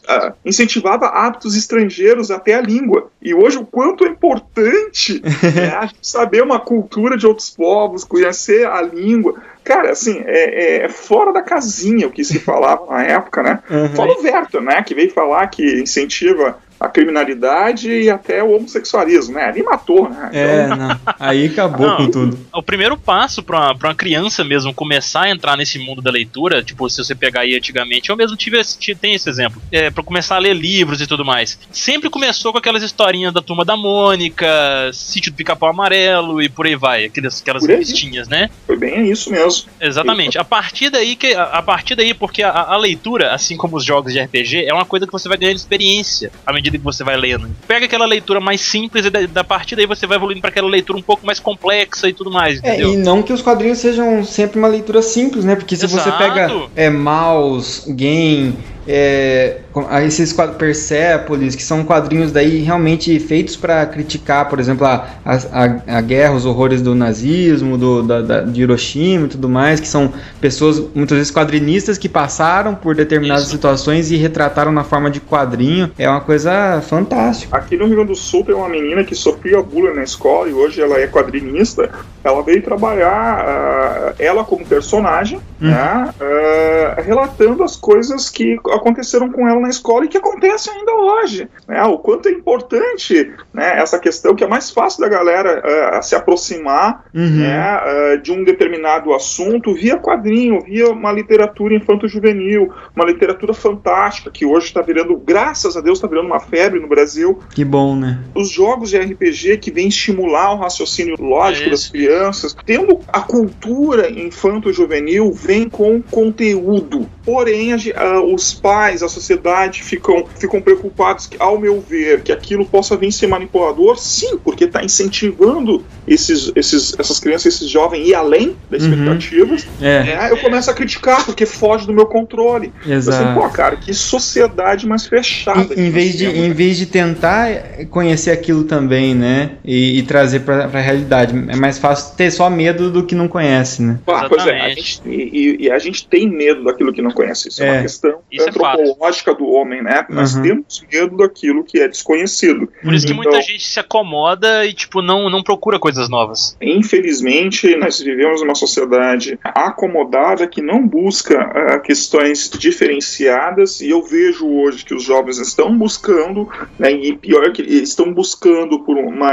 ah, 0.09 0.35
incentivava 0.45 1.07
hábitos 1.07 1.57
estrangeiros 1.57 2.31
até 2.31 2.55
a 2.55 2.61
língua. 2.61 3.11
E 3.21 3.35
hoje 3.35 3.59
o 3.59 3.66
quanto 3.66 4.05
é 4.05 4.09
importante 4.09 5.21
né, 5.25 5.90
saber 6.01 6.42
uma 6.42 6.61
cultura 6.61 7.16
de 7.16 7.27
outros 7.27 7.51
povos, 7.51 8.05
conhecer 8.05 8.66
a 8.66 8.83
língua. 8.83 9.40
Cara, 9.64 9.92
assim, 9.92 10.23
é, 10.27 10.85
é 10.85 10.88
fora 10.88 11.33
da 11.33 11.42
casinha 11.42 12.07
o 12.07 12.11
que 12.11 12.25
se 12.25 12.38
falava 12.38 12.87
na 12.87 13.05
época, 13.05 13.42
né? 13.42 13.62
Uhum. 13.71 13.95
Fora 13.95 14.12
o 14.12 14.23
Werther, 14.23 14.61
né? 14.61 14.83
Que 14.83 14.95
veio 14.95 15.12
falar 15.12 15.47
que 15.47 15.81
incentiva 15.81 16.59
a 16.83 16.88
criminalidade 16.88 17.90
e 17.90 18.11
até 18.11 18.42
o 18.42 18.57
homossexualismo, 18.57 19.35
né? 19.35 19.45
Ali 19.45 19.62
matou, 19.62 20.09
né? 20.09 20.31
É, 20.33 20.64
Então, 20.64 20.77
não. 20.77 21.01
Aí 21.18 21.47
acabou 21.47 21.87
Não. 21.87 21.97
com 21.97 22.11
tudo. 22.11 22.38
O 22.53 22.62
primeiro 22.62 22.97
passo 22.97 23.42
pra 23.42 23.59
uma, 23.59 23.79
pra 23.79 23.88
uma 23.90 23.95
criança 23.95 24.42
mesmo 24.42 24.75
começar 24.75 25.23
a 25.23 25.31
entrar 25.31 25.57
nesse 25.57 25.79
mundo 25.79 26.03
da 26.03 26.11
leitura, 26.11 26.62
tipo, 26.62 26.88
se 26.90 27.03
você 27.03 27.14
pegar 27.14 27.42
aí 27.42 27.55
antigamente, 27.57 28.11
eu 28.11 28.16
mesmo 28.16 28.37
tive 28.37 28.59
esse, 28.59 28.77
tem 28.97 29.14
esse 29.14 29.29
exemplo, 29.29 29.62
é, 29.71 29.90
pra 29.90 30.03
começar 30.03 30.37
a 30.37 30.38
ler 30.38 30.55
livros 30.55 31.01
e 31.01 31.07
tudo 31.07 31.25
mais. 31.25 31.59
Sempre 31.71 32.11
começou 32.11 32.53
com 32.53 32.59
aquelas 32.59 32.83
historinhas 32.83 33.33
da 33.33 33.40
Turma 33.40 33.64
da 33.64 33.77
Mônica, 33.77 34.47
Sítio 34.92 35.31
do 35.31 35.37
Pica-Pau 35.37 35.71
Amarelo 35.71 36.42
e 36.42 36.49
por 36.49 36.66
aí 36.66 36.75
vai, 36.75 37.05
aquelas, 37.05 37.40
aquelas 37.40 37.64
revistinhas, 37.64 38.29
né? 38.29 38.51
foi 38.66 38.77
bem 38.77 39.11
isso 39.11 39.31
mesmo. 39.31 39.68
Exatamente. 39.81 40.38
A 40.38 40.45
partir 40.45 40.90
daí, 40.90 41.14
que, 41.14 41.35
a, 41.35 41.45
a 41.45 41.62
partir 41.62 41.95
daí 41.95 42.12
porque 42.12 42.42
a, 42.42 42.51
a 42.51 42.77
leitura, 42.77 43.33
assim 43.33 43.57
como 43.57 43.77
os 43.77 43.85
jogos 43.85 44.12
de 44.12 44.21
RPG, 44.21 44.64
é 44.64 44.75
uma 44.75 44.85
coisa 44.85 45.07
que 45.07 45.12
você 45.12 45.29
vai 45.29 45.38
ganhando 45.38 45.57
experiência 45.57 46.33
à 46.45 46.53
medida 46.53 46.71
que 46.78 46.85
você 46.85 47.02
vai 47.04 47.16
lendo. 47.16 47.48
Pega 47.66 47.87
aquela 47.87 48.06
leitura 48.06 48.40
mais 48.40 48.61
simples 48.61 49.06
e 49.06 49.11
da, 49.11 49.26
da 49.26 49.44
partir 49.44 49.76
daí 49.76 49.87
você 49.87 50.06
vai 50.06 50.16
evoluindo 50.16 50.40
para 50.40 50.50
aquela 50.50 50.68
leitura 50.68 50.98
um 50.98 51.02
pouco 51.02 51.24
mais 51.26 51.38
complexa 51.40 52.08
e 52.08 52.12
tudo 52.12 52.30
mais, 52.30 52.62
É, 52.62 52.68
entendeu? 52.74 52.92
e 52.94 52.96
não 52.96 53.22
que 53.22 53.32
os 53.32 53.42
quadrinhos 53.42 53.78
sejam 53.78 54.24
sempre 54.24 54.58
uma 54.58 54.68
leitura 54.68 55.02
simples, 55.02 55.44
né? 55.44 55.56
Porque 55.56 55.76
se 55.76 55.87
você 55.87 56.08
Exato. 56.08 56.18
pega 56.18 56.50
é, 56.76 56.90
Mouse, 56.90 57.92
Game, 57.92 58.56
é, 58.87 59.59
esses 60.05 60.33
quadros 60.33 60.57
Persepolis, 60.59 61.55
que 61.55 61.62
são 61.62 61.85
quadrinhos 61.85 62.33
daí 62.33 62.59
realmente 62.62 63.18
feitos 63.21 63.57
para 63.57 63.85
criticar, 63.87 64.49
por 64.49 64.59
exemplo, 64.61 64.87
a, 64.87 65.07
a, 65.25 65.97
a 65.99 66.01
guerra, 66.01 66.35
os 66.35 66.45
horrores 66.45 66.83
do 66.83 66.95
nazismo, 66.95 67.79
do, 67.79 68.03
da, 68.03 68.21
da- 68.21 68.40
de 68.42 68.62
Hiroshima 68.62 69.27
e 69.27 69.29
tudo 69.29 69.49
mais, 69.49 69.81
que 69.81 69.88
são 69.88 70.12
pessoas, 70.40 70.83
muitas 70.95 71.16
vezes 71.18 71.33
quadrinistas, 71.33 71.97
que 71.99 72.09
passaram 72.09 72.75
por 72.75 72.95
determinadas 72.95 73.45
Isso. 73.45 73.53
situações 73.53 74.11
e 74.11 74.16
retrataram 74.16 74.73
na 74.73 74.85
forma 74.85 75.11
de 75.11 75.21
quadrinho. 75.21 75.90
É 75.99 76.09
uma 76.09 76.21
coisa 76.21 76.81
fantástica. 76.83 77.57
Aqui 77.57 77.77
no 77.77 77.87
Rio 77.87 77.97
Grande 77.97 78.11
do 78.11 78.16
Sul 78.16 78.45
tem 78.45 78.55
uma 78.55 78.68
menina 78.68 79.05
que 79.05 79.14
sofria 79.14 79.62
bullying 79.62 79.95
na 79.95 80.03
escola 80.05 80.49
e 80.49 80.53
hoje 80.53 80.81
ela 80.81 80.99
é 80.99 81.07
quadrinista. 81.07 81.88
Ela 82.25 82.42
veio 82.42 82.62
trabalhar, 82.62 83.12
ah, 83.12 84.14
ela 84.18 84.45
como 84.45 84.64
personagem, 84.64 85.38
Uhum. 85.61 85.68
né, 85.71 86.09
ah, 86.21 87.01
relatando 87.05 87.62
as 87.62 87.77
coisas 87.77 88.29
que 88.29 88.57
aconteceram 88.74 89.30
com 89.30 89.48
ela 89.48 89.61
na 89.61 89.68
escola 89.68 90.04
e 90.04 90.08
que 90.08 90.16
acontecem 90.18 90.72
ainda 90.72 90.92
hoje. 90.94 91.48
né, 91.68 91.82
o 91.85 91.98
quanto 91.98 92.28
é 92.28 92.32
importante 92.32 93.32
né, 93.52 93.78
essa 93.78 93.98
questão 93.98 94.35
que 94.35 94.44
é 94.44 94.46
mais 94.46 94.70
fácil 94.70 95.00
da 95.00 95.08
galera 95.08 95.62
ah, 95.92 96.02
se 96.02 96.14
aproximar 96.14 97.04
Uhum. 97.14 97.40
né, 97.40 97.58
ah, 97.61 98.16
de 98.22 98.32
um 98.32 98.42
determinado 98.44 99.12
assunto 99.12 99.74
via 99.74 99.96
quadrinho, 99.98 100.61
via 100.62 100.88
uma 100.90 101.12
literatura 101.12 101.74
infanto-juvenil, 101.74 102.72
uma 102.96 103.04
literatura 103.04 103.52
fantástica 103.54 104.30
que 104.30 104.44
hoje 104.46 104.66
está 104.66 104.80
virando, 104.82 105.16
graças 105.16 105.76
a 105.76 105.80
Deus, 105.80 105.98
está 105.98 106.08
virando 106.08 106.26
uma 106.26 106.40
febre 106.40 106.80
no 106.80 106.88
Brasil. 106.88 107.38
Que 107.54 107.64
bom, 107.64 107.94
né? 107.96 108.18
Os 108.35 108.50
jogos 108.50 108.90
de 108.90 108.98
RPG 108.98 109.58
que 109.58 109.70
vêm 109.70 109.88
estimular 109.88 110.52
o 110.54 110.58
raciocínio 110.58 111.16
lógico 111.18 111.68
É 111.68 111.70
das 111.70 111.88
crianças, 111.88 112.56
tendo 112.64 112.98
a 113.08 113.20
cultura 113.20 114.11
infanto-juvenil, 114.11 115.32
vem 115.32 115.68
com 115.68 116.00
conteúdo. 116.02 117.08
Porém, 117.24 117.72
a 117.72 117.76
ge- 117.76 117.94
ah, 117.96 118.20
os 118.22 118.52
pais, 118.62 119.03
a 119.03 119.09
sociedade 119.09 119.83
ficam, 119.83 120.25
ficam 120.38 120.61
preocupados, 120.61 121.27
que, 121.27 121.37
ao 121.38 121.59
meu 121.59 121.81
ver, 121.81 122.22
que 122.22 122.31
aquilo 122.33 122.64
possa 122.64 122.96
vir 122.96 123.11
ser 123.12 123.27
manipulador, 123.27 123.98
sim, 123.98 124.38
porque 124.38 124.64
está 124.64 124.83
incentivando 124.85 125.85
esses, 126.07 126.53
esses, 126.55 126.94
essas 126.98 127.18
crianças, 127.18 127.55
esses 127.55 127.68
jovens 127.68 128.07
ir 128.09 128.14
além 128.14 128.57
das 128.70 128.83
Uhum. 128.85 128.90
expectativas. 128.92 129.66
É, 129.81 130.03
né, 130.05 130.29
eu 130.31 130.37
começo 130.38 130.70
a 130.70 130.75
criticar, 130.75 131.25
porque 131.25 131.44
foge 131.46 131.87
do 131.87 131.92
meu 131.92 132.07
controle. 132.07 132.72
Eu 132.86 132.99
assim, 132.99 133.09
exato. 133.11 133.41
pô, 133.41 133.49
cara, 133.49 133.76
que 133.76 133.93
sociedade 133.93 134.86
mais 134.86 135.07
fechada. 135.07 135.61
Em, 135.74 135.80
em 135.80 135.84
que 135.86 135.91
vez 135.91 136.12
de, 136.16 136.24
temos, 136.26 136.39
em 136.39 136.49
né? 136.49 136.55
vez 136.55 136.76
de 136.76 136.86
tentar 136.86 137.49
conhecer 137.91 138.30
aquilo 138.30 138.64
também, 138.64 139.14
né? 139.14 139.53
E, 139.64 139.99
e 139.99 140.03
trazer 140.03 140.41
pra, 140.41 140.68
pra 140.68 140.80
realidade. 140.80 141.34
É 141.49 141.57
mais 141.57 141.78
fácil 141.78 142.16
ter 142.16 142.30
só 142.30 142.49
medo 142.49 142.91
do 142.91 143.05
que 143.05 143.14
não 143.14 143.28
conhece, 143.28 143.82
né? 143.82 143.99
Ah, 144.07 144.26
pois 144.28 144.47
é, 144.47 144.51
a 144.51 144.55
Exatamente. 144.70 144.80
gente, 144.82 145.01
e, 145.07 145.57
e- 145.62 145.62
e 145.66 145.70
a 145.70 145.78
gente 145.78 146.07
tem 146.07 146.28
medo 146.28 146.64
daquilo 146.64 146.93
que 146.93 147.03
não 147.03 147.11
conhece. 147.11 147.49
Isso 147.49 147.62
é, 147.62 147.66
É. 147.68 147.72
uma 147.72 147.82
questão 147.82 148.18
Isso 148.30 148.49
é 148.49 148.51
antropológica 148.61 149.34
do 149.34 149.46
homem, 149.46 149.82
né? 149.82 150.05
Nós 150.09 150.34
Uhum. 150.34 150.42
temos 150.42 150.84
medo 150.92 151.16
daquilo 151.16 151.64
que 151.64 151.80
é 151.80 151.88
desconhecido. 151.88 152.68
Por 152.82 152.92
isso 152.94 153.07
que 153.07 153.12
Então- 153.12 153.22
muita 153.30 153.42
gente 153.42 153.64
se 153.66 153.80
acomoda 153.80 154.64
e, 154.66 154.72
tipo, 154.72 155.00
não, 155.03 155.28
não 155.30 155.42
procura 155.42 155.78
coisas 155.78 156.09
novas. 156.09 156.57
Infelizmente, 156.61 157.74
nós 157.76 157.98
vivemos 158.00 158.40
numa 158.42 158.55
sociedade 158.55 159.38
acomodada 159.44 160.46
que 160.46 160.61
não 160.61 160.86
busca 160.86 161.40
ah, 161.40 161.78
questões 161.78 162.50
diferenciadas 162.50 163.80
e 163.80 163.90
eu 163.90 164.03
vejo 164.03 164.46
hoje 164.48 164.84
que 164.84 164.94
os 164.94 165.03
jovens 165.03 165.38
estão 165.38 165.76
buscando, 165.76 166.48
né, 166.78 166.92
e 166.92 167.16
pior 167.16 167.50
que 167.53 167.62
estão 167.62 168.12
buscando 168.12 168.80
por 168.80 168.96
uma, 168.96 169.32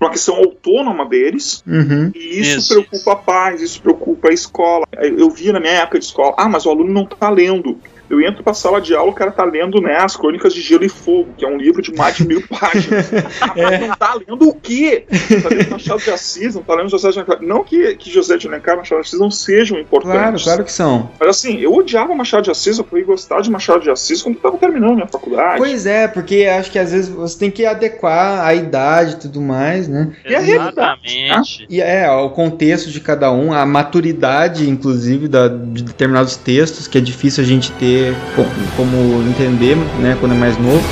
uma 0.00 0.10
questão 0.10 0.36
autônoma 0.36 1.06
deles 1.06 1.62
Uhum. 1.66 2.10
e 2.14 2.40
isso, 2.40 2.58
Isso, 2.58 2.74
preocupa 2.74 3.16
pais, 3.16 3.60
isso 3.60 3.80
preocupa 3.80 4.28
a 4.30 4.32
escola. 4.32 4.86
Eu 4.92 5.26
eu 5.26 5.30
via 5.30 5.52
na 5.52 5.58
minha 5.60 5.72
época 5.72 5.98
de 5.98 6.04
escola, 6.04 6.34
ah, 6.38 6.48
mas 6.48 6.64
o 6.66 6.70
aluno 6.70 6.92
não 6.92 7.02
está 7.02 7.28
lendo. 7.28 7.78
Eu 8.08 8.20
entro 8.20 8.42
pra 8.42 8.54
sala 8.54 8.80
de 8.80 8.94
aula, 8.94 9.10
o 9.10 9.14
cara 9.14 9.30
tá 9.30 9.44
lendo, 9.44 9.80
né, 9.80 9.96
as 9.96 10.16
Crônicas 10.16 10.54
de 10.54 10.60
Gelo 10.60 10.84
e 10.84 10.88
Fogo, 10.88 11.28
que 11.36 11.44
é 11.44 11.48
um 11.48 11.56
livro 11.56 11.82
de 11.82 11.94
mais 11.94 12.16
de 12.16 12.26
mil 12.26 12.42
páginas. 12.48 13.10
Ah, 13.40 13.78
não 13.80 13.96
tá 13.96 14.14
lendo 14.14 14.48
o 14.48 14.54
quê? 14.54 15.04
Tá 15.42 15.48
lendo 15.48 15.70
Machado 15.70 16.00
de 16.02 16.10
Assis, 16.10 16.54
não 16.54 16.62
tá 16.62 16.74
lendo 16.74 16.88
José 16.90 17.10
de 17.10 17.18
Alencar. 17.18 17.38
Não 17.42 17.64
que, 17.64 17.94
que 17.96 18.10
José 18.10 18.36
de 18.36 18.46
Alencar 18.46 18.74
e 18.74 18.78
Machado 18.78 19.00
de 19.00 19.06
Assis 19.08 19.18
não 19.20 19.30
sejam 19.30 19.76
Claro, 19.76 19.82
importantes. 20.04 20.44
claro 20.44 20.64
que 20.64 20.72
são. 20.72 21.10
Mas 21.18 21.28
assim, 21.28 21.58
eu 21.60 21.74
odiava 21.74 22.14
Machado 22.14 22.44
de 22.44 22.50
Assis, 22.50 22.78
eu 22.78 22.84
fui 22.84 23.02
gostar 23.02 23.40
de 23.40 23.50
Machado 23.50 23.80
de 23.80 23.90
Assis 23.90 24.22
quando 24.22 24.36
eu 24.36 24.40
tava 24.40 24.56
terminando 24.58 24.94
minha 24.94 25.06
faculdade. 25.06 25.58
Pois 25.58 25.86
é, 25.86 26.06
porque 26.08 26.44
acho 26.46 26.70
que 26.70 26.78
às 26.78 26.92
vezes 26.92 27.08
você 27.08 27.38
tem 27.38 27.50
que 27.50 27.64
adequar 27.66 28.44
a 28.46 28.54
idade 28.54 29.12
e 29.12 29.16
tudo 29.16 29.40
mais, 29.40 29.88
né? 29.88 30.12
E 30.24 30.34
a 30.34 30.40
realidade, 30.40 31.00
Exatamente. 31.04 31.66
E 31.68 31.80
é, 31.80 32.10
o 32.10 32.30
contexto 32.30 32.90
de 32.90 33.00
cada 33.00 33.32
um, 33.32 33.52
a 33.52 33.64
maturidade, 33.66 34.68
inclusive, 34.68 35.28
da, 35.28 35.48
de 35.48 35.82
determinados 35.82 36.36
textos, 36.36 36.86
que 36.86 36.98
é 36.98 37.00
difícil 37.00 37.42
a 37.42 37.46
gente 37.46 37.72
ter 37.72 37.95
co- 38.34 38.46
como 38.76 39.22
entender, 39.22 39.76
né, 40.00 40.16
quando 40.20 40.32
é 40.32 40.38
mais 40.38 40.56
novo. 40.58 40.84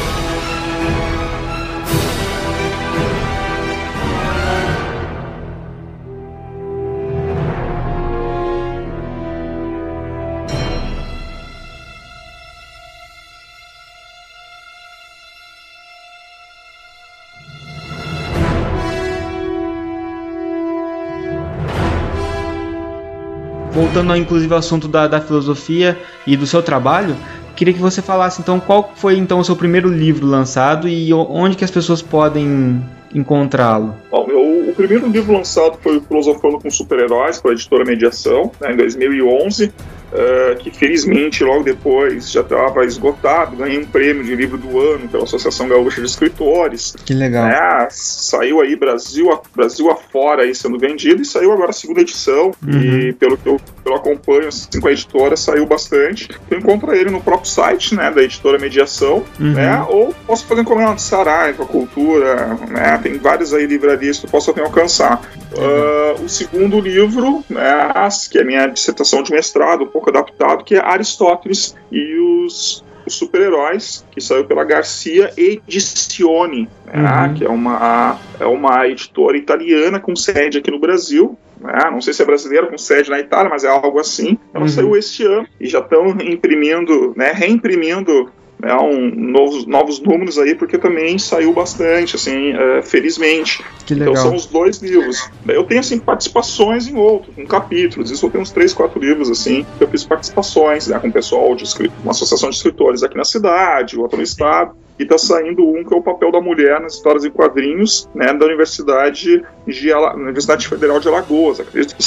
Voltando, 23.95 24.17
inclusive, 24.17 24.53
ao 24.53 24.59
assunto 24.59 24.89
da, 24.89 25.07
da 25.07 25.21
filosofia 25.21 25.97
e 26.27 26.37
do 26.37 26.49
seu 26.49 26.61
trabalho, 26.61 27.15
queria 27.55 27.73
que 27.73 27.79
você 27.79 28.03
falasse, 28.03 28.41
então, 28.41 28.59
qual 28.59 28.93
foi, 28.97 29.17
então, 29.17 29.39
o 29.39 29.45
seu 29.45 29.55
primeiro 29.55 29.89
livro 29.89 30.27
lançado 30.27 30.89
e 30.89 31.15
onde 31.15 31.57
que 31.57 31.63
as 31.63 31.71
pessoas 31.71 32.03
podem 32.03 32.85
encontrá-lo? 33.15 33.95
O 34.11 34.73
primeiro 34.75 35.07
livro 35.09 35.33
lançado 35.33 35.79
foi 35.81 36.01
Filosofando 36.01 36.59
com 36.59 36.69
Super-Heróis, 36.69 37.41
pela 37.41 37.55
editora 37.55 37.85
Mediação, 37.85 38.51
né, 38.61 38.73
em 38.73 38.77
2011, 38.77 39.73
eh, 40.15 40.57
que 40.61 40.71
felizmente 40.71 41.43
logo 41.43 41.65
depois 41.65 42.31
já 42.31 42.41
estava 42.41 42.85
esgotado, 42.85 43.57
ganhei 43.57 43.79
um 43.79 43.85
prêmio 43.85 44.23
de 44.25 44.35
livro 44.37 44.57
do 44.57 44.79
ano 44.81 45.09
pela 45.09 45.25
Associação 45.25 45.69
Gaúcha 45.69 46.01
de 46.01 46.07
Escritores. 46.07 46.95
Que 47.05 47.13
legal. 47.15 47.45
né, 47.47 47.89
saiu 47.91 48.61
aí 48.61 48.77
Brasil, 48.77 49.31
a- 49.33 49.41
Brasil 49.55 49.91
afora 49.91 50.43
aí 50.45 50.55
sendo 50.55 50.79
vendido 50.79 51.21
e 51.23 51.25
saiu 51.25 51.53
agora 51.53 51.71
a 51.71 51.73
segunda 51.73 52.01
edição. 52.01 52.53
E 52.67 53.13
pelo 53.15 53.37
que 53.37 53.49
eu, 53.49 53.61
pelo 53.83 53.97
acompanho 53.97 54.49
assim, 54.49 54.81
com 54.81 54.89
a 54.89 54.93
editora, 54.93 55.37
saiu 55.37 55.67
bastante. 55.67 56.29
Tu 56.49 56.55
encontra 56.55 56.97
ele 56.97 57.11
no 57.11 57.21
próprio 57.21 57.51
site 57.51 57.95
né, 57.95 58.11
da 58.11 58.23
editora 58.23 58.59
Mediação, 58.59 59.25
Uhum. 59.41 59.53
né? 59.53 59.85
Ou 59.89 60.15
posso 60.27 60.47
fazer 60.47 60.61
encomenda 60.63 60.93
no 60.93 60.99
Saraiva, 60.99 61.67
Cultura, 61.67 62.57
né? 62.71 62.99
Tem 63.03 63.19
várias 63.19 63.53
aí 63.53 63.67
livrarias 63.67 64.19
que 64.19 64.27
tu 64.27 64.31
possa 64.31 64.51
alcançar. 64.51 65.21
Ah, 65.57 66.15
o 66.23 66.29
segundo 66.29 66.81
livro, 66.81 67.45
né, 67.49 67.93
que 68.31 68.39
é 68.39 68.43
a 68.43 68.45
minha 68.45 68.67
dissertação 68.67 69.23
de 69.23 69.33
mestrado, 69.33 69.85
um 69.85 69.87
pouco 69.87 70.04
adaptado, 70.11 70.65
que 70.65 70.75
é 70.77 70.81
Aristóteles 70.81 71.75
e 71.91 72.15
os, 72.19 72.85
os 73.07 73.15
super-heróis, 73.15 74.05
que 74.11 74.21
saiu 74.21 74.45
pela 74.45 74.65
Garcia 74.65 75.33
Edizioni, 75.37 76.69
né, 76.87 77.27
Uhum. 77.29 77.35
que 77.35 77.45
é 77.45 77.49
uma, 77.49 78.19
é 78.41 78.47
uma 78.47 78.87
editora 78.89 79.37
italiana 79.37 79.99
com 80.01 80.15
sede 80.17 80.59
aqui 80.59 80.71
no 80.71 80.79
Brasil. 80.79 81.37
né, 81.61 81.89
não 81.91 82.01
sei 82.03 82.13
se 82.13 82.21
é 82.21 82.27
brasileira 82.27 82.67
com 82.67 82.77
sede 82.77 83.09
na 83.09 83.19
Itália, 83.19 83.49
mas 83.49 83.65
é 83.65 83.69
algo 83.69 83.99
assim. 83.99 84.37
Ela 84.53 84.65
Uhum. 84.65 84.69
saiu 84.69 84.97
este 84.97 85.25
ano 85.25 85.47
e 85.59 85.67
já 85.67 85.79
estão 85.79 86.09
imprimindo, 86.21 87.15
né, 87.17 87.33
reimprimindo 87.33 88.31
né, 88.59 88.75
um, 88.75 89.11
novos, 89.15 89.67
novos 89.67 90.01
números 90.01 90.39
aí, 90.39 90.55
porque 90.55 90.79
também 90.79 91.19
saiu 91.19 91.53
bastante, 91.53 92.17
assim, 92.17 92.53
eh, 92.53 92.83
felizmente. 92.83 93.63
Que 93.85 93.95
Então 93.95 94.09
legal. 94.09 94.23
são 94.23 94.35
os 94.35 94.47
dois 94.47 94.81
livros. 94.81 95.29
Eu 95.47 95.65
tenho, 95.65 95.81
assim, 95.81 95.99
participações 95.99 96.89
em 96.89 96.97
outros, 96.97 97.37
em 97.37 97.45
capítulos. 97.45 98.11
Isso 98.11 98.25
eu 98.25 98.31
tenho 98.31 98.43
uns 98.43 98.51
três, 98.51 98.73
quatro 98.73 98.99
livros, 99.01 99.31
assim, 99.31 99.67
que 99.77 99.85
eu 99.85 99.89
fiz 99.89 100.05
participações, 100.05 100.89
né, 100.89 100.99
com 100.99 101.09
o 101.09 101.13
pessoal 101.13 101.55
de 101.55 101.65
uma 102.03 102.13
associação 102.13 102.51
de 102.51 102.57
escritores 102.57 103.03
aqui 103.03 103.17
na 103.17 103.25
cidade, 103.25 103.99
outro 103.99 104.17
no 104.17 104.23
estado. 104.23 104.75
E 104.99 105.05
tá 105.05 105.19
saindo 105.19 105.67
um 105.67 105.83
que 105.85 105.93
é 105.93 105.97
o 105.97 106.03
papel 106.03 106.31
da 106.31 106.41
mulher 106.41 106.81
nas 106.81 106.95
histórias 106.95 107.25
em 107.25 107.31
quadrinhos, 107.31 108.09
né, 108.15 108.33
da 108.33 108.47
Universidade, 108.47 109.43
de 109.67 109.93
Ala- 109.93 110.15
Universidade 110.15 110.69
Federal 110.69 111.01
de 111.01 111.09
Alagoas. 111.09 111.59
Acredito 111.61 111.97
que, 111.97 112.03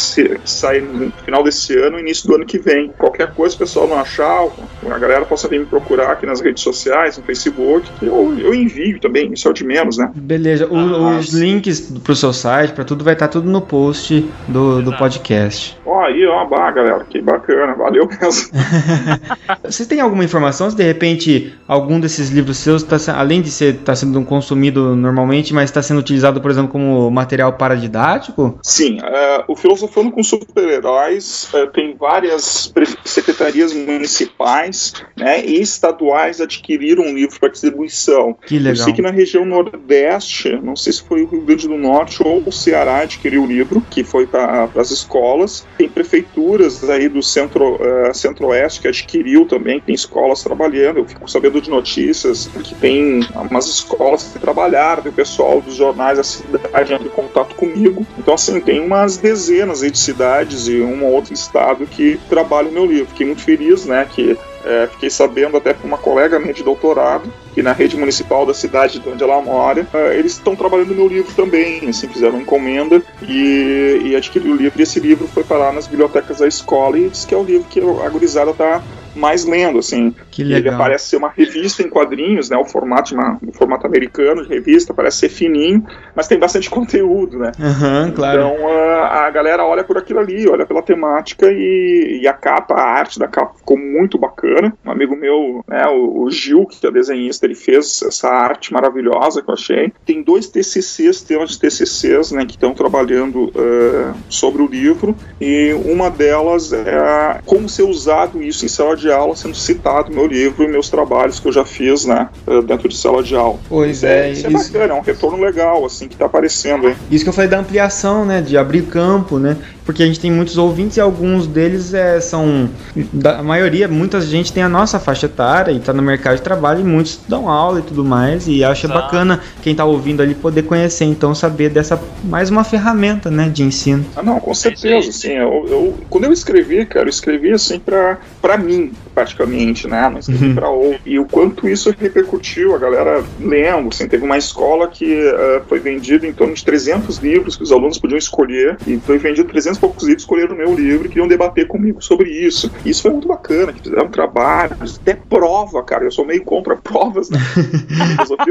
sai 0.45 0.79
no 0.79 1.11
final 1.25 1.43
desse 1.43 1.77
ano, 1.77 1.99
início 1.99 2.27
do 2.27 2.35
ano 2.35 2.45
que 2.45 2.57
vem. 2.59 2.91
Qualquer 2.97 3.33
coisa, 3.33 3.55
o 3.55 3.59
pessoal 3.59 3.87
não 3.87 3.99
achar, 3.99 4.47
a 4.89 4.97
galera 4.97 5.25
possa 5.25 5.47
vir 5.47 5.59
me 5.59 5.65
procurar 5.65 6.11
aqui 6.11 6.25
nas 6.25 6.39
redes 6.39 6.63
sociais, 6.63 7.17
no 7.17 7.23
Facebook, 7.23 7.89
que 7.99 8.05
eu, 8.05 8.33
eu 8.39 8.53
envio 8.53 8.99
também, 9.01 9.33
isso 9.33 9.47
é 9.47 9.51
o 9.51 9.53
de 9.53 9.65
menos, 9.65 9.97
né? 9.97 10.09
Beleza. 10.15 10.67
O- 10.67 10.77
Ah, 10.77 11.17
os 11.19 11.33
links 11.33 11.91
pro 12.03 12.15
seu 12.15 12.31
site, 12.31 12.71
pra 12.73 12.85
tudo, 12.85 13.03
vai 13.03 13.13
estar 13.13 13.27
tudo 13.27 13.49
no 13.49 13.61
post 13.61 14.21
do, 14.47 14.75
do 14.75 14.81
Exato. 14.89 14.97
podcast. 14.97 15.77
Ó, 15.85 16.05
aí, 16.05 16.25
ó, 16.25 16.45
bah, 16.45 16.71
galera, 16.71 17.05
que 17.09 17.21
bacana, 17.21 17.73
valeu 17.75 18.07
mesmo. 18.07 18.49
Vocês 19.63 19.87
têm 19.87 19.99
alguma 19.99 20.23
informação 20.23 20.69
se 20.69 20.75
de 20.77 20.83
repente 20.83 21.53
algum 21.67 21.99
desses 21.99 22.29
livros 22.29 22.57
seus, 22.57 22.76
tá, 22.83 22.97
além 23.17 23.41
de 23.41 23.49
ser 23.51 23.77
tá 23.79 23.95
sendo 23.95 24.21
consumido 24.23 24.95
normalmente, 24.95 25.53
mas 25.53 25.65
está 25.65 25.81
sendo 25.81 25.99
utilizado, 25.99 26.41
por 26.41 26.51
exemplo, 26.51 26.71
como 26.71 27.09
material 27.11 27.53
paradidático? 27.53 28.59
Sim, 28.61 28.99
eh, 29.03 29.43
o 29.47 29.55
Filosofando 29.55 30.11
com 30.11 30.23
Super-Heróis 30.23 31.49
eh, 31.53 31.65
tem 31.67 31.95
várias 31.95 32.71
secretarias 33.05 33.73
municipais 33.73 34.93
né, 35.15 35.45
e 35.45 35.61
estaduais 35.61 36.41
adquiriram 36.41 37.03
um 37.03 37.13
livro 37.13 37.39
para 37.39 37.49
distribuição. 37.49 38.35
Que 38.45 38.55
Eu 38.55 38.61
legal. 38.61 38.83
sei 38.83 38.93
que 38.93 39.01
na 39.01 39.11
região 39.11 39.45
Nordeste, 39.45 40.59
não 40.61 40.75
sei 40.75 40.93
se 40.93 41.03
foi 41.03 41.23
o 41.23 41.27
Rio 41.27 41.41
Grande 41.41 41.67
do 41.67 41.77
Norte 41.77 42.21
ou 42.23 42.43
o 42.45 42.51
Ceará 42.51 42.99
adquiriu 42.99 43.43
o 43.43 43.47
livro, 43.47 43.81
que 43.89 44.03
foi 44.03 44.27
para 44.27 44.69
as 44.75 44.91
escolas. 44.91 45.65
Tem 45.77 45.89
prefeituras 45.89 46.87
aí 46.89 47.07
do 47.07 47.21
centro, 47.21 47.77
eh, 47.81 48.13
centro-oeste 48.13 48.81
que 48.81 48.87
adquiriu 48.87 49.45
também, 49.45 49.79
tem 49.79 49.95
escolas 49.95 50.43
trabalhando. 50.43 50.99
Eu 50.99 51.05
fico 51.05 51.29
sabendo 51.29 51.61
de 51.61 51.69
notícias 51.69 52.49
que 52.67 52.75
tem 52.75 53.21
umas 53.49 53.67
escolas 53.67 54.23
que 54.23 54.39
trabalharam, 54.39 55.03
tem 55.03 55.11
o 55.11 55.15
pessoal 55.15 55.61
dos 55.61 55.75
jornais 55.75 56.17
da 56.17 56.23
cidade 56.23 56.93
em 56.93 57.09
contato 57.09 57.55
comigo. 57.55 58.05
Então, 58.17 58.33
assim, 58.33 58.59
tem 58.59 58.79
umas 58.79 59.17
dezenas 59.17 59.79
de 59.79 59.97
cidades 59.97 60.67
e 60.67 60.81
um 60.81 61.05
ou 61.05 61.13
outro 61.13 61.33
estado 61.33 61.87
que 61.87 62.19
trabalham 62.29 62.69
o 62.69 62.73
meu 62.73 62.85
livro. 62.85 63.07
Fiquei 63.07 63.25
muito 63.25 63.41
feliz, 63.41 63.85
né, 63.85 64.05
que 64.09 64.37
é, 64.65 64.87
fiquei 64.87 65.09
sabendo 65.09 65.55
até 65.55 65.73
por 65.73 65.87
uma 65.87 65.97
colega 65.97 66.39
minha 66.39 66.53
de 66.53 66.61
doutorado 66.61 67.31
que 67.53 67.63
na 67.63 67.71
rede 67.71 67.97
municipal 67.97 68.45
da 68.45 68.53
cidade 68.53 68.99
de 68.99 69.09
onde 69.09 69.23
ela 69.23 69.41
mora, 69.41 69.87
é, 69.91 70.19
eles 70.19 70.33
estão 70.33 70.55
trabalhando 70.55 70.93
meu 70.93 71.07
livro 71.07 71.33
também, 71.33 71.89
assim, 71.89 72.07
fizeram 72.07 72.39
encomenda 72.39 73.01
e, 73.21 73.99
e 74.03 74.15
adquiriram 74.15 74.53
o 74.53 74.57
livro. 74.57 74.79
E 74.79 74.83
esse 74.83 74.99
livro 74.99 75.27
foi 75.27 75.43
parar 75.43 75.73
nas 75.73 75.87
bibliotecas 75.87 76.37
da 76.37 76.47
escola 76.47 76.99
e 76.99 77.09
diz 77.09 77.25
que 77.25 77.33
é 77.33 77.37
o 77.37 77.43
livro 77.43 77.65
que 77.67 77.79
a 77.79 78.09
gurizada 78.09 78.53
tá 78.53 78.83
mais 79.17 79.45
lendo, 79.45 79.79
assim. 79.79 80.13
Que 80.31 80.41
Ele 80.41 80.53
legal. 80.53 80.77
parece 80.77 81.09
ser 81.09 81.17
uma 81.17 81.29
revista 81.29 81.83
em 81.83 81.89
quadrinhos, 81.89 82.49
né? 82.49 82.57
O 82.57 82.65
formato, 82.65 83.13
uma, 83.13 83.37
o 83.45 83.51
formato 83.51 83.85
americano 83.85 84.43
de 84.43 84.49
revista, 84.49 84.93
parece 84.93 85.17
ser 85.17 85.29
fininho, 85.29 85.85
mas 86.15 86.27
tem 86.27 86.39
bastante 86.39 86.69
conteúdo, 86.71 87.39
né? 87.39 87.51
Aham, 87.59 88.11
claro. 88.15 88.39
Então 88.39 88.67
a, 88.67 89.25
a 89.27 89.29
galera 89.31 89.65
olha 89.65 89.83
por 89.83 89.97
aquilo 89.97 90.19
ali, 90.19 90.47
olha 90.47 90.65
pela 90.65 90.81
temática 90.81 91.47
e, 91.51 92.19
e 92.21 92.27
a 92.27 92.33
capa, 92.33 92.75
a 92.75 92.83
arte 92.83 93.19
da 93.19 93.27
capa 93.27 93.55
ficou 93.57 93.77
muito 93.77 94.17
bacana. 94.17 94.73
Um 94.85 94.91
amigo 94.91 95.15
meu, 95.15 95.63
né, 95.67 95.85
o, 95.87 96.23
o 96.23 96.31
Gil, 96.31 96.65
que 96.65 96.85
é 96.85 96.91
desenhista, 96.91 97.45
ele 97.45 97.55
fez 97.55 98.01
essa 98.03 98.29
arte 98.29 98.71
maravilhosa 98.71 99.41
que 99.41 99.49
eu 99.49 99.53
achei. 99.53 99.91
Tem 100.05 100.21
dois 100.21 100.47
TCCs, 100.47 101.21
temas 101.21 101.51
de 101.51 101.59
TCCs, 101.59 102.31
né, 102.31 102.45
que 102.45 102.51
estão 102.53 102.73
trabalhando 102.73 103.51
eh, 103.55 104.13
sobre 104.29 104.61
o 104.61 104.67
livro 104.67 105.15
e 105.39 105.73
uma 105.85 106.09
delas 106.09 106.73
é 106.73 107.39
como 107.45 107.67
ser 107.69 107.83
usado 107.83 108.41
isso 108.41 108.65
em 108.65 108.67
sala 108.67 108.95
de 108.95 109.06
de 109.07 109.11
aula 109.11 109.35
sendo 109.35 109.55
citado 109.55 110.11
meu 110.11 110.27
livro 110.27 110.63
e 110.63 110.67
meus 110.67 110.89
trabalhos 110.89 111.39
que 111.39 111.47
eu 111.47 111.51
já 111.51 111.63
fiz, 111.63 112.05
né, 112.05 112.29
eh, 112.45 112.61
dentro 112.61 112.89
de 112.89 112.97
sala 112.97 113.23
de 113.23 113.35
aula. 113.35 113.57
Pois 113.69 114.03
é, 114.03 114.31
isso, 114.31 114.45
é 114.45 114.49
bacana, 114.49 114.93
é 114.93 114.97
um 114.97 115.01
retorno 115.01 115.41
legal, 115.43 115.85
assim, 115.85 116.07
que 116.07 116.15
tá 116.15 116.25
aparecendo 116.25 116.87
aí. 116.87 116.95
Isso 117.09 117.23
que 117.23 117.29
eu 117.29 117.33
falei 117.33 117.49
da 117.49 117.59
ampliação, 117.59 118.25
né, 118.25 118.41
de 118.41 118.57
abrir 118.57 118.83
campo, 118.83 119.39
né, 119.39 119.57
porque 119.85 120.03
a 120.03 120.05
gente 120.05 120.19
tem 120.19 120.29
muitos 120.29 120.57
ouvintes 120.57 120.97
e 120.97 121.01
alguns 121.01 121.47
deles 121.47 121.93
é, 121.93 122.19
são, 122.19 122.69
da, 123.13 123.39
a 123.39 123.43
maioria, 123.43 123.87
muita 123.87 124.19
gente 124.19 124.51
tem 124.51 124.61
a 124.61 124.67
nossa 124.67 124.99
faixa 124.99 125.27
etária 125.27 125.71
e 125.71 125.79
tá 125.79 125.93
no 125.93 126.01
mercado 126.01 126.35
de 126.35 126.41
trabalho 126.41 126.81
e 126.81 126.83
muitos 126.83 127.21
dão 127.27 127.49
aula 127.49 127.79
e 127.79 127.81
tudo 127.81 128.03
mais 128.03 128.47
e 128.47 128.65
acha 128.65 128.87
Exato. 128.87 128.99
bacana 128.99 129.39
quem 129.61 129.73
tá 129.73 129.85
ouvindo 129.85 130.21
ali 130.21 130.35
poder 130.35 130.63
conhecer, 130.63 131.05
então 131.05 131.33
saber 131.33 131.69
dessa, 131.69 132.01
mais 132.25 132.49
uma 132.49 132.65
ferramenta, 132.65 133.31
né, 133.31 133.47
de 133.47 133.63
ensino. 133.63 134.05
Ah, 134.15 134.21
não, 134.21 134.39
com 134.41 134.53
certeza, 134.53 135.09
assim, 135.09 135.31
eu, 135.31 135.65
eu, 135.69 135.95
quando 136.09 136.25
eu 136.25 136.33
escrevi, 136.33 136.85
cara, 136.85 137.05
eu 137.05 137.09
escrevi 137.09 137.53
assim 137.53 137.79
pra 137.79 138.57
mim, 138.57 138.91
praticamente, 139.13 139.87
né, 139.87 140.07
não 140.09 140.19
escrevi 140.19 140.49
uhum. 140.49 140.55
pra 140.55 140.69
outro, 140.69 141.01
e 141.05 141.17
o 141.17 141.25
quanto 141.25 141.67
isso 141.67 141.93
repercutiu, 141.97 142.75
a 142.75 142.77
galera 142.77 143.23
lendo, 143.39 143.89
assim, 143.89 144.07
teve 144.07 144.23
uma 144.23 144.37
escola 144.37 144.87
que 144.87 145.05
uh, 145.05 145.63
foi 145.67 145.79
vendida 145.79 146.27
em 146.27 146.31
torno 146.31 146.53
de 146.53 146.63
300 146.63 147.17
livros 147.17 147.55
que 147.55 147.63
os 147.63 147.71
alunos 147.71 147.97
podiam 147.97 148.17
escolher, 148.17 148.77
e 148.85 148.97
foi 148.99 149.17
vendido 149.17 149.49
300 149.49 149.77
e 149.77 149.81
poucos 149.81 150.03
livros, 150.03 150.21
escolheram 150.23 150.53
o 150.53 150.57
meu 150.57 150.75
livro 150.75 151.05
e 151.05 151.09
queriam 151.09 151.27
debater 151.27 151.67
comigo 151.67 152.01
sobre 152.01 152.29
isso. 152.29 152.71
E 152.85 152.91
isso 152.91 153.01
foi 153.01 153.11
muito 153.11 153.27
bacana, 153.27 153.73
que 153.73 153.81
fizeram 153.81 154.07
trabalhos, 154.07 154.99
até 155.01 155.15
prova, 155.15 155.81
cara. 155.83 156.03
Eu 156.03 156.11
sou 156.11 156.25
meio 156.25 156.43
contra 156.43 156.75
provas, 156.77 157.29
né? 157.29 157.39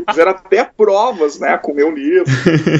fizeram 0.09 0.30
até 0.32 0.64
provas, 0.64 1.38
né, 1.38 1.57
com 1.59 1.72
o 1.72 1.74
meu 1.74 1.90
livro. 1.90 2.26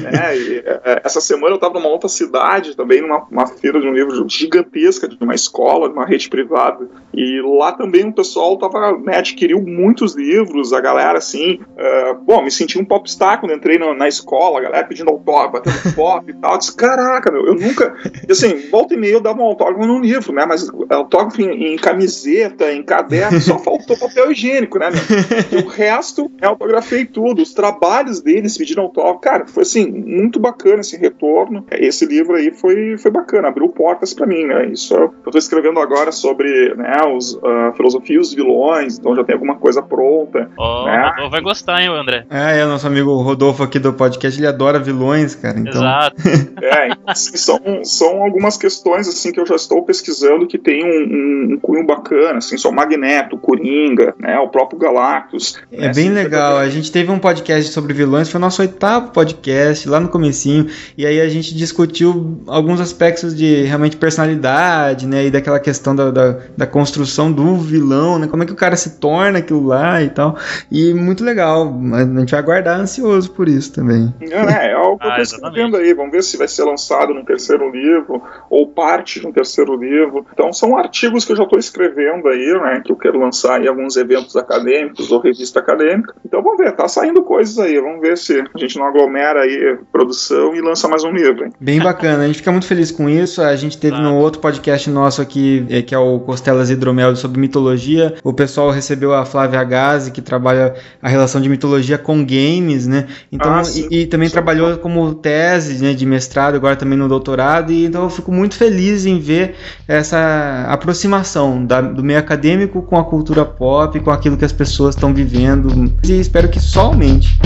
Né? 0.03 0.37
E, 0.37 0.63
é, 0.65 1.03
essa 1.05 1.21
semana 1.21 1.53
eu 1.53 1.57
estava 1.57 1.75
numa 1.75 1.89
outra 1.89 2.09
cidade, 2.09 2.77
também 2.77 3.01
numa 3.01 3.47
feira 3.47 3.81
de 3.81 3.87
um 3.87 3.93
livro 3.93 4.29
gigantesca, 4.29 5.09
de 5.09 5.17
uma 5.23 5.35
escola, 5.35 5.89
de 5.89 5.95
uma 5.95 6.07
rede 6.07 6.29
privada. 6.29 6.89
E 7.15 7.41
lá 7.55 7.73
também 7.73 8.09
o 8.09 8.13
pessoal 8.13 8.57
tava, 8.57 8.99
né, 8.99 9.19
adquiriu 9.19 9.63
muitos 9.63 10.15
livros, 10.15 10.73
a 10.73 10.81
galera 10.81 11.19
assim. 11.19 11.61
Uh, 11.77 12.15
bom, 12.23 12.43
me 12.43 12.51
senti 12.51 12.79
um 12.79 12.85
popstar 12.85 13.41
quando 13.41 13.55
entrei 13.55 13.79
na, 13.79 13.95
na 13.95 14.09
escola, 14.09 14.59
a 14.59 14.63
galera 14.63 14.87
pedindo 14.87 15.11
autógrafo, 15.11 15.53
batendo 15.53 15.95
pop 15.95 16.31
e 16.31 16.35
tal. 16.35 16.53
Eu 16.53 16.59
disse, 16.59 16.77
caraca, 16.77 17.31
meu, 17.31 17.47
eu 17.47 17.55
nunca 17.55 17.95
assim, 18.31 18.69
volta 18.71 18.95
e 18.95 18.97
meia 18.97 19.15
eu 19.15 19.21
dava 19.21 19.41
um 19.41 19.45
autógrafo 19.45 19.87
num 19.87 20.01
livro, 20.01 20.33
né? 20.33 20.45
Mas 20.47 20.69
autógrafo 20.91 21.41
em, 21.41 21.75
em 21.75 21.77
camiseta, 21.77 22.73
em 22.73 22.83
caderno, 22.83 23.41
só 23.41 23.59
faltou 23.59 23.97
papel 23.97 24.31
higiênico, 24.33 24.79
né? 24.79 24.91
Meu? 24.91 25.65
o 25.65 25.69
resto, 25.69 26.31
eu 26.41 26.51
autografei 26.51 27.05
tudo. 27.05 27.43
Os 27.43 27.53
trabalhos 27.53 28.21
deles 28.21 28.57
pedindo 28.57 28.81
autógrafo. 28.81 29.21
Cara, 29.21 29.47
foi 29.47 29.63
assim, 29.63 29.87
muito 29.91 30.39
bacana 30.39 30.81
esse 30.81 30.97
retorno. 30.97 31.65
Esse 31.71 32.05
livro 32.07 32.37
aí 32.37 32.53
foi, 32.53 32.97
foi 32.99 33.11
bacana, 33.11 33.49
abriu 33.49 33.69
portas 33.69 34.13
para 34.13 34.27
mim, 34.27 34.45
né? 34.45 34.67
Isso 34.67 34.95
eu 34.95 35.31
tô 35.31 35.39
escrevendo 35.39 35.81
agora 35.81 36.13
sobre 36.13 36.75
né, 36.75 36.97
os, 37.15 37.36
a 37.45 37.73
filosofia 37.73 38.17
e 38.17 38.19
os 38.19 38.35
vilões, 38.35 38.99
então 38.99 39.15
já 39.15 39.25
tem 39.25 39.35
alguma 39.35 39.57
coisa 39.57 39.83
pronta. 39.83 40.51
Oh, 40.57 40.85
né? 40.85 41.07
o 41.07 41.09
Rodolfo 41.11 41.31
vai 41.31 41.41
gostar, 41.41 41.83
hein, 41.83 41.89
André? 41.89 42.25
É, 42.31 42.59
é, 42.59 42.65
o 42.65 42.69
nosso 42.69 42.87
amigo 42.87 43.15
Rodolfo 43.23 43.63
aqui 43.63 43.79
do 43.79 43.93
podcast, 43.93 44.39
ele 44.39 44.47
adora 44.47 44.79
vilões, 44.79 45.35
cara. 45.35 45.59
Então... 45.59 45.73
Exato. 45.73 46.17
é, 46.63 46.87
então, 46.89 46.99
assim, 47.07 47.37
são, 47.37 47.61
são 47.85 48.23
algumas 48.23 48.57
questões 48.57 49.09
assim 49.09 49.33
que 49.33 49.41
eu 49.41 49.47
já 49.47 49.57
estou 49.57 49.83
pesquisando 49.85 50.47
que 50.47 50.59
tem 50.59 50.85
um, 50.85 50.89
um, 50.89 51.55
um 51.55 51.59
cunho 51.61 51.85
bacana, 51.85 52.39
assim, 52.39 52.57
só 52.57 52.71
Magneto, 52.71 53.39
Coringa, 53.39 54.15
né, 54.19 54.39
o 54.39 54.49
próprio 54.49 54.79
Galactus. 54.79 55.59
É 55.73 55.89
né, 55.89 55.93
bem 55.93 56.07
assim, 56.07 56.11
legal. 56.11 56.57
A 56.59 56.69
gente 56.69 56.91
teve 56.91 57.11
um 57.11 57.19
podcast 57.19 57.73
sobre 57.73 57.93
vilões, 57.93 58.29
foi 58.29 58.39
o 58.39 58.41
nosso 58.41 58.63
oitavo 58.63 59.11
podcast 59.11 59.89
lá 59.89 60.01
no 60.01 60.09
comecinho, 60.09 60.67
e 60.97 61.07
aí 61.07 61.21
a 61.21 61.29
gente 61.29 61.55
discutiu 61.55 62.41
alguns 62.47 62.81
aspectos 62.81 63.35
de 63.35 63.63
realmente 63.63 63.97
personalidade, 63.97 65.07
né, 65.07 65.27
e 65.27 65.31
daquela 65.31 65.61
questão 65.61 65.95
da, 65.95 66.11
da, 66.11 66.39
da 66.57 66.67
construção 66.67 67.26
do 67.31 67.57
vilão, 67.57 68.19
né, 68.19 68.27
como 68.27 68.43
é 68.43 68.47
que 68.47 68.53
o 68.53 68.57
cara 68.57 68.77
se 68.77 68.99
torna 68.99 69.39
aquilo 69.39 69.65
lá 69.65 70.03
e 70.03 70.11
tal. 70.11 70.37
E 70.71 70.93
muito 70.95 71.25
legal. 71.25 71.75
A 71.95 72.21
gente 72.21 72.31
vai 72.31 72.41
aguardar 72.41 72.81
ansioso 72.81 73.31
por 73.31 73.49
isso 73.49 73.73
também. 73.73 74.15
É, 74.21 74.71
é 74.71 74.73
algo 74.73 74.99
que 74.99 75.07
eu 75.07 75.11
estou 75.11 75.21
ah, 75.21 75.23
escrevendo 75.23 75.77
aí. 75.77 75.95
Vamos 75.95 76.13
ver 76.13 76.23
se 76.23 76.37
vai 76.37 76.49
ser 76.49 76.65
lançado 76.65 77.15
no 77.15 77.25
terceiro 77.25 77.71
livro 77.71 78.23
ou 78.51 78.67
parte 78.67 79.21
de 79.21 79.27
um 79.27 79.33
terceiro 79.33 79.77
livro. 79.77 80.27
Então 80.33 80.53
são 80.53 80.77
artigos 80.77 81.25
que 81.25 81.33
eu 81.33 81.37
já 81.37 81.45
estou 81.45 81.59
escrevendo 81.59 82.29
aí, 82.29 82.53
né, 82.61 82.83
que 82.85 82.93
eu 82.93 82.97
quero 82.97 83.19
lançar 83.19 83.63
em 83.63 83.69
alguns 83.69 83.97
eventos 83.97 84.37
acadêmicos 84.37 85.11
ou 85.11 85.21
revista 85.21 85.61
acadêmica. 85.61 86.15
Então 86.25 86.43
vamos 86.43 86.59
ver, 86.59 86.73
tá 86.73 86.89
saindo 86.89 87.23
coisas 87.23 87.59
aí, 87.59 87.81
vamos 87.81 88.01
ver 88.01 88.17
se 88.17 88.41
a 88.41 88.59
gente 88.59 88.79
não 88.79 88.87
aglomera 88.87 89.41
aí 89.41 89.79
produção 89.93 90.55
e 90.55 90.61
lança 90.61 90.89
mais 90.89 91.05
um 91.05 91.11
livro. 91.11 91.45
Hein? 91.45 91.53
Bem 91.61 91.81
bacana, 91.81 92.25
a 92.25 92.27
gente 92.27 92.39
fica 92.39 92.53
muito 92.53 92.67
feliz 92.67 92.91
com 92.91 93.09
isso. 93.09 93.43
A 93.43 93.57
gente 93.57 93.79
teve 93.79 93.97
ah. 93.97 94.01
no 94.01 94.17
outro 94.17 94.41
podcast 94.41 94.89
nosso 94.91 95.21
aqui, 95.21 95.67
é, 95.69 95.83
que 95.83 95.95
é 95.95 95.99
o 95.99 96.21
Costelas 96.21 96.71
Hidromel 96.71 97.16
sobre 97.17 97.41
mitologia, 97.41 98.15
o 98.23 98.33
pessoal 98.33 98.71
recebeu 98.71 99.15
a 99.15 99.25
Flávia 99.25 99.63
Gazi, 99.65 100.11
que 100.11 100.21
trabalha 100.21 100.75
a 101.03 101.09
relação 101.09 101.41
de 101.41 101.49
mitologia 101.49 101.99
com 101.99 102.25
games, 102.25 102.87
né? 102.87 103.07
Então, 103.31 103.53
ah, 103.53 103.63
e, 103.91 104.03
e, 104.03 104.07
também 104.07 104.29
trabalhou 104.29 104.77
como 104.79 105.15
tese 105.15 105.83
né, 105.83 105.95
de 105.95 106.07
mestrado, 106.07 106.55
agora 106.57 106.77
também 106.77 106.99
no 106.99 107.09
doutorado, 107.09 107.73
e 107.73 107.87
então 107.87 108.05
eu 108.05 108.11
fico 108.11 108.31
muito 108.33 108.55
feliz 108.55 109.07
em 109.07 109.19
ver 109.19 109.55
essa 109.89 110.67
aproximação 110.69 111.65
da, 111.65 111.81
do 111.81 112.03
meio 112.03 112.19
acadêmico 112.19 112.83
com 112.83 112.99
a 112.99 113.05
cultura 113.05 113.45
pop, 113.45 113.99
com 114.01 114.11
aquilo 114.11 114.37
que 114.37 114.45
as 114.45 114.53
pessoas 114.53 114.95
estão 114.95 115.13
vivendo, 115.13 115.93
e 116.05 116.21
espero 116.21 116.49
que 116.49 116.61
só 116.61 116.87
aumente. 116.87 117.37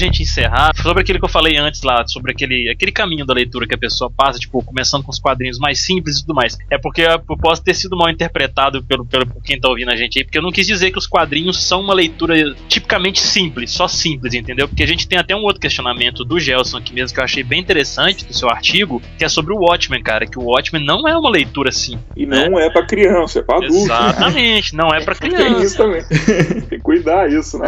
Gente 0.00 0.22
encerrar, 0.22 0.70
sobre 0.82 1.02
aquilo 1.02 1.18
que 1.18 1.24
eu 1.24 1.28
falei 1.28 1.56
antes 1.56 1.82
lá, 1.82 2.06
sobre 2.06 2.32
aquele, 2.32 2.68
aquele 2.70 2.92
caminho 2.92 3.24
da 3.24 3.34
leitura 3.34 3.66
que 3.66 3.74
a 3.74 3.78
pessoa 3.78 4.10
passa, 4.10 4.38
tipo, 4.38 4.62
começando 4.62 5.02
com 5.02 5.10
os 5.10 5.18
quadrinhos 5.18 5.58
mais 5.58 5.80
simples 5.80 6.18
e 6.18 6.20
tudo 6.22 6.34
mais. 6.34 6.58
É 6.70 6.78
porque 6.78 7.02
eu 7.02 7.36
posso 7.36 7.62
ter 7.62 7.74
sido 7.74 7.96
mal 7.96 8.08
interpretado 8.10 8.82
pelo, 8.82 9.04
pelo 9.04 9.26
por 9.26 9.42
quem 9.42 9.60
tá 9.60 9.68
ouvindo 9.68 9.90
a 9.90 9.96
gente 9.96 10.18
aí, 10.18 10.24
porque 10.24 10.38
eu 10.38 10.42
não 10.42 10.52
quis 10.52 10.66
dizer 10.66 10.90
que 10.90 10.98
os 10.98 11.06
quadrinhos 11.06 11.62
são 11.62 11.80
uma 11.80 11.94
leitura 11.94 12.54
tipicamente 12.68 13.20
simples, 13.20 13.70
só 13.70 13.86
simples, 13.86 14.34
entendeu? 14.34 14.66
Porque 14.66 14.82
a 14.82 14.86
gente 14.86 15.06
tem 15.06 15.18
até 15.18 15.34
um 15.34 15.42
outro 15.42 15.60
questionamento 15.60 16.24
do 16.24 16.38
Gelson 16.38 16.78
aqui 16.78 16.94
mesmo 16.94 17.14
que 17.14 17.20
eu 17.20 17.24
achei 17.24 17.42
bem 17.42 17.60
interessante 17.60 18.24
do 18.24 18.34
seu 18.34 18.48
artigo, 18.48 19.00
que 19.18 19.24
é 19.24 19.28
sobre 19.28 19.52
o 19.52 19.58
Watchmen, 19.58 20.02
cara, 20.02 20.26
que 20.26 20.38
o 20.38 20.42
Watchmen 20.42 20.84
não 20.84 21.06
é 21.06 21.16
uma 21.16 21.30
leitura 21.30 21.70
assim. 21.70 21.98
E 22.16 22.26
né? 22.26 22.48
não 22.48 22.58
é 22.58 22.70
para 22.70 22.86
criança, 22.86 23.40
é 23.40 23.42
para 23.42 23.56
adulto. 23.56 23.84
Exatamente, 23.84 24.74
não 24.74 24.88
é 24.88 25.00
para 25.00 25.14
criança. 25.14 25.40
Tem 25.50 25.62
isso 25.62 25.76
também. 25.76 26.02
tem 26.04 26.62
que 26.62 26.78
cuidar 26.78 27.30
isso, 27.30 27.58
né? 27.58 27.66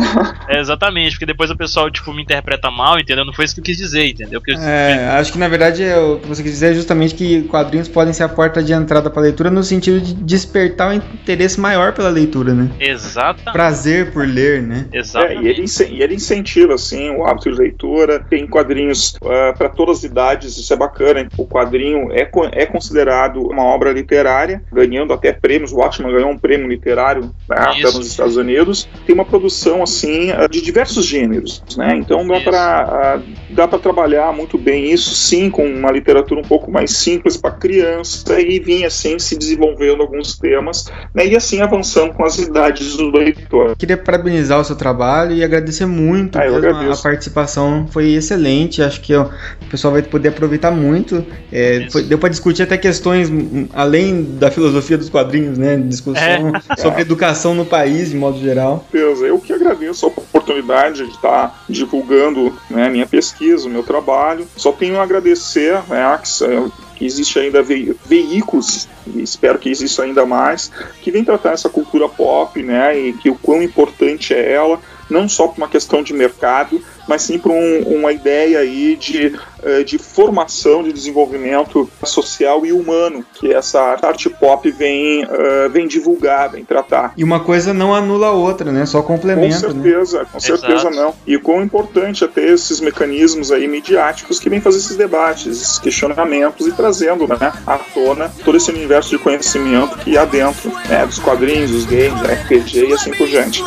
É, 0.49 0.61
exatamente, 0.61 1.13
porque 1.13 1.27
depois 1.27 1.51
o 1.51 1.57
pessoal, 1.57 1.91
tipo, 1.91 2.13
me 2.13 2.22
interpreta 2.23 2.71
mal, 2.71 2.99
entendeu? 2.99 3.25
Não 3.25 3.33
foi 3.33 3.45
isso 3.45 3.55
que 3.55 3.61
eu 3.61 3.65
quis 3.65 3.77
dizer, 3.77 4.07
entendeu? 4.07 4.41
Porque 4.41 4.59
é, 4.61 5.09
acho 5.19 5.33
que 5.33 5.39
na 5.39 5.49
verdade 5.49 5.83
é 5.83 5.99
o 5.99 6.19
que 6.19 6.29
você 6.29 6.43
quis 6.43 6.53
dizer 6.53 6.73
é 6.73 6.75
justamente 6.75 7.15
que 7.15 7.43
quadrinhos 7.43 7.89
podem 7.89 8.13
ser 8.13 8.25
a 8.25 8.29
porta 8.29 8.63
de 8.63 8.73
entrada 8.73 9.11
para 9.11 9.21
a 9.21 9.25
leitura 9.25 9.51
no 9.51 9.63
sentido 9.63 10.01
de 10.01 10.15
despertar 10.15 10.91
um 10.91 10.95
interesse 10.95 11.61
maior 11.61 11.93
pela 11.93 12.09
leitura, 12.09 12.55
né? 12.55 12.71
Exatamente. 12.81 13.53
Prazer 13.53 14.13
por 14.13 14.27
ler, 14.27 14.63
né? 14.63 14.87
Exatamente. 14.93 15.39
É, 15.39 15.43
e, 15.43 15.49
ele, 15.49 15.65
e 15.91 16.03
ele 16.03 16.15
incentiva, 16.15 16.75
assim, 16.75 17.11
o 17.11 17.25
hábito 17.27 17.51
de 17.51 17.59
leitura. 17.59 18.21
Tem 18.21 18.47
quadrinhos 18.47 19.15
uh, 19.23 19.29
ah, 19.31 19.55
para 19.57 19.69
todas 19.69 19.99
as 19.99 20.05
idades, 20.05 20.57
isso 20.57 20.73
é 20.73 20.77
bacana. 20.77 21.29
O 21.37 21.47
quadrinho 21.47 22.11
é, 22.13 22.29
é 22.53 22.67
considerado 22.67 23.43
uma 23.43 23.65
obra 23.65 23.93
literária, 23.93 24.63
ganhando 24.73 25.13
até 25.13 25.33
prêmios. 25.33 25.73
O 25.73 25.77
Watchman 25.77 26.13
ganhou 26.13 26.31
um 26.31 26.39
prêmio 26.39 26.69
literário 26.69 27.35
né, 27.49 27.57
nos 27.83 28.07
Estados 28.07 28.37
Unidos. 28.37 28.89
Tem 29.07 29.15
uma 29.15 29.25
produção, 29.25 29.83
assim, 29.83 30.29
de 30.51 30.61
diversos 30.61 31.05
gêneros, 31.07 31.63
né? 31.77 31.97
Então 31.97 32.12
dá 32.27 32.41
para 32.41 33.21
dá 33.51 33.69
para 33.69 33.79
trabalhar 33.79 34.33
muito 34.33 34.57
bem 34.57 34.91
isso 34.91 35.15
sim 35.15 35.51
com 35.51 35.65
uma 35.67 35.91
literatura 35.91 36.41
um 36.41 36.45
pouco 36.45 36.71
mais 36.71 36.91
simples 36.93 37.37
para 37.37 37.51
criança 37.51 38.41
e 38.41 38.59
vir 38.59 38.85
assim 38.85 39.19
se 39.19 39.37
desenvolvendo 39.37 40.03
alguns 40.03 40.39
temas 40.39 40.91
né, 41.15 41.27
e 41.27 41.37
assim 41.37 41.61
avançando 41.61 42.15
com 42.15 42.25
as 42.25 42.39
idades 42.39 42.97
do 42.97 43.11
leitor. 43.11 43.77
Queria 43.77 43.97
parabenizar 43.97 44.61
o 44.61 44.65
seu 44.65 44.77
trabalho 44.77 45.33
e 45.35 45.45
agradecer 45.45 45.87
muito 45.87 46.39
ah, 46.39 46.43
a, 46.43 46.93
a 46.93 46.97
participação 46.97 47.87
foi 47.89 48.13
excelente 48.13 48.83
acho 48.83 49.01
que 49.01 49.15
ó, 49.15 49.25
o 49.63 49.67
pessoal 49.71 49.93
vai 49.93 50.03
poder 50.03 50.29
aproveitar 50.29 50.71
muito 50.71 51.25
é, 51.53 51.89
foi, 51.91 52.03
deu 52.05 52.19
para 52.19 52.29
discutir 52.29 52.63
até 52.63 52.77
questões 52.77 53.31
hum, 53.31 53.67
além 53.73 54.23
da 54.23 54.51
filosofia 54.51 54.97
dos 54.97 55.09
quadrinhos 55.09 55.59
né 55.59 55.77
discussão 55.77 56.23
é. 56.23 56.77
sobre 56.81 57.01
é. 57.01 57.03
educação 57.03 57.55
no 57.55 57.65
país 57.65 58.11
de 58.11 58.17
modo 58.17 58.39
geral. 58.39 58.87
Deus, 58.93 59.21
eu 59.21 59.39
que 59.39 59.53
agradeço 59.63 60.07
a 60.07 60.09
oportunidade 60.09 61.07
de 61.07 61.11
estar 61.11 61.65
divulgando 61.69 62.57
né, 62.69 62.89
minha 62.89 63.07
pesquisa, 63.07 63.67
o 63.67 63.71
meu 63.71 63.83
trabalho. 63.83 64.47
Só 64.57 64.73
tenho 64.73 64.99
a 64.99 65.03
agradecer 65.03 65.75
né, 65.89 66.19
que, 66.19 66.99
que 66.99 67.07
existe 67.07 67.39
ainda 67.39 67.63
ve 67.63 67.97
veículos, 68.05 68.89
e 69.07 69.23
espero 69.23 69.59
que 69.59 69.71
exista 69.71 70.03
ainda 70.03 70.27
mais, 70.27 70.71
que 71.01 71.11
vem 71.11 71.25
tratar 71.25 71.53
essa 71.53 71.69
cultura 71.69 72.09
pop, 72.09 72.63
né, 72.63 72.99
e 72.99 73.13
que 73.15 73.31
o 73.31 73.35
quão 73.35 73.63
importante 73.63 74.35
é 74.35 74.53
ela 74.53 74.79
não 75.09 75.29
só 75.29 75.49
por 75.49 75.59
uma 75.59 75.69
questão 75.69 76.03
de 76.03 76.13
mercado, 76.13 76.81
mas 77.07 77.23
sim 77.23 77.39
por 77.39 77.53
um, 77.53 77.83
uma 77.83 78.13
ideia 78.13 78.61
aí 78.61 78.97
de, 78.97 79.37
eh, 79.63 79.83
de 79.83 79.99
formação, 79.99 80.83
de 80.83 80.93
desenvolvimento 80.93 81.89
social 82.05 82.65
e 82.65 82.73
humano 82.73 83.25
que 83.35 83.53
essa 83.53 83.99
arte 84.03 84.31
pop 84.31 84.71
vem, 84.71 85.25
uh, 85.25 85.71
vem 85.71 85.87
divulgar, 85.87 86.51
vem 86.51 86.65
tratar. 86.65 87.13
E 87.17 87.25
uma 87.25 87.41
coisa 87.41 87.75
não 87.75 87.95
anula 87.95 88.29
a 88.29 88.33
outra, 88.33 88.71
né? 88.71 88.87
Só 88.87 89.03
complementa. 89.03 89.67
Com 89.67 89.73
certeza, 89.73 90.19
né? 90.21 90.27
com 90.33 90.41
certeza 90.41 90.89
Exato. 90.89 90.97
não. 90.97 91.15
E 91.27 91.39
quão 91.39 91.63
importante 91.63 92.25
é 92.25 92.29
ter 92.29 92.49
esses 92.49 92.81
mecanismos 92.81 93.51
aí 93.51 93.67
midiáticos 93.67 94.39
que 94.39 94.49
vêm 94.49 94.61
fazer 94.61 94.79
esses 94.79 94.97
debates, 94.97 95.47
esses 95.47 95.79
questionamentos 95.79 96.67
e 96.67 96.73
trazendo 96.73 97.27
né, 97.27 97.53
à 97.67 97.79
tona 97.79 98.31
todo 98.45 98.57
esse 98.57 98.71
universo 98.71 99.11
de 99.11 99.19
conhecimento 99.19 99.99
que 99.99 100.17
há 100.17 100.25
dentro 100.25 100.71
né, 100.89 101.05
dos 101.07 101.19
quadrinhos, 101.19 101.71
dos 101.71 101.85
games, 101.85 102.21
RPG 102.23 102.87
e 102.87 102.93
assim 102.93 103.11
por 103.13 103.27
diante. 103.27 103.63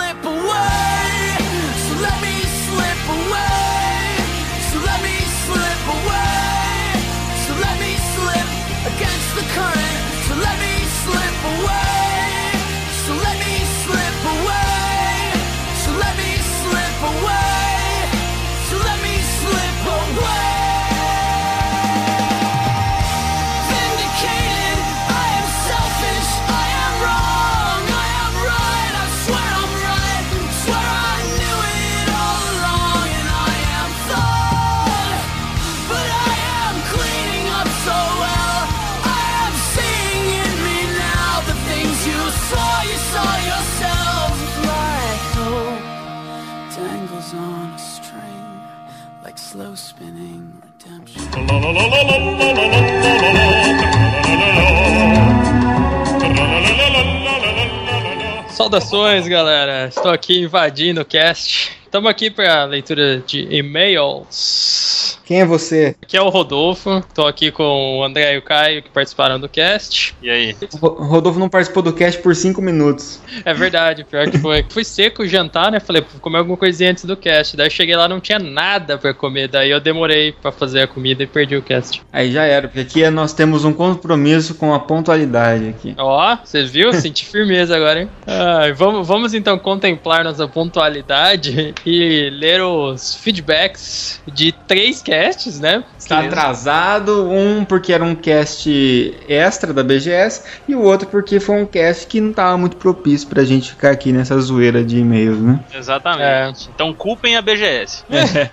Saudações, 58.50 59.28
galera. 59.28 59.88
Estou 59.88 60.12
aqui 60.12 60.42
invadindo 60.42 61.02
o 61.02 61.06
cast. 61.06 61.72
Estamos 61.84 62.10
aqui 62.10 62.32
para 62.32 62.62
a 62.62 62.66
leitura 62.66 63.20
de 63.20 63.48
e-mails. 63.54 65.20
Quem 65.26 65.42
é 65.42 65.46
você? 65.46 65.96
Aqui 66.02 66.16
é 66.16 66.22
o 66.22 66.30
Rodolfo. 66.30 67.00
Estou 67.00 67.28
aqui 67.28 67.52
com 67.52 68.00
o 68.00 68.04
André 68.04 68.36
e 68.36 68.38
o 68.38 68.42
Caio 68.44 68.84
que 68.84 68.90
participaram 68.90 69.40
do 69.40 69.50
cast. 69.50 70.16
E 70.22 70.30
aí? 70.30 70.56
O 70.80 70.88
Rodolfo 70.88 71.40
não 71.40 71.50
participou 71.50 71.82
do 71.82 71.92
cast 71.92 72.22
por 72.22 72.36
5 72.36 72.62
minutos. 72.62 73.20
É 73.44 73.54
verdade, 73.54 74.04
pior 74.04 74.30
que 74.30 74.38
foi. 74.38 74.64
Fui 74.70 74.84
seco 74.84 75.26
jantar, 75.26 75.72
né? 75.72 75.80
Falei, 75.80 76.04
vou 76.04 76.22
comer 76.22 76.38
alguma 76.38 76.56
coisinha 76.56 76.92
antes 76.92 77.06
do 77.06 77.18
cast. 77.18 77.58
Daí 77.58 77.68
eu 77.68 77.72
cheguei 77.72 77.96
lá 77.96 78.08
não 78.08 78.20
tinha 78.20 78.38
nada 78.38 78.98
para 79.00 79.14
comer. 79.14 79.48
Daí 79.48 79.72
eu 79.72 79.80
demorei 79.80 80.32
para 80.32 80.52
fazer 80.52 80.84
a 80.84 80.88
comida 80.88 81.24
e 81.24 81.28
perdi 81.28 81.56
o 81.56 81.62
cast. 81.62 82.04
Aí 82.14 82.32
já 82.32 82.44
era, 82.44 82.68
porque 82.68 82.82
aqui 82.82 83.10
nós 83.10 83.34
temos 83.34 83.66
um 83.66 83.74
compromisso 83.74 84.54
com 84.56 84.74
a 84.74 84.80
pontualidade 84.80 85.70
aqui. 85.70 85.96
Ó, 85.98 86.38
você 86.44 86.64
viu? 86.64 86.94
Senti 86.94 87.26
firmeza 87.26 87.76
agora, 87.76 88.02
hein? 88.02 88.10
Ah, 88.28 88.72
vamos, 88.76 89.08
vamos 89.08 89.34
então 89.34 89.58
contemplar 89.58 90.24
nossa 90.24 90.48
pontualidade 90.48 91.74
e 91.86 92.30
ler 92.30 92.62
os 92.62 93.16
feedbacks 93.16 94.22
de 94.32 94.52
três 94.52 95.02
casts, 95.02 95.15
né? 95.60 95.84
Está 95.98 96.20
atrasado, 96.20 97.30
um 97.30 97.66
porque 97.66 97.94
era 97.94 98.04
um 98.04 98.16
cast 98.16 99.16
extra 99.28 99.74
da 99.74 99.84
BGS 99.84 100.44
e 100.68 100.76
o 100.76 100.82
outro 100.82 101.08
porque 101.08 101.40
foi 101.40 101.56
um 101.62 101.66
cast 101.66 102.08
que 102.08 102.22
não 102.22 102.32
estava 102.32 102.58
muito 102.58 102.78
propício 102.78 103.28
pra 103.28 103.44
gente 103.44 103.72
ficar 103.72 103.92
aqui 103.92 104.12
nessa 104.12 104.40
zoeira 104.40 104.84
de 104.84 105.00
e-mails, 105.00 105.40
né? 105.40 105.60
Exatamente. 105.74 106.68
É. 106.68 106.72
Então 106.74 106.94
culpem 106.94 107.38
a 107.38 107.42
BGS. 107.42 108.04
É. 108.10 108.50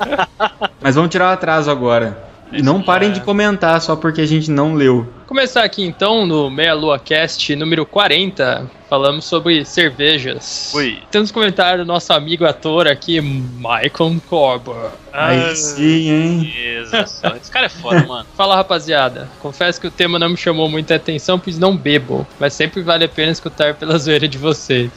Mas 0.80 0.94
vamos 0.94 1.10
tirar 1.10 1.30
o 1.30 1.32
atraso 1.32 1.70
agora. 1.70 2.26
E 2.52 2.62
não 2.62 2.80
parem 2.80 3.10
é. 3.10 3.12
de 3.12 3.20
comentar 3.20 3.80
só 3.80 3.96
porque 3.96 4.20
a 4.20 4.26
gente 4.26 4.50
não 4.50 4.74
leu. 4.74 5.06
Começar 5.36 5.64
aqui 5.64 5.84
então 5.84 6.24
no 6.24 6.48
Meia 6.48 6.72
Lua 6.72 6.98
Cast 6.98 7.54
número 7.54 7.84
40, 7.84 8.70
falamos 8.88 9.24
sobre 9.24 9.64
cervejas. 9.64 10.72
Oi. 10.74 10.98
Temos 11.10 11.30
comentário 11.30 11.84
do 11.84 11.86
nosso 11.86 12.12
amigo 12.12 12.46
ator 12.46 12.86
aqui, 12.86 13.20
Michael 13.20 14.20
Corber. 14.28 14.90
Aí 15.12 15.50
ah, 15.50 15.54
sim, 15.54 16.10
hein? 16.10 16.52
Jesus, 16.54 17.22
esse 17.40 17.50
cara 17.50 17.66
é 17.66 17.68
foda, 17.70 18.06
mano. 18.06 18.26
Fala, 18.36 18.54
rapaziada. 18.54 19.28
Confesso 19.40 19.80
que 19.80 19.86
o 19.86 19.90
tema 19.90 20.18
não 20.18 20.28
me 20.28 20.36
chamou 20.36 20.68
muita 20.68 20.94
atenção, 20.94 21.38
pois 21.38 21.58
não 21.58 21.74
bebo, 21.74 22.26
mas 22.38 22.52
sempre 22.52 22.82
vale 22.82 23.04
a 23.04 23.08
pena 23.08 23.32
escutar 23.32 23.74
pela 23.74 23.96
zoeira 23.98 24.28
de 24.28 24.36
vocês. 24.36 24.90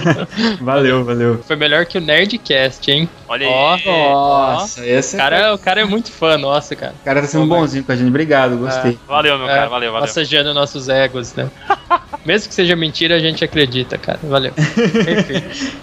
valeu, 0.60 1.04
valeu. 1.04 1.42
Foi 1.44 1.56
melhor 1.56 1.86
que 1.86 1.96
o 1.96 2.00
Nerdcast, 2.00 2.90
hein? 2.90 3.08
Olha 3.26 3.46
aí. 3.46 3.84
nossa, 3.86 4.86
esse 4.86 5.16
é 5.16 5.18
cara, 5.18 5.36
é... 5.36 5.52
O 5.52 5.58
cara 5.58 5.80
é 5.80 5.84
muito 5.84 6.12
fã, 6.12 6.36
nossa, 6.36 6.76
cara. 6.76 6.94
O 7.00 7.04
cara 7.04 7.22
tá 7.22 7.26
sendo 7.26 7.46
bonzinho 7.46 7.84
com 7.84 7.92
a 7.92 7.96
gente. 7.96 8.08
Obrigado, 8.08 8.58
gostei. 8.58 8.92
É. 8.92 9.08
Valeu, 9.08 9.38
meu 9.38 9.48
é, 9.48 9.54
cara, 9.54 9.68
valeu, 9.74 9.92
valeu. 9.92 10.06
Massageando 10.06 10.54
nossos 10.54 10.88
egos, 10.88 11.34
né? 11.34 11.50
Mesmo 12.24 12.48
que 12.48 12.54
seja 12.54 12.74
mentira, 12.76 13.16
a 13.16 13.18
gente 13.18 13.44
acredita, 13.44 13.98
cara. 13.98 14.20
Valeu. 14.22 14.52
Enfim. 14.56 15.78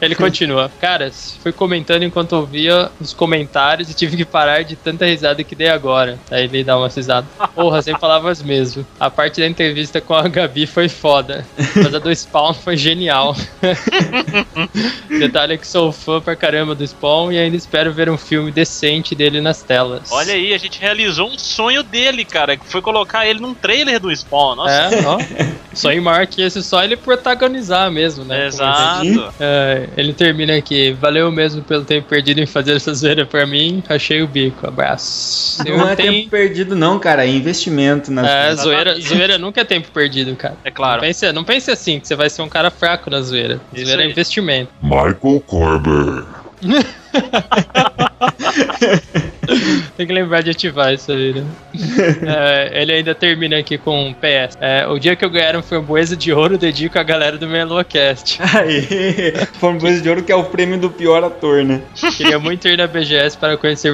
Ele 0.00 0.14
continua. 0.14 0.70
Caras, 0.80 1.38
fui 1.42 1.52
comentando 1.52 2.02
enquanto 2.02 2.34
ouvia 2.34 2.90
os 3.00 3.14
comentários 3.14 3.88
e 3.90 3.94
tive 3.94 4.16
que 4.16 4.24
parar 4.24 4.62
de 4.62 4.76
tanta 4.76 5.06
risada 5.06 5.42
que 5.42 5.54
dei 5.54 5.68
agora. 5.68 6.18
Aí 6.30 6.44
ele 6.44 6.62
dá 6.62 6.76
uma 6.76 6.88
risada. 6.88 7.26
Porra, 7.54 7.80
sem 7.80 7.96
palavras 7.96 8.42
mesmo. 8.42 8.86
A 9.00 9.10
parte 9.10 9.40
da 9.40 9.46
entrevista 9.46 10.00
com 10.00 10.14
a 10.14 10.28
Gabi 10.28 10.66
foi 10.66 10.88
foda. 10.88 11.46
Mas 11.74 11.94
a 11.94 11.98
do 11.98 12.14
Spawn 12.14 12.52
foi 12.52 12.76
genial. 12.76 13.34
Detalhe 15.08 15.54
é 15.54 15.56
que 15.56 15.66
sou 15.66 15.90
fã 15.90 16.20
pra 16.20 16.36
caramba 16.36 16.74
do 16.74 16.86
Spawn 16.86 17.32
e 17.32 17.38
ainda 17.38 17.56
espero 17.56 17.92
ver 17.92 18.10
um 18.10 18.18
filme 18.18 18.52
decente 18.52 19.14
dele 19.14 19.40
nas 19.40 19.62
telas. 19.62 20.10
Olha 20.12 20.34
aí, 20.34 20.52
a 20.52 20.58
gente 20.58 20.78
realizou 20.78 21.28
um 21.30 21.38
sonho 21.38 21.82
dele, 21.82 22.24
cara, 22.24 22.56
que 22.56 22.66
foi 22.66 22.82
colocar 22.82 23.15
ele 23.24 23.40
num 23.40 23.54
trailer 23.54 24.00
do 24.00 24.14
Spawn. 24.14 24.56
Nossa. 24.56 24.72
É, 24.72 25.06
ó. 25.06 25.18
Mark, 26.00 26.38
esse 26.38 26.62
só 26.62 26.82
ele 26.82 26.96
protagonizar 26.96 27.90
mesmo, 27.90 28.24
né? 28.24 28.46
Exato. 28.46 29.32
É, 29.38 29.88
ele 29.96 30.12
termina 30.12 30.56
aqui. 30.56 30.92
Valeu 30.92 31.30
mesmo 31.30 31.62
pelo 31.62 31.84
tempo 31.84 32.08
perdido 32.08 32.40
em 32.40 32.46
fazer 32.46 32.76
essa 32.76 32.92
zoeira 32.94 33.26
pra 33.26 33.46
mim. 33.46 33.82
Achei 33.88 34.22
o 34.22 34.26
bico. 34.26 34.66
Abraço. 34.66 35.62
Não 35.64 35.72
Eu 35.72 35.88
é 35.88 35.96
tenho... 35.96 36.12
tempo 36.12 36.30
perdido, 36.30 36.74
não, 36.74 36.98
cara. 36.98 37.26
É 37.26 37.28
investimento 37.28 38.10
nas 38.10 38.26
É, 38.26 38.54
zoeira, 38.54 38.98
zoeira 39.00 39.38
nunca 39.38 39.60
é 39.60 39.64
tempo 39.64 39.88
perdido, 39.92 40.34
cara. 40.34 40.56
É 40.64 40.70
claro. 40.70 41.02
Não 41.02 41.08
pense, 41.08 41.32
não 41.32 41.44
pense 41.44 41.70
assim, 41.70 42.00
que 42.00 42.08
você 42.08 42.16
vai 42.16 42.30
ser 42.30 42.42
um 42.42 42.48
cara 42.48 42.70
fraco 42.70 43.10
na 43.10 43.20
zoeira. 43.20 43.60
Zoeira 43.76 44.02
é 44.02 44.10
investimento. 44.10 44.70
Michael 44.82 45.42
Corber. 45.46 46.24
Tem 49.96 50.06
que 50.06 50.12
lembrar 50.12 50.42
de 50.42 50.50
ativar 50.50 50.92
isso 50.92 51.12
aí, 51.12 51.34
né? 51.34 51.44
é, 52.72 52.82
ele 52.82 52.92
ainda 52.92 53.14
termina 53.14 53.58
aqui 53.58 53.78
com 53.78 54.08
um 54.08 54.12
PS. 54.12 54.56
É, 54.60 54.86
o 54.86 54.98
dia 54.98 55.16
que 55.16 55.24
eu 55.24 55.30
ganhar 55.30 55.56
um 55.56 55.62
framboesa 55.62 56.16
de 56.16 56.32
ouro, 56.32 56.58
dedico 56.58 56.98
a 56.98 57.02
galera 57.02 57.38
do 57.38 57.46
Meloacast. 57.46 58.38
Aí, 58.40 58.82
framboesa 59.58 60.00
de 60.00 60.08
ouro 60.08 60.22
que 60.22 60.32
é 60.32 60.36
o 60.36 60.44
prêmio 60.44 60.78
do 60.78 60.90
pior 60.90 61.22
ator, 61.24 61.64
né? 61.64 61.82
Queria 62.16 62.38
muito 62.38 62.66
ir 62.68 62.78
na 62.78 62.86
BGS 62.86 63.36
para 63.36 63.56
conhecer 63.56 63.92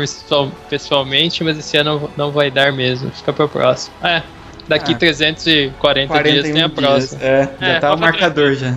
pessoalmente, 0.68 1.44
mas 1.44 1.58
esse 1.58 1.76
ano 1.76 2.10
não 2.16 2.30
vai 2.30 2.50
dar 2.50 2.72
mesmo. 2.72 3.10
Fica 3.10 3.32
pro 3.32 3.48
próximo. 3.48 3.94
É, 4.02 4.22
daqui 4.68 4.92
ah, 4.92 4.98
340 4.98 6.22
dias 6.22 6.50
tem 6.50 6.62
a 6.62 6.68
próxima. 6.68 7.22
É, 7.22 7.48
já 7.60 7.66
é, 7.66 7.80
tá 7.80 7.94
o 7.94 7.98
marcador 7.98 8.54
já. 8.54 8.74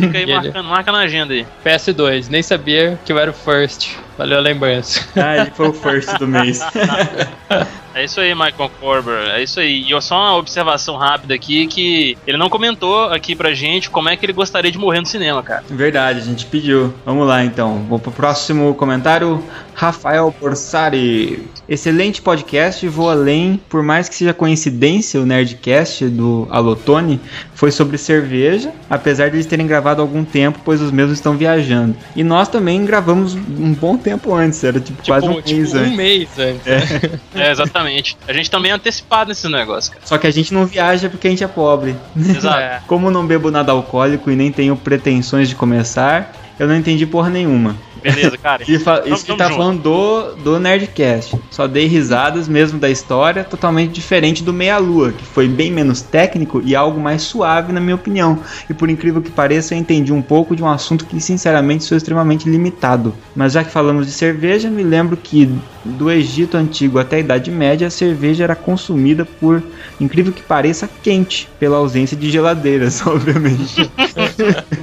Fica 0.00 0.18
aí 0.18 0.26
marcando, 0.26 0.64
marca 0.66 0.92
na 0.92 0.98
agenda 0.98 1.32
aí. 1.32 1.46
PS2, 1.64 2.28
nem 2.28 2.42
sabia 2.42 2.98
que 3.04 3.12
eu 3.12 3.18
era 3.18 3.30
o 3.30 3.34
first. 3.34 3.96
Valeu 4.18 4.38
a 4.38 4.40
lembrança. 4.40 5.06
Ah, 5.16 5.38
ele 5.38 5.50
foi 5.50 5.68
o 5.68 5.72
first 5.72 6.18
do 6.18 6.26
mês. 6.26 6.60
É 7.94 8.04
isso 8.04 8.20
aí, 8.20 8.34
Michael 8.34 8.70
Corber. 8.78 9.30
É 9.30 9.42
isso 9.42 9.58
aí. 9.58 9.86
E 9.90 10.02
só 10.02 10.16
uma 10.16 10.36
observação 10.36 10.96
rápida 10.96 11.34
aqui 11.34 11.66
que 11.66 12.16
ele 12.26 12.36
não 12.36 12.50
comentou 12.50 13.04
aqui 13.04 13.34
pra 13.34 13.54
gente 13.54 13.88
como 13.88 14.10
é 14.10 14.16
que 14.16 14.26
ele 14.26 14.34
gostaria 14.34 14.70
de 14.70 14.76
morrer 14.76 15.00
no 15.00 15.06
cinema, 15.06 15.42
cara. 15.42 15.64
Verdade, 15.70 16.20
a 16.20 16.22
gente 16.22 16.44
pediu. 16.44 16.92
Vamos 17.06 17.26
lá 17.26 17.42
então. 17.42 17.86
Vou 17.88 17.98
pro 17.98 18.12
próximo 18.12 18.74
comentário. 18.74 19.42
Rafael 19.74 20.34
Borsari. 20.38 21.48
Excelente 21.66 22.20
podcast. 22.20 22.86
Vou 22.86 23.08
além. 23.08 23.58
Por 23.66 23.82
mais 23.82 24.10
que 24.10 24.14
seja 24.14 24.34
coincidência, 24.34 25.18
o 25.18 25.24
Nerdcast 25.24 26.06
do 26.08 26.46
Alotone 26.50 27.18
foi 27.54 27.70
sobre 27.70 27.96
cerveja, 27.96 28.72
apesar 28.90 29.30
de 29.30 29.36
eles 29.36 29.46
terem 29.46 29.66
gravado 29.66 29.75
há 29.76 30.00
algum 30.00 30.24
tempo, 30.24 30.60
pois 30.64 30.80
os 30.80 30.90
mesmos 30.90 31.18
estão 31.18 31.36
viajando. 31.36 31.96
E 32.14 32.22
nós 32.22 32.48
também 32.48 32.84
gravamos 32.84 33.34
um 33.34 33.72
bom 33.72 33.96
tempo 33.96 34.34
antes, 34.34 34.62
era 34.62 34.80
tipo, 34.80 35.02
tipo 35.02 35.08
quase 35.08 35.26
um 35.26 35.40
tipo 35.40 35.56
mês 35.56 35.74
um 35.74 35.78
antes. 35.78 35.96
mês 35.96 36.28
antes. 36.38 36.66
É. 36.66 37.20
é, 37.34 37.50
exatamente. 37.50 38.16
A 38.26 38.32
gente 38.32 38.50
também 38.50 38.70
é 38.70 38.74
antecipado 38.74 39.28
nesse 39.28 39.48
negócio, 39.48 39.92
cara. 39.92 40.02
Só 40.04 40.18
que 40.18 40.26
a 40.26 40.30
gente 40.30 40.52
não 40.52 40.66
viaja 40.66 41.08
porque 41.08 41.26
a 41.26 41.30
gente 41.30 41.44
é 41.44 41.48
pobre. 41.48 41.96
Exato. 42.16 42.84
Como 42.86 43.10
não 43.10 43.26
bebo 43.26 43.50
nada 43.50 43.72
alcoólico 43.72 44.30
e 44.30 44.36
nem 44.36 44.50
tenho 44.50 44.76
pretensões 44.76 45.48
de 45.48 45.54
começar, 45.54 46.32
eu 46.58 46.66
não 46.66 46.76
entendi 46.76 47.06
porra 47.06 47.30
nenhuma. 47.30 47.76
Beleza, 48.02 48.36
cara. 48.38 48.62
Isso, 48.66 48.82
fa- 48.84 48.98
Tamo- 48.98 49.14
isso 49.14 49.24
que 49.26 49.34
tá 49.36 49.44
junto. 49.48 49.56
falando 49.56 49.82
do, 49.82 50.34
do 50.36 50.60
Nerdcast. 50.60 51.36
Só 51.50 51.66
dei 51.66 51.86
risadas 51.86 52.46
mesmo 52.48 52.78
da 52.78 52.88
história, 52.90 53.42
totalmente 53.44 53.92
diferente 53.92 54.42
do 54.42 54.52
Meia 54.52 54.78
Lua, 54.78 55.12
que 55.12 55.24
foi 55.24 55.48
bem 55.48 55.70
menos 55.70 56.02
técnico 56.02 56.60
e 56.64 56.74
algo 56.76 57.00
mais 57.00 57.22
suave, 57.22 57.72
na 57.72 57.80
minha 57.80 57.94
opinião. 57.94 58.38
E 58.68 58.74
por 58.74 58.88
incrível 58.90 59.20
que 59.22 59.30
pareça, 59.30 59.74
eu 59.74 59.78
entendi 59.78 60.12
um 60.12 60.22
pouco 60.22 60.54
de 60.56 60.62
um 60.62 60.68
assunto 60.68 61.04
que, 61.06 61.20
sinceramente, 61.20 61.84
sou 61.84 61.96
extremamente 61.96 62.48
limitado. 62.48 63.14
Mas 63.34 63.52
já 63.52 63.64
que 63.64 63.70
falamos 63.70 64.06
de 64.06 64.12
cerveja, 64.12 64.68
me 64.70 64.82
lembro 64.82 65.16
que 65.16 65.50
do 65.84 66.10
Egito 66.10 66.56
Antigo 66.56 66.98
até 66.98 67.16
a 67.16 67.20
Idade 67.20 67.50
Média, 67.50 67.86
a 67.86 67.90
cerveja 67.90 68.42
era 68.44 68.56
consumida 68.56 69.24
por, 69.24 69.62
incrível 70.00 70.32
que 70.32 70.42
pareça, 70.42 70.88
quente, 71.02 71.48
pela 71.60 71.76
ausência 71.76 72.16
de 72.16 72.30
geladeiras, 72.30 73.00
obviamente. 73.06 73.88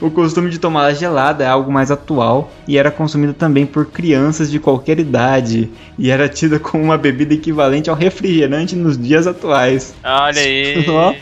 O 0.00 0.10
costume 0.10 0.50
de 0.50 0.58
tomá-la 0.58 0.92
gelada 0.92 1.44
é 1.44 1.46
algo 1.46 1.72
mais 1.72 1.90
atual 1.90 2.52
e 2.66 2.78
era 2.78 2.90
consumido 2.90 3.34
também 3.34 3.66
por 3.66 3.86
crianças 3.86 4.50
de 4.50 4.58
qualquer 4.58 4.98
idade 4.98 5.70
e 5.98 6.10
era 6.10 6.28
tida 6.28 6.58
como 6.58 6.82
uma 6.82 6.98
bebida 6.98 7.34
equivalente 7.34 7.90
ao 7.90 7.96
refrigerante 7.96 8.74
nos 8.74 8.98
dias 8.98 9.26
atuais. 9.26 9.94
Olha 10.02 10.40
aí. 10.40 10.84
Ó. 10.88 11.14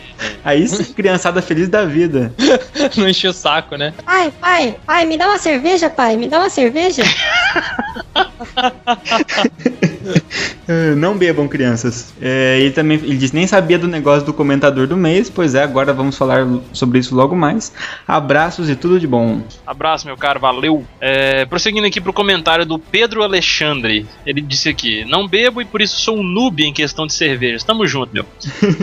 Aí 0.45 0.69
sim, 0.69 0.85
criançada 0.93 1.43
feliz 1.43 1.69
da 1.69 1.85
vida. 1.85 2.33
Não 2.97 3.09
encheu 3.09 3.31
o 3.31 3.35
saco, 3.35 3.77
né? 3.77 3.93
Pai, 4.05 4.33
pai, 4.41 4.77
pai, 4.87 5.05
me 5.05 5.17
dá 5.17 5.27
uma 5.27 5.39
cerveja, 5.39 5.91
pai, 5.91 6.17
me 6.17 6.29
dá 6.29 6.39
uma 6.39 6.51
cerveja. 6.51 7.03
Ah, 10.69 10.95
Não 10.95 11.17
bebam, 11.17 11.49
crianças. 11.49 12.15
É, 12.21 12.59
ele 12.61 12.71
também 12.71 12.97
ele 12.99 13.17
disse 13.17 13.35
nem 13.35 13.47
sabia 13.47 13.79
do 13.79 13.89
negócio 13.89 14.25
do 14.25 14.33
comentador 14.33 14.87
do 14.87 14.97
mês, 14.97 15.29
pois 15.29 15.55
é, 15.55 15.63
agora 15.63 15.93
vamos 15.93 16.17
falar 16.17 16.47
sobre 16.73 16.99
isso 16.99 17.15
logo 17.15 17.35
mais. 17.35 17.73
Abraços 18.07 18.71
e 18.71 18.77
tudo 18.77 19.01
de 19.01 19.07
bom. 19.07 19.43
Abraço, 19.67 20.07
meu 20.07 20.17
caro, 20.17 20.39
valeu. 20.39 20.85
É, 21.01 21.45
prosseguindo 21.47 21.87
aqui 21.87 22.01
pro 22.01 22.13
comentário 22.13 22.65
do 22.65 22.79
Pedro 22.79 23.23
Alexandre. 23.23 24.07
Ele 24.25 24.41
disse 24.41 24.69
aqui: 24.69 25.05
Não 25.05 25.27
bebo 25.27 25.61
e 25.61 25.65
por 25.65 25.81
isso 25.81 25.97
sou 26.01 26.19
um 26.19 26.23
noob 26.23 26.65
em 26.65 26.73
questão 26.73 27.07
de 27.07 27.15
cervejas. 27.15 27.65
Tamo 27.65 27.87
junto, 27.87 28.13
meu. 28.13 28.25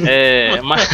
É, 0.06 0.60
mas, 0.64 0.88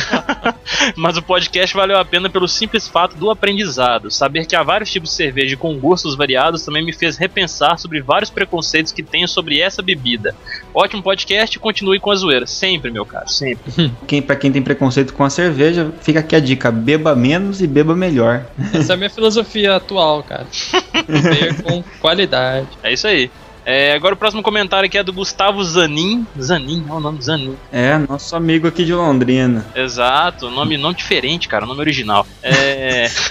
mas 0.95 1.17
o 1.17 1.21
podcast 1.21 1.75
valeu 1.75 1.97
a 1.97 2.05
pena 2.05 2.29
pelo 2.29 2.47
simples 2.47 2.87
fato 2.87 3.15
do 3.15 3.29
aprendizado. 3.29 4.11
Saber 4.11 4.45
que 4.45 4.55
há 4.55 4.63
vários 4.63 4.91
tipos 4.91 5.09
de 5.09 5.15
cerveja 5.15 5.57
com 5.57 5.77
gostos 5.77 6.15
variados 6.15 6.63
também 6.63 6.85
me 6.85 6.93
fez 6.93 7.17
repensar 7.17 7.77
sobre 7.77 8.01
vários 8.01 8.29
preconceitos 8.29 8.91
que 8.91 9.03
tenho 9.03 9.27
sobre 9.27 9.59
essa 9.59 9.81
bebida. 9.81 10.24
Ótimo 10.73 11.03
podcast, 11.03 11.57
continue 11.59 11.99
com 11.99 12.11
a 12.11 12.15
zoeira. 12.15 12.47
Sempre, 12.47 12.91
meu 12.91 13.05
caro, 13.05 13.29
sempre. 13.29 13.91
Quem, 14.07 14.21
pra 14.21 14.35
quem 14.35 14.51
tem 14.51 14.61
preconceito 14.61 15.13
com 15.13 15.23
a 15.23 15.29
cerveja, 15.29 15.91
fica 16.01 16.19
aqui 16.19 16.35
a 16.35 16.39
dica: 16.39 16.71
beba 16.71 17.15
menos 17.15 17.61
e 17.61 17.67
beba 17.67 17.95
melhor. 17.95 18.45
Essa 18.73 18.93
é 18.93 18.95
a 18.95 18.97
minha 18.97 19.09
filosofia 19.09 19.75
atual, 19.75 20.23
cara. 20.23 20.45
Beber 21.07 21.61
com 21.61 21.83
qualidade. 21.99 22.67
É 22.83 22.93
isso 22.93 23.07
aí. 23.07 23.29
É, 23.65 23.93
agora 23.93 24.13
o 24.13 24.17
próximo 24.17 24.43
comentário 24.43 24.85
aqui 24.85 24.97
é 24.97 25.03
do 25.03 25.11
Gustavo 25.11 25.63
Zanin. 25.63 26.25
Zanin, 26.39 26.85
é 26.87 26.93
o 26.93 26.99
nome 26.99 27.21
Zanin. 27.21 27.57
É, 27.71 27.97
nosso 27.97 28.35
amigo 28.35 28.67
aqui 28.67 28.85
de 28.85 28.93
Londrina. 28.93 29.65
Exato, 29.75 30.49
nome, 30.51 30.77
nome 30.77 30.95
diferente, 30.95 31.47
cara, 31.47 31.65
nome 31.65 31.79
original. 31.79 32.25
É. 32.43 33.09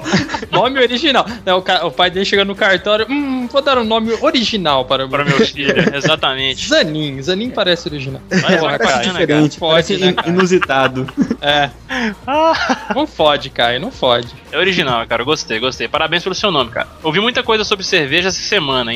Nome 0.50 0.80
original. 0.80 1.26
Não, 1.44 1.58
o, 1.58 1.86
o 1.86 1.90
pai 1.90 2.10
dele 2.10 2.24
chega 2.24 2.44
no 2.44 2.54
cartório. 2.54 3.06
Hum, 3.08 3.48
vou 3.50 3.62
dar 3.62 3.78
um 3.78 3.84
nome 3.84 4.12
original 4.20 4.84
para 4.84 5.06
o 5.06 5.08
para 5.08 5.24
meu 5.24 5.38
filho, 5.46 5.74
exatamente. 5.94 6.68
Zanin. 6.68 7.20
Zanin 7.22 7.50
parece 7.50 7.88
original. 7.88 8.20
Mas 8.30 8.44
é 8.44 8.58
Porra, 8.58 8.78
cara. 8.78 9.02
diferente, 9.02 9.58
Fode, 9.58 9.72
parece 9.72 9.96
né, 9.96 10.12
cara? 10.12 10.28
inusitado. 10.28 11.06
É. 11.40 11.70
Não 12.94 13.06
fode, 13.06 13.50
Caio, 13.50 13.80
não 13.80 13.90
fode. 13.90 14.28
É 14.52 14.58
original, 14.58 15.06
cara, 15.06 15.24
gostei, 15.24 15.58
gostei. 15.58 15.88
Parabéns 15.88 16.22
pelo 16.22 16.34
seu 16.34 16.50
nome, 16.50 16.70
cara. 16.70 16.88
Ouvi 17.02 17.20
muita 17.20 17.42
coisa 17.42 17.64
sobre 17.64 17.84
cerveja 17.84 18.28
essa 18.28 18.40
semana, 18.40 18.94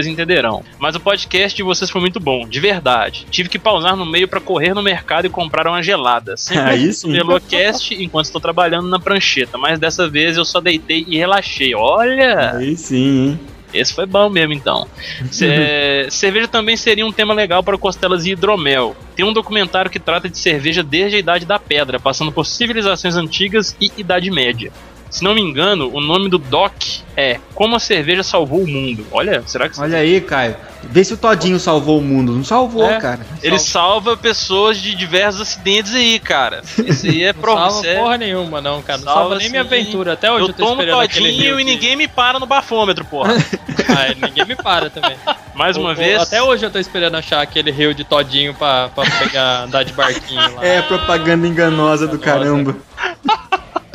entendedores 0.00 0.06
entenderão. 0.06 0.62
Mas 0.78 0.94
o 0.94 1.00
podcast 1.00 1.56
de 1.56 1.62
vocês 1.62 1.90
foi 1.90 2.00
muito 2.00 2.20
bom, 2.20 2.46
de 2.46 2.60
verdade. 2.60 3.26
Tive 3.30 3.48
que 3.48 3.58
pausar 3.58 3.96
no 3.96 4.06
meio 4.06 4.28
pra 4.28 4.40
correr 4.40 4.74
no 4.74 4.82
mercado 4.82 5.26
e 5.26 5.30
comprar 5.30 5.66
uma 5.66 5.82
gelada. 5.82 6.36
Sempre 6.38 6.70
Aí 6.70 6.92
sim. 6.92 7.10
Melocast 7.12 7.94
enquanto 7.94 8.26
estou 8.26 8.40
trabalhando 8.40 8.88
na 8.88 8.98
prancheta, 8.98 9.58
mas 9.58 9.78
dessa 9.78 10.08
vez 10.08 10.36
eu 10.36 10.44
só 10.44 10.60
deitei 10.60 11.04
e 11.08 11.18
relaxei. 11.18 11.74
Olha! 11.74 12.56
Aí 12.56 12.76
sim, 12.76 13.28
hein? 13.28 13.40
Esse 13.74 13.94
foi 13.94 14.04
bom 14.04 14.28
mesmo, 14.28 14.52
então. 14.52 14.86
Ce- 15.30 15.46
cerveja 16.10 16.46
também 16.46 16.76
seria 16.76 17.06
um 17.06 17.12
tema 17.12 17.32
legal 17.32 17.62
para 17.62 17.78
costelas 17.78 18.26
e 18.26 18.32
hidromel. 18.32 18.94
Tem 19.16 19.24
um 19.24 19.32
documentário 19.32 19.90
que 19.90 19.98
trata 19.98 20.28
de 20.28 20.36
cerveja 20.36 20.82
desde 20.82 21.16
a 21.16 21.20
Idade 21.20 21.46
da 21.46 21.58
Pedra, 21.58 21.98
passando 21.98 22.30
por 22.30 22.44
civilizações 22.44 23.16
antigas 23.16 23.74
e 23.80 23.90
Idade 23.96 24.30
Média. 24.30 24.70
Se 25.12 25.22
não 25.22 25.34
me 25.34 25.42
engano, 25.42 25.90
o 25.92 26.00
nome 26.00 26.30
do 26.30 26.38
doc 26.38 26.72
é 27.14 27.38
Como 27.54 27.76
a 27.76 27.78
Cerveja 27.78 28.22
Salvou 28.22 28.62
o 28.62 28.66
Mundo. 28.66 29.06
Olha, 29.12 29.42
será 29.46 29.68
que 29.68 29.78
Olha 29.78 29.98
aí, 29.98 30.22
Caio. 30.22 30.56
Vê 30.84 31.04
se 31.04 31.12
o 31.12 31.16
Todinho 31.18 31.60
salvou 31.60 31.98
o 31.98 32.02
mundo. 32.02 32.32
Não 32.32 32.42
salvou, 32.42 32.90
É. 32.90 32.98
cara. 32.98 33.20
ele 33.42 33.58
salva 33.58 34.16
pessoas 34.16 34.78
de 34.78 34.94
diversos 34.96 35.42
acidentes 35.42 35.94
aí, 35.94 36.18
cara. 36.18 36.62
Isso 36.78 37.06
aí 37.06 37.22
é 37.24 37.32
Não 37.34 37.40
prova. 37.42 37.60
salva 37.70 37.78
isso 37.80 37.86
é- 37.88 38.00
porra 38.00 38.16
nenhuma, 38.18 38.60
não, 38.62 38.80
cara. 38.82 38.98
Não 38.98 39.04
Salva 39.04 39.20
salva 39.20 39.36
nem 39.36 39.50
minha 39.50 39.62
sim. 39.62 39.68
aventura. 39.68 40.14
Até 40.14 40.32
hoje 40.32 40.44
eu, 40.44 40.48
Eu 40.48 40.54
tô 40.54 40.62
tomo 40.64 40.80
esperando 40.80 41.00
aquele 41.02 41.30
todinho 41.32 41.60
e 41.60 41.64
ninguém 41.64 41.94
me 41.94 42.08
para 42.08 42.40
no 42.40 42.46
bafômetro, 42.46 43.04
porra. 43.04 43.34
Ah, 43.94 44.14
ninguém 44.26 44.46
me 44.46 44.56
para 44.56 44.88
também. 44.88 45.16
Mais 45.54 45.76
uma 45.76 45.90
O- 45.90 45.92
o- 45.92 45.94
vez. 45.94 46.20
Até 46.22 46.42
hoje 46.42 46.64
eu 46.64 46.70
tô 46.70 46.78
esperando 46.78 47.14
achar 47.16 47.42
aquele 47.42 47.70
rio 47.70 47.92
de 47.94 48.04
todinho 48.04 48.54
pra, 48.54 48.88
pra 48.88 49.04
pegar, 49.18 49.64
andar 49.64 49.82
de 49.82 49.92
barquinho 49.92 50.40
lá. 50.56 50.64
É 50.64 50.80
propaganda 50.80 51.46
enganosa 51.46 52.06
do 52.06 52.18
caramba. 52.18 52.74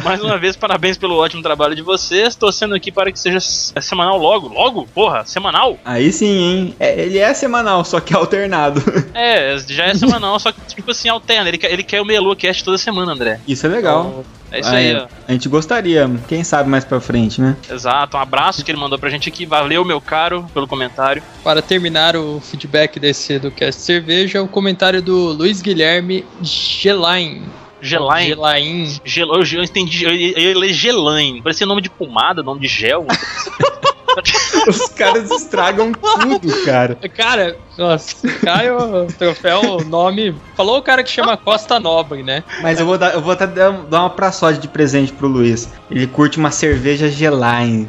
Mais 0.08 0.24
uma 0.24 0.38
vez, 0.38 0.56
parabéns 0.56 0.98
pelo 0.98 1.16
ótimo 1.18 1.42
trabalho 1.42 1.76
de 1.76 1.82
vocês. 1.82 2.36
Torcendo 2.36 2.76
aqui 2.76 2.92
para 2.92 3.12
que 3.12 3.20
seja 3.20 3.40
semanal 3.40 4.18
logo. 4.18 4.48
Logo? 4.48 4.88
Porra, 4.94 5.26
semanal? 5.26 5.78
Aí 5.84 6.12
sim, 6.12 6.26
hein? 6.28 6.76
É, 6.80 7.02
ele 7.02 7.18
é 7.18 7.34
semanal, 7.34 7.84
só 7.86 8.00
que 8.00 8.14
alternado. 8.16 8.82
É, 9.14 9.58
já 9.68 9.86
é 9.86 9.96
semanal, 9.96 10.40
só 10.40 10.52
que 10.52 10.62
tipo 10.68 10.92
assim, 10.92 11.10
alterna. 11.10 11.48
Ele 11.50 11.58
quer, 11.58 11.72
ele 11.72 11.82
quer 11.84 12.00
o 12.02 12.06
Melu 12.06 12.36
Cast 12.36 12.64
toda 12.64 12.78
semana, 12.78 13.14
André. 13.14 13.40
Isso 13.48 13.66
é 13.66 13.70
legal. 13.70 14.24
É 14.52 14.60
isso 14.60 14.70
aí, 14.70 14.92
Ah, 14.96 15.08
ó. 15.12 15.16
A 15.28 15.32
gente 15.34 15.50
gostaria, 15.50 16.10
quem 16.28 16.44
sabe 16.44 16.70
mais 16.70 16.86
pra 16.86 17.02
frente, 17.02 17.42
né? 17.42 17.58
Exato, 17.70 18.16
um 18.16 18.20
abraço 18.20 18.64
que 18.64 18.72
ele 18.72 18.80
mandou 18.80 18.98
pra 19.00 19.10
gente 19.10 19.28
aqui. 19.28 19.46
Valeu, 19.46 19.84
meu 19.84 20.00
caro, 20.00 20.46
pelo 20.54 20.68
comentário. 20.68 21.22
Para 21.44 21.62
terminar 21.62 22.16
o 22.16 22.40
feedback 22.40 23.00
desse 23.00 23.40
do 23.40 23.50
Cast 23.52 23.82
Cerveja, 23.82 24.42
o 24.42 24.48
comentário 24.48 25.02
do 25.02 25.34
Luiz 25.34 25.62
Guilherme 25.62 26.24
Gelain. 26.42 27.42
Gelain. 27.88 28.28
Gelain. 28.28 29.02
Gel, 29.04 29.28
eu, 29.34 29.44
eu 29.44 29.64
entendi, 29.64 30.04
eu, 30.04 30.12
eu, 30.12 30.52
eu 30.52 30.60
li 30.60 30.74
Gelain. 30.74 31.42
Parecia 31.42 31.66
nome 31.66 31.82
de 31.82 31.90
pomada, 31.90 32.44
nome 32.44 32.60
de 32.60 32.68
gel. 32.68 33.06
Os 34.68 34.88
caras 34.90 35.30
estragam 35.30 35.92
tudo, 35.94 36.66
cara. 36.66 36.96
Cara, 37.16 37.58
nossa, 37.78 38.28
Caio, 38.40 39.08
troféu, 39.18 39.82
nome. 39.86 40.36
Falou 40.56 40.78
o 40.78 40.82
cara 40.82 41.04
que 41.04 41.10
chama 41.10 41.38
Costa 41.38 41.80
Nobre, 41.80 42.24
né? 42.24 42.44
Mas 42.62 42.80
eu 42.80 42.86
vou 42.86 42.98
dar, 42.98 43.14
eu 43.14 43.22
vou 43.22 43.34
até 43.34 43.46
dar 43.46 43.72
dar 43.72 44.00
uma 44.02 44.10
praçode 44.10 44.58
de 44.58 44.68
presente 44.68 45.14
pro 45.14 45.28
Luiz. 45.28 45.70
Ele 45.90 46.08
curte 46.08 46.38
uma 46.38 46.52
cerveja 46.52 47.10
Gelain. 47.10 47.88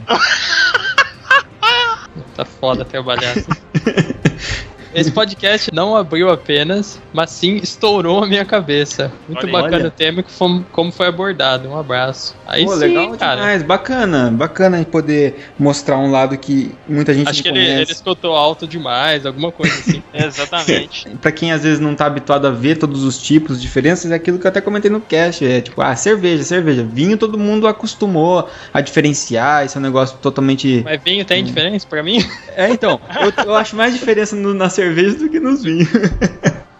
Tá 2.37 2.45
foda 2.45 2.85
trabalhar. 2.85 3.35
Esse 4.95 5.11
podcast 5.11 5.71
não 5.73 5.95
abriu 5.97 6.31
apenas, 6.31 7.01
mas 7.13 7.31
sim 7.31 7.57
estourou 7.57 8.25
a 8.25 8.27
minha 8.27 8.45
cabeça. 8.45 9.13
Muito 9.29 9.45
Olha 9.45 9.53
bacana 9.53 9.77
Olha. 9.77 9.89
o 9.89 9.91
tema 9.91 10.21
e 10.21 10.23
como, 10.23 10.65
como 10.73 10.91
foi 10.93 11.07
abordado. 11.09 11.69
Um 11.69 11.79
abraço. 11.79 12.35
Aí 12.47 12.65
Pô, 12.65 12.73
sim, 12.75 12.79
legal 12.81 13.11
cara. 13.17 13.37
demais, 13.37 13.63
bacana, 13.63 14.31
bacana 14.31 14.85
poder 14.85 15.51
mostrar 15.59 15.99
um 15.99 16.11
lado 16.11 16.37
que 16.39 16.75
muita 16.89 17.13
gente 17.13 17.29
Acho 17.29 17.43
que 17.43 17.49
ele, 17.49 17.61
ele 17.61 17.93
escutou 17.93 18.35
alto 18.35 18.67
demais, 18.67 19.27
alguma 19.27 19.53
coisa 19.53 19.75
assim. 19.75 20.03
Exatamente. 20.15 21.09
Pra 21.21 21.31
quem 21.31 21.53
às 21.53 21.63
vezes 21.63 21.81
não 21.81 21.95
tá 21.95 22.07
habituado 22.07 22.47
a 22.47 22.51
ver 22.51 22.79
todos 22.79 23.05
os 23.05 23.19
tipos, 23.19 23.61
diferenças, 23.61 24.11
é 24.11 24.15
aquilo 24.15 24.39
que 24.39 24.47
eu 24.47 24.49
até 24.49 24.61
comentei 24.61 24.91
no 24.91 25.01
cast. 25.01 25.45
É 25.45 25.61
tipo, 25.61 25.81
ah, 25.83 25.95
cerveja, 25.95 26.43
cerveja. 26.45 26.83
Vinho 26.83 27.17
todo 27.19 27.39
mundo 27.39 27.67
acostumou 27.67 28.49
a 28.73 28.81
diferenciar, 28.81 29.65
esse 29.65 29.77
é 29.77 29.81
um 29.81 29.83
negócio 29.83 30.17
totalmente. 30.19 30.83
Mas 30.85 31.01
vinho 31.03 31.25
tem 31.25 31.45
diferença 31.45 31.87
pra 31.87 32.03
mim? 32.03 32.25
É, 32.57 32.71
então, 32.71 33.01
eu, 33.21 33.45
eu 33.47 33.55
acho 33.55 33.77
mais 33.77 33.93
diferença 33.93 34.35
no- 34.35 34.55
na 34.55 34.69
cerveja 34.79 35.17
do 35.17 35.29
que 35.29 35.41
nos 35.41 35.65
vinhos. 35.65 35.89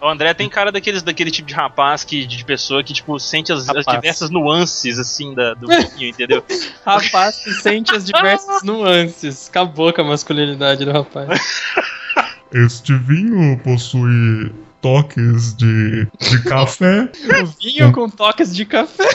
O 0.01 0.07
André 0.07 0.33
tem 0.33 0.47
cara 0.47 0.71
daqueles, 0.71 1.03
daquele 1.03 1.29
tipo 1.29 1.45
de 1.45 1.53
rapaz 1.53 2.05
que, 2.05 2.25
de 2.25 2.45
pessoa 2.45 2.81
que, 2.81 2.93
tipo, 2.93 3.19
sente 3.19 3.51
as, 3.51 3.67
as 3.67 3.85
diversas 3.85 4.29
nuances, 4.29 4.97
assim, 4.97 5.33
da, 5.35 5.53
do 5.53 5.67
vinho, 5.67 6.09
entendeu? 6.11 6.41
Rapaz 6.85 7.35
que 7.43 7.51
sente 7.51 7.93
as 7.93 8.05
diversas 8.05 8.63
nuances. 8.63 9.49
Acabou 9.49 9.91
com 9.91 9.99
a 9.99 10.05
masculinidade 10.05 10.85
do 10.85 10.91
rapaz. 10.93 11.27
Este 12.51 12.95
vinho 12.95 13.59
possui 13.59 14.51
toques 14.81 15.53
de, 15.55 16.07
de 16.19 16.43
café, 16.45 17.11
O 17.43 17.45
vinho 17.61 17.91
com 17.91 18.09
toques 18.09 18.55
de 18.55 18.65
café. 18.65 19.07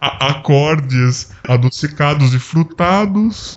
a- 0.00 0.26
acordes 0.32 1.30
adocicados 1.48 2.34
e 2.34 2.38
frutados. 2.38 3.56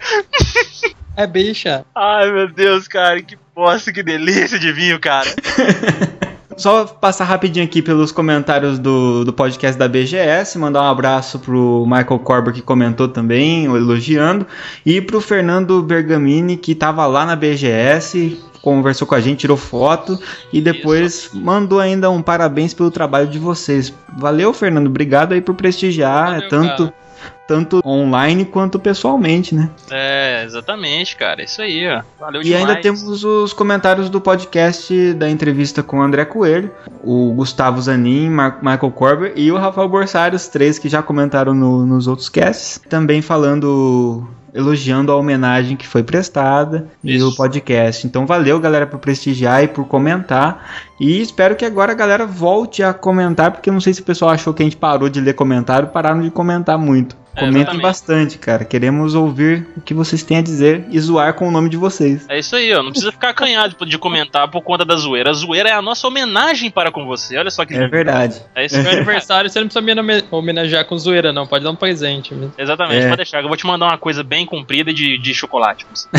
É 1.16 1.26
bicha. 1.26 1.86
Ai, 1.95 2.32
meu 2.32 2.47
Deus, 2.47 2.88
cara, 2.88 3.22
que 3.22 3.38
bosta, 3.55 3.91
que 3.91 4.03
delícia 4.03 4.59
de 4.59 4.72
vinho, 4.72 4.99
cara. 4.99 5.30
Só 6.57 6.86
passar 6.86 7.26
rapidinho 7.26 7.66
aqui 7.66 7.82
pelos 7.82 8.13
comentários 8.13 8.80
do, 8.80 9.26
do 9.26 9.34
podcast 9.34 9.78
da 9.78 9.89
BGS, 9.89 10.57
mandar 10.57 10.84
um 10.84 10.89
abraço 10.89 11.38
pro 11.38 11.86
Michael 11.86 12.20
Corber 12.20 12.53
que 12.53 12.61
comentou 12.61 13.09
também, 13.09 13.66
elogiando, 13.66 14.47
e 14.86 15.01
pro 15.01 15.20
Fernando 15.20 15.82
Bergamini 15.84 16.55
que 16.55 16.74
tava 16.74 17.05
lá 17.07 17.26
na 17.26 17.36
BGS, 17.36 18.41
conversou 18.61 19.05
com 19.05 19.16
a 19.16 19.20
gente, 19.20 19.39
tirou 19.39 19.57
foto 19.57 20.18
e 20.51 20.61
depois 20.61 21.30
mandou 21.34 21.80
ainda 21.80 22.09
um 22.09 22.22
parabéns 22.22 22.74
pelo 22.74 22.89
trabalho 22.89 23.28
de 23.28 23.38
vocês. 23.38 23.93
Valeu, 24.18 24.53
Fernando, 24.53 24.88
obrigado 24.88 25.34
aí 25.34 25.41
por 25.41 25.55
prestigiar 25.55 26.36
Valeu, 26.36 26.49
tanto 26.49 26.84
cara. 26.86 27.05
Tanto 27.48 27.82
online 27.86 28.43
quanto 28.46 28.80
pessoalmente, 28.80 29.54
né? 29.54 29.70
É, 29.91 30.43
exatamente, 30.46 31.16
cara. 31.16 31.43
Isso 31.43 31.62
aí, 31.62 31.88
ó. 31.88 32.02
Valeu 32.20 32.41
E 32.41 32.46
demais. 32.46 32.66
ainda 32.66 32.82
temos 32.82 33.24
os 33.24 33.54
comentários 33.54 34.10
do 34.10 34.20
podcast 34.20 35.14
da 35.14 35.30
entrevista 35.30 35.84
com 35.84 35.98
o 36.00 36.02
André 36.02 36.26
Coelho, 36.26 36.72
o 37.04 37.32
Gustavo 37.34 37.82
Zanin, 37.82 38.30
Mar 38.30 38.58
Michael 38.62 38.91
Corber 38.91 39.34
e 39.36 39.52
o 39.52 39.58
Rafael 39.58 39.88
Borsari, 39.88 40.36
os 40.36 40.48
três 40.48 40.80
que 40.80 40.89
já 40.89 41.04
comentaram 41.04 41.54
no- 41.54 41.86
nos 41.86 42.08
outros 42.08 42.30
casts. 42.30 42.82
Também 42.89 43.22
falando, 43.22 44.28
elogiando 44.54 45.12
a 45.12 45.16
homenagem 45.16 45.76
que 45.78 45.88
foi 45.88 46.02
prestada 46.02 46.88
e 47.04 47.16
Isso. 47.16 47.30
o 47.30 47.36
podcast. 47.36 48.08
Então 48.08 48.26
valeu, 48.26 48.60
galera, 48.60 48.88
por 48.88 49.00
prestigiar 49.00 49.64
e 49.64 49.68
por 49.68 49.86
comentar. 49.86 50.66
E 51.00 51.22
espero 51.22 51.56
que 51.56 51.66
agora 51.66 51.91
a 51.91 51.96
galera 51.96 52.26
volte 52.26 52.82
a 52.82 52.93
comentar, 52.93 53.52
porque 53.52 53.70
eu 53.70 53.74
não 53.74 53.82
sei 53.82 53.93
se 53.93 54.02
o 54.02 54.06
pessoal 54.06 54.32
achou 54.32 54.54
que 54.54 54.64
a 54.64 54.66
gente 54.66 54.78
parou 54.78 55.10
de 55.10 55.20
ler 55.22 55.34
comentário, 55.34 55.89
pararam 55.89 56.22
de 56.22 56.32
comentar 56.32 56.78
muito. 56.78 57.16
É, 57.36 57.40
Comentem 57.42 57.62
exatamente. 57.62 57.82
bastante, 57.82 58.38
cara. 58.38 58.64
Queremos 58.64 59.14
ouvir 59.14 59.68
o 59.76 59.82
que 59.82 59.94
vocês 59.94 60.24
têm 60.24 60.38
a 60.38 60.42
dizer 60.42 60.86
e 60.90 61.00
zoar 61.00 61.34
com 61.34 61.48
o 61.48 61.52
nome 61.52 61.70
de 61.70 61.76
vocês. 61.78 62.26
É 62.30 62.40
isso 62.40 62.56
aí, 62.56 62.74
ó. 62.74 62.82
Não 62.82 62.92
precisa 62.92 63.12
ficar 63.12 63.30
acanhado 63.30 63.86
de 63.86 63.98
comentar 63.98 64.50
por 64.50 64.62
conta 64.62 64.86
da 64.86 64.96
zoeira. 64.96 65.32
A 65.32 65.34
zoeira 65.34 65.70
é 65.70 65.74
a 65.74 65.82
nossa 65.82 66.08
homenagem 66.08 66.72
para 66.72 66.92
com 66.92 67.06
você. 67.06 67.38
Olha 67.38 67.52
só 67.52 67.66
que 67.66 67.74
É 67.74 67.80
lindo. 67.80 67.92
verdade. 67.92 68.42
É 68.56 68.66
isso 68.66 68.78
Meu 68.82 68.90
aí. 68.90 68.96
aniversário 68.98 69.50
você 69.50 69.60
não 69.60 69.68
precisa 69.68 69.82
me 69.86 70.00
home- 70.00 70.24
homenagear 70.32 70.86
com 70.86 70.98
zoeira, 70.98 71.34
não. 71.34 71.46
Pode 71.46 71.64
dar 71.64 71.72
um 71.72 71.76
presente 71.76 72.34
mesmo. 72.34 72.54
Exatamente, 72.58 73.02
É. 73.04 73.06
pode 73.06 73.18
deixar. 73.18 73.42
Eu 73.42 73.48
vou 73.48 73.58
te 73.58 73.66
mandar 73.68 73.88
uma 73.88 73.98
coisa 73.98 74.24
bem 74.24 74.46
comprida 74.46 74.94
de, 74.94 75.18
de 75.18 75.34
chocolate. 75.34 75.86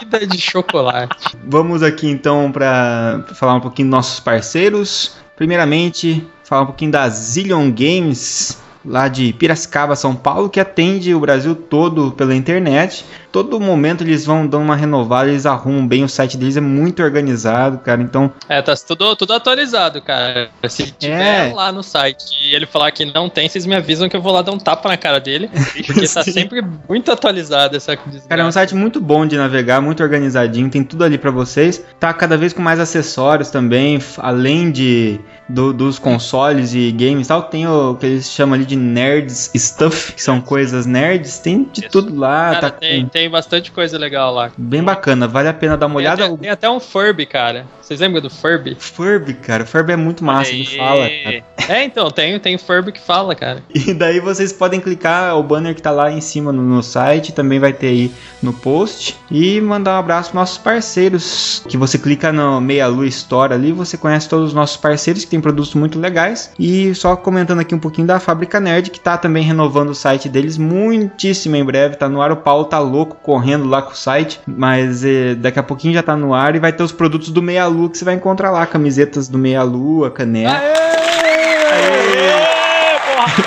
Vida 0.00 0.26
de 0.26 0.38
chocolate. 0.40 1.36
Vamos 1.46 1.82
aqui 1.82 2.08
então 2.08 2.50
para 2.52 3.24
falar 3.34 3.54
um 3.54 3.60
pouquinho 3.60 3.88
dos 3.88 3.96
nossos 3.96 4.20
parceiros. 4.20 5.16
Primeiramente, 5.36 6.26
falar 6.44 6.62
um 6.62 6.66
pouquinho 6.66 6.90
da 6.90 7.08
Zillion 7.08 7.70
Games, 7.70 8.62
lá 8.86 9.08
de 9.08 9.32
Piracicaba, 9.32 9.96
São 9.96 10.14
Paulo, 10.14 10.48
que 10.48 10.60
atende 10.60 11.14
o 11.14 11.20
Brasil 11.20 11.54
todo 11.54 12.12
pela 12.12 12.34
internet. 12.34 13.04
Todo 13.36 13.60
momento 13.60 14.02
eles 14.02 14.24
vão 14.24 14.46
dando 14.46 14.62
uma 14.62 14.74
renovada, 14.76 15.28
eles 15.28 15.44
arrumam 15.44 15.86
bem 15.86 16.02
o 16.02 16.08
site 16.08 16.38
deles, 16.38 16.56
é 16.56 16.60
muito 16.60 17.02
organizado, 17.02 17.76
cara. 17.78 18.00
Então, 18.00 18.32
É, 18.48 18.62
tá 18.62 18.74
tudo, 18.76 19.14
tudo 19.14 19.34
atualizado, 19.34 20.00
cara. 20.00 20.48
Se 20.68 20.90
tiver 20.90 21.50
É. 21.50 21.52
lá 21.54 21.70
no 21.70 21.82
site 21.82 22.24
e 22.42 22.54
ele 22.54 22.64
falar 22.64 22.90
que 22.92 23.04
não 23.04 23.28
tem, 23.28 23.46
vocês 23.46 23.66
me 23.66 23.74
avisam 23.74 24.08
que 24.08 24.16
eu 24.16 24.22
vou 24.22 24.32
lá 24.32 24.40
dar 24.40 24.52
um 24.52 24.58
tapa 24.58 24.88
na 24.88 24.96
cara 24.96 25.20
dele. 25.20 25.50
Porque 25.86 26.08
tá 26.08 26.22
sempre 26.24 26.64
muito 26.88 27.12
atualizado 27.12 27.76
essa 27.76 27.94
desgraça. 27.94 28.26
Cara, 28.28 28.40
é 28.40 28.44
um 28.46 28.50
site 28.52 28.74
muito 28.74 29.00
bom 29.02 29.26
de 29.26 29.36
navegar, 29.36 29.82
muito 29.82 30.02
organizadinho, 30.02 30.70
tem 30.70 30.82
tudo 30.82 31.04
ali 31.04 31.18
pra 31.18 31.30
vocês. 31.30 31.84
Tá 32.00 32.14
cada 32.14 32.38
vez 32.38 32.54
com 32.54 32.62
mais 32.62 32.80
acessórios 32.80 33.50
também, 33.50 33.98
além 34.18 34.70
de 34.70 35.20
do- 35.48 35.72
dos 35.72 35.98
consoles 35.98 36.74
e 36.74 36.90
games 36.90 37.26
e 37.26 37.28
tal, 37.28 37.42
tem 37.44 37.66
o 37.68 37.94
que 37.94 38.06
eles 38.06 38.30
chamam 38.30 38.54
ali 38.54 38.64
de 38.64 38.74
nerds 38.76 39.50
stuff, 39.54 40.14
que 40.14 40.22
são 40.22 40.40
coisas 40.40 40.86
nerds, 40.86 41.38
tem 41.38 41.64
de 41.72 41.82
Isso. 41.82 41.90
tudo 41.90 42.18
lá, 42.18 42.50
Cara, 42.54 42.60
tá 42.62 42.70
tem, 42.70 43.02
com- 43.04 43.08
tem 43.08 43.25
bastante 43.28 43.70
coisa 43.70 43.98
legal 43.98 44.32
lá. 44.32 44.50
bem 44.56 44.82
bacana, 44.82 45.26
vale 45.28 45.48
a 45.48 45.54
pena 45.54 45.76
dar 45.76 45.86
uma 45.86 45.96
Tem 45.96 46.06
olhada. 46.06 46.24
até, 46.26 46.36
tem 46.36 46.50
até 46.50 46.70
um 46.70 46.80
Furby, 46.80 47.26
cara. 47.26 47.66
Vocês 47.80 48.00
lembram 48.00 48.20
do 48.20 48.30
Furby? 48.30 48.76
Furby, 48.78 49.34
cara, 49.34 49.62
o 49.62 49.66
Furby 49.66 49.92
é 49.92 49.96
muito 49.96 50.24
massa, 50.24 50.50
ele 50.50 50.68
Aí. 50.68 50.76
fala, 50.76 51.08
cara. 51.08 51.44
É, 51.68 51.84
então, 51.84 52.10
tem, 52.10 52.38
tem 52.38 52.58
Furby 52.58 52.92
que 52.92 53.00
fala, 53.00 53.34
cara. 53.34 53.62
E 53.74 53.92
daí 53.94 54.20
vocês 54.20 54.52
podem 54.52 54.80
clicar 54.80 55.36
o 55.36 55.42
banner 55.42 55.74
que 55.74 55.82
tá 55.82 55.90
lá 55.90 56.10
em 56.10 56.20
cima 56.20 56.52
no, 56.52 56.62
no 56.62 56.82
site, 56.82 57.32
também 57.32 57.58
vai 57.58 57.72
ter 57.72 57.88
aí 57.88 58.12
no 58.42 58.52
post. 58.52 59.16
E 59.30 59.60
mandar 59.60 59.96
um 59.96 59.98
abraço 59.98 60.30
pros 60.30 60.34
nossos 60.40 60.58
parceiros. 60.58 61.62
Que 61.68 61.76
você 61.76 61.98
clica 61.98 62.32
no 62.32 62.60
Meia 62.60 62.86
Lua 62.86 63.06
Store 63.06 63.52
ali, 63.52 63.72
você 63.72 63.96
conhece 63.96 64.28
todos 64.28 64.48
os 64.48 64.54
nossos 64.54 64.76
parceiros 64.76 65.24
que 65.24 65.30
tem 65.30 65.40
produtos 65.40 65.74
muito 65.74 65.98
legais. 65.98 66.52
E 66.58 66.94
só 66.94 67.16
comentando 67.16 67.60
aqui 67.60 67.74
um 67.74 67.78
pouquinho 67.78 68.06
da 68.06 68.18
Fábrica 68.20 68.60
Nerd, 68.60 68.90
que 68.90 69.00
tá 69.00 69.16
também 69.18 69.42
renovando 69.42 69.90
o 69.90 69.94
site 69.94 70.28
deles 70.28 70.56
muitíssimo 70.58 71.56
em 71.56 71.64
breve. 71.64 71.96
Tá 71.96 72.08
no 72.08 72.20
ar, 72.22 72.30
o 72.32 72.36
Paulo 72.36 72.64
tá 72.64 72.78
louco 72.78 73.15
correndo 73.22 73.68
lá 73.68 73.82
com 73.82 73.92
o 73.92 73.96
site. 73.96 74.40
Mas 74.46 75.04
eh, 75.04 75.34
daqui 75.34 75.58
a 75.58 75.62
pouquinho 75.62 75.94
já 75.94 76.02
tá 76.02 76.16
no 76.16 76.34
ar 76.34 76.54
e 76.54 76.58
vai 76.58 76.72
ter 76.72 76.82
os 76.82 76.92
produtos 76.92 77.30
do 77.30 77.42
Meia 77.42 77.66
Lua 77.66 77.90
que 77.90 77.98
você 77.98 78.04
vai 78.04 78.14
encontrar 78.14 78.50
lá. 78.50 78.66
Camisetas 78.66 79.28
do 79.28 79.38
Meia 79.38 79.62
Lua, 79.62 80.10
caneca. 80.10 80.62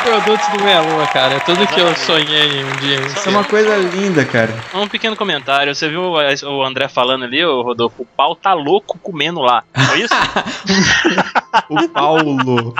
Produtos 0.03 0.47
do 0.49 0.63
Meia 0.63 0.81
Lua, 0.81 1.07
cara. 1.07 1.35
É 1.35 1.39
tudo 1.39 1.65
que 1.67 1.79
eu 1.79 1.95
sonhei 1.95 2.63
um 2.63 2.75
dia. 2.77 2.99
Isso 3.01 3.27
é 3.27 3.31
uma 3.31 3.43
coisa 3.43 3.75
linda, 3.77 4.23
cara. 4.25 4.53
Um 4.73 4.87
pequeno 4.87 5.15
comentário. 5.15 5.73
Você 5.73 5.89
viu 5.89 6.01
o 6.01 6.63
André 6.63 6.87
falando 6.87 7.23
ali, 7.23 7.43
ô 7.43 7.61
Rodolfo? 7.61 8.03
O 8.03 8.05
pau 8.05 8.35
tá 8.35 8.53
louco 8.53 8.99
comendo 8.99 9.39
lá. 9.39 9.63
Foi 9.73 10.01
isso? 10.01 10.13
O 11.69 11.89
Paulo. 11.89 12.73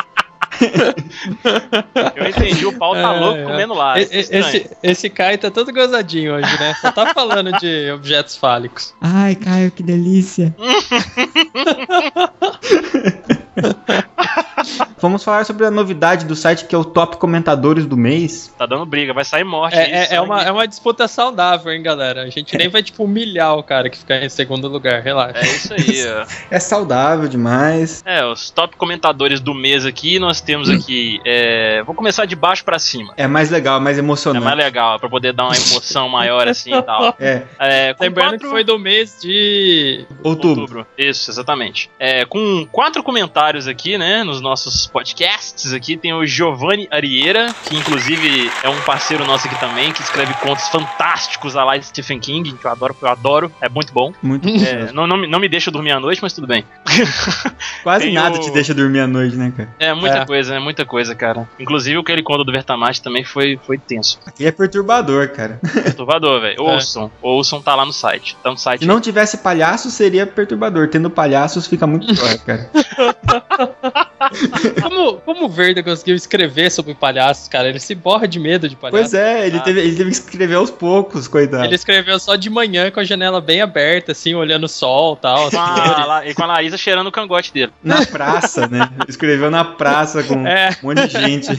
Eu 2.16 2.30
entendi. 2.30 2.66
O 2.66 2.78
pau 2.78 2.94
tá 2.94 3.16
É, 3.16 3.20
louco 3.20 3.40
é. 3.40 3.44
comendo 3.46 3.74
lá. 3.74 4.00
Isso 4.00 4.14
é 4.14 4.18
e- 4.18 4.20
estranho. 4.20 4.46
Esse, 4.46 4.70
esse 4.84 5.10
Kai 5.10 5.38
tá 5.38 5.50
todo 5.52 5.74
gozadinho 5.74 6.36
hoje, 6.36 6.60
né? 6.60 6.76
Só 6.82 6.92
tá 6.92 7.14
falando 7.14 7.52
de 7.60 7.92
objetos 7.92 8.36
fálicos. 8.36 8.94
Ai, 9.02 9.36
Caio, 9.36 9.72
que 9.72 9.84
delícia. 9.84 10.54
Vamos 15.02 15.24
falar 15.24 15.46
sobre 15.46 15.66
a 15.66 15.72
novidade 15.72 16.26
do 16.26 16.36
site 16.36 16.66
que 16.66 16.76
é 16.76 16.78
o 16.78 16.84
Top 16.84 17.18
Comentadores 17.18 17.86
do 17.86 17.96
Mês. 17.96 18.54
Tá 18.58 18.66
dando 18.66 18.86
briga, 18.86 19.14
vai 19.14 19.24
sair 19.24 19.44
morte. 19.44 19.76
É, 19.78 19.84
aí, 19.84 19.92
é, 19.92 20.16
é 20.16 20.22
uma, 20.22 20.42
é 20.44 20.52
uma 20.52 20.68
disputa 20.68 21.08
saudável, 21.08 21.72
hein, 21.72 21.82
galera? 21.82 22.24
A 22.24 22.30
gente 22.30 22.56
nem 22.58 22.68
vai, 22.70 22.84
tipo, 22.84 23.04
humilhar 23.06 23.56
o 23.58 23.64
cara 23.64 23.90
que 23.90 23.98
fica 23.98 24.24
em 24.24 24.30
segundo 24.30 24.68
lugar, 24.68 25.02
relaxa. 25.02 25.40
É 25.40 25.46
isso 25.46 25.74
aí, 25.74 26.06
ó. 26.08 26.26
É 26.52 26.60
saudável 26.60 27.28
demais. 27.30 28.02
É, 28.06 28.26
os 28.26 28.50
top 28.50 28.76
comentadores 28.76 29.40
do 29.40 29.54
mês 29.54 29.86
aqui, 29.86 30.20
nós 30.20 30.42
temos 30.42 30.70
aqui. 30.70 31.22
é, 31.26 31.82
vou 31.84 31.96
começar 31.96 32.26
de 32.26 32.36
baixo 32.36 32.64
pra 32.66 32.78
cima. 32.80 33.14
É 33.16 33.28
mais 33.28 33.50
legal, 33.50 33.80
mais 33.80 33.98
É 33.98 34.00
emocionante. 34.00 34.44
mais 34.44 34.58
legal, 34.58 35.00
pra 35.00 35.08
poder 35.10 35.32
dar 35.34 35.46
uma 35.46 35.56
emoção 35.56 36.10
maior 36.10 36.48
assim 36.48 36.74
e 36.76 36.82
tal. 36.82 37.16
É, 37.20 37.44
É, 37.60 37.94
com 37.94 38.04
Lembrando 38.04 38.30
quatro- 38.32 38.40
que 38.40 38.50
foi 38.50 38.64
do 38.64 38.78
mês 38.80 39.18
de. 39.22 40.06
outubro. 40.24 40.86
Isso, 40.98 41.30
exatamente. 41.32 41.90
É, 42.00 42.26
com 42.26 42.66
quatro 42.72 43.02
comentários 43.04 43.68
aqui, 43.68 43.98
né, 43.98 44.24
nos 44.24 44.42
nossos 44.50 44.88
podcasts 44.88 45.72
aqui, 45.74 45.96
tem 45.96 46.14
o 46.14 46.26
Giovanni 46.26 46.88
Arieira, 46.92 47.54
que 47.66 47.76
inclusive 47.78 48.52
é 48.64 48.70
um 48.70 48.80
parceiro 48.82 49.26
nosso 49.26 49.48
aqui 49.48 49.60
também, 49.60 49.92
que 49.94 50.02
escreve 50.02 50.34
contos 50.36 50.68
fantásticos 50.70 51.56
a 51.56 51.64
lá 51.64 51.78
de 51.78 51.86
Stephen 51.86 52.20
King, 52.20 52.54
que 52.54 52.66
eu 52.66 52.72
adoro, 52.72 52.96
eu 53.02 53.08
adoro, 53.08 53.52
é 53.62 53.70
muito 53.70 53.94
bom. 53.94 54.12
Muito 54.22 54.48
É, 54.50 54.92
não, 54.92 55.06
não, 55.08 55.18
me- 55.18 55.28
não 55.28 55.40
me 55.40 55.48
deixa 55.48 55.70
dormir 55.72 55.92
à 55.92 56.00
noite, 56.00 56.22
mas 56.22 56.34
tudo 56.34 56.48
bem. 56.48 56.64
Quase 57.84 58.06
tem 58.06 58.14
nada 58.14 58.36
o- 58.38 58.40
te 58.42 58.52
deixa 58.52 58.74
dormir 58.74 59.00
à 59.02 59.08
noite, 59.08 59.36
né, 59.36 59.54
cara? 59.56 59.70
É 59.80 59.94
muita 59.94 60.18
É. 60.20 60.26
coisa, 60.26 60.56
é 60.56 60.60
muita 60.60 60.86
coisa, 60.86 61.14
cara. 61.16 61.48
Inclusive 61.60 61.98
o 61.98 62.04
que 62.04 62.12
ele 62.12 62.24
conta 62.24 62.44
do 62.44 62.52
Vertamate 62.52 63.02
também 63.02 63.24
foi, 63.24 63.60
foi 63.66 63.78
tenso. 63.78 64.20
E 64.40 64.46
é 64.46 64.52
perturbador, 64.52 65.30
cara. 65.30 65.60
Perturbador, 65.84 66.42
velho. 66.42 66.56
É. 66.70 66.80
Ouçam, 66.80 67.12
ouçam, 67.22 67.62
tá 67.62 67.76
lá 67.76 67.86
no 67.86 67.94
site. 67.94 68.36
Tá 68.44 68.50
no 68.52 68.58
site. 68.58 68.82
Se 68.82 68.86
não 68.88 69.00
tivesse 69.02 69.38
palhaço, 69.38 69.90
seria 69.92 70.26
perturbador. 70.28 70.88
Tendo 70.88 71.10
palhaços, 71.10 71.68
fica 71.68 71.86
muito 71.88 72.08
pior, 72.14 72.38
cara. 72.40 72.70
Como, 74.82 75.14
como 75.22 75.46
o 75.46 75.50
Verde 75.50 75.84
conseguiu 75.84 76.16
escrever 76.16 76.72
sobre 76.72 76.94
palhaços, 76.94 77.48
cara? 77.48 77.68
Ele 77.70 77.80
se 77.80 77.94
borra 77.96 78.28
de 78.28 78.40
medo 78.40 78.68
de 78.70 78.76
palhaço. 78.76 78.98
Pois 79.02 79.14
é, 79.14 79.48
ele 79.48 79.58
Ah. 79.58 79.62
teve, 79.62 79.80
ele 79.82 79.96
teve 79.96 80.10
que 80.12 80.16
escrever 80.16 80.56
aos 80.56 80.72
poucos, 80.72 81.28
coitado. 81.28 81.64
Ele 81.66 81.76
escreveu 81.76 82.20
só 82.20 82.36
de 82.36 82.50
manhã 82.50 82.90
com 82.92 83.00
a 83.00 83.04
janela 83.04 83.40
bem 83.42 83.62
aberta, 83.62 84.12
assim, 84.14 84.34
olhando 84.36 84.64
o 84.66 84.70
sol 84.70 85.16
e 85.18 85.22
tal. 85.22 85.50
Com 85.52 85.58
a, 85.58 86.06
La- 86.06 86.26
e 86.26 86.34
com 86.34 86.44
a 86.44 86.48
Larissa 86.48 86.78
cheirando 86.78 87.08
o 87.08 87.12
cangote 87.12 87.54
dele. 87.54 87.72
Na 87.84 88.06
praça, 88.06 88.68
né? 88.68 88.90
Escreveu 89.08 89.50
na 89.52 89.64
praça 89.64 90.24
com 90.24 90.46
É, 90.48 90.70
um 90.84 90.88
monte 90.88 91.08
de 91.08 91.20
gente. 91.22 91.50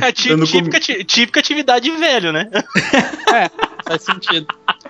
É 0.00 0.12
típica, 0.12 0.80
tí- 0.80 1.04
típica 1.04 1.40
atividade 1.40 1.90
de 1.90 1.96
velho, 1.96 2.32
né? 2.32 2.48
faz 3.86 4.02
sentido. 4.02 4.46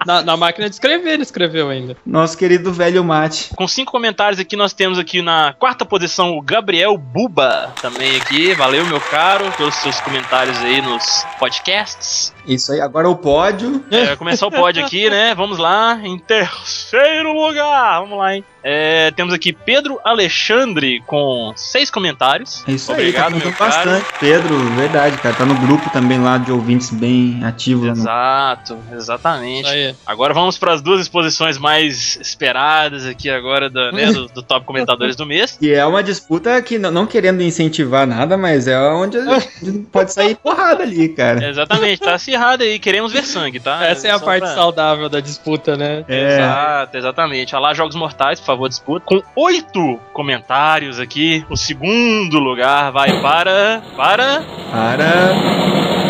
Na, 0.06 0.22
na 0.22 0.36
máquina 0.36 0.68
de 0.68 0.74
escrever 0.74 1.14
ele 1.14 1.22
escreveu 1.22 1.68
ainda. 1.68 1.96
Nosso 2.04 2.36
querido 2.36 2.72
velho 2.72 3.04
mate. 3.04 3.50
Com 3.54 3.66
cinco 3.66 3.92
comentários 3.92 4.40
aqui, 4.40 4.56
nós 4.56 4.72
temos 4.72 4.98
aqui 4.98 5.22
na 5.22 5.52
quarta 5.52 5.84
posição 5.84 6.36
o 6.36 6.42
Gabriel 6.42 6.96
Buba, 6.96 7.72
também 7.80 8.16
aqui. 8.16 8.54
Valeu, 8.54 8.86
meu 8.86 9.00
caro, 9.00 9.50
pelos 9.56 9.74
seus 9.76 10.00
comentários 10.00 10.58
aí 10.58 10.80
nos 10.80 11.24
podcasts. 11.38 12.32
Isso 12.48 12.72
aí, 12.72 12.80
agora 12.80 13.08
o 13.08 13.14
pódio. 13.14 13.84
É, 13.90 14.06
vai 14.06 14.16
começar 14.16 14.46
o 14.46 14.50
pódio 14.50 14.82
aqui, 14.84 15.10
né? 15.10 15.34
Vamos 15.34 15.58
lá. 15.58 16.00
Em 16.02 16.18
terceiro 16.18 17.32
lugar, 17.32 18.00
vamos 18.00 18.18
lá, 18.18 18.34
hein? 18.34 18.44
É, 18.62 19.10
temos 19.12 19.32
aqui 19.32 19.52
Pedro 19.52 20.00
Alexandre 20.04 21.00
com 21.06 21.52
seis 21.56 21.90
comentários. 21.90 22.64
É 22.66 22.72
isso 22.72 22.90
Obrigado, 22.90 23.34
aí, 23.34 23.40
tá 23.40 23.46
meu 23.46 23.56
bastante. 23.56 24.06
Pedro, 24.18 24.58
verdade, 24.74 25.16
cara. 25.18 25.34
Tá 25.34 25.44
no 25.44 25.54
grupo 25.54 25.88
também 25.90 26.18
lá 26.18 26.38
de 26.38 26.50
ouvintes 26.50 26.90
bem 26.90 27.40
ativo 27.44 27.86
lá 27.86 27.94
no. 27.94 28.00
Exato, 28.00 28.78
exatamente. 28.92 29.96
Agora 30.06 30.34
vamos 30.34 30.58
para 30.58 30.72
as 30.72 30.82
duas 30.82 31.00
exposições 31.00 31.56
mais 31.56 32.18
esperadas 32.20 33.06
aqui 33.06 33.30
agora 33.30 33.70
da, 33.70 33.92
né, 33.92 34.12
do, 34.12 34.26
do 34.28 34.42
top 34.42 34.66
comentadores 34.66 35.14
do 35.16 35.26
mês. 35.26 35.58
E 35.68 35.72
é 35.72 35.84
uma 35.84 36.02
disputa 36.02 36.60
que, 36.62 36.78
não, 36.78 36.90
não 36.90 37.06
querendo 37.06 37.42
incentivar 37.42 38.06
nada, 38.06 38.36
mas 38.36 38.68
é 38.68 38.78
onde 38.78 39.18
pode 39.90 40.12
sair 40.12 40.36
porrada 40.36 40.82
ali, 40.82 41.08
cara. 41.08 41.46
Exatamente, 41.48 42.00
tá 42.00 42.16
acirrado 42.38 42.62
aí, 42.62 42.78
queremos 42.78 43.12
ver 43.12 43.24
sangue, 43.24 43.58
tá? 43.60 43.84
Essa 43.84 44.08
é 44.08 44.10
a 44.10 44.18
Só 44.18 44.24
parte 44.24 44.40
pra- 44.44 44.54
saudável 44.54 45.08
da 45.08 45.20
disputa, 45.20 45.76
né? 45.76 46.04
É. 46.08 46.36
Exato, 46.38 46.96
exatamente. 46.96 47.54
Olha 47.54 47.62
lá, 47.62 47.74
Jogos 47.74 47.96
Mortais, 47.96 48.38
por 48.40 48.46
favor, 48.46 48.68
disputa. 48.68 49.04
Com 49.04 49.22
oito 49.36 49.98
comentários 50.12 51.00
aqui, 51.00 51.44
o 51.50 51.56
segundo 51.56 52.38
lugar 52.38 52.92
vai 52.92 53.20
para. 53.20 53.82
Para. 53.96 54.42
Para. 54.70 55.34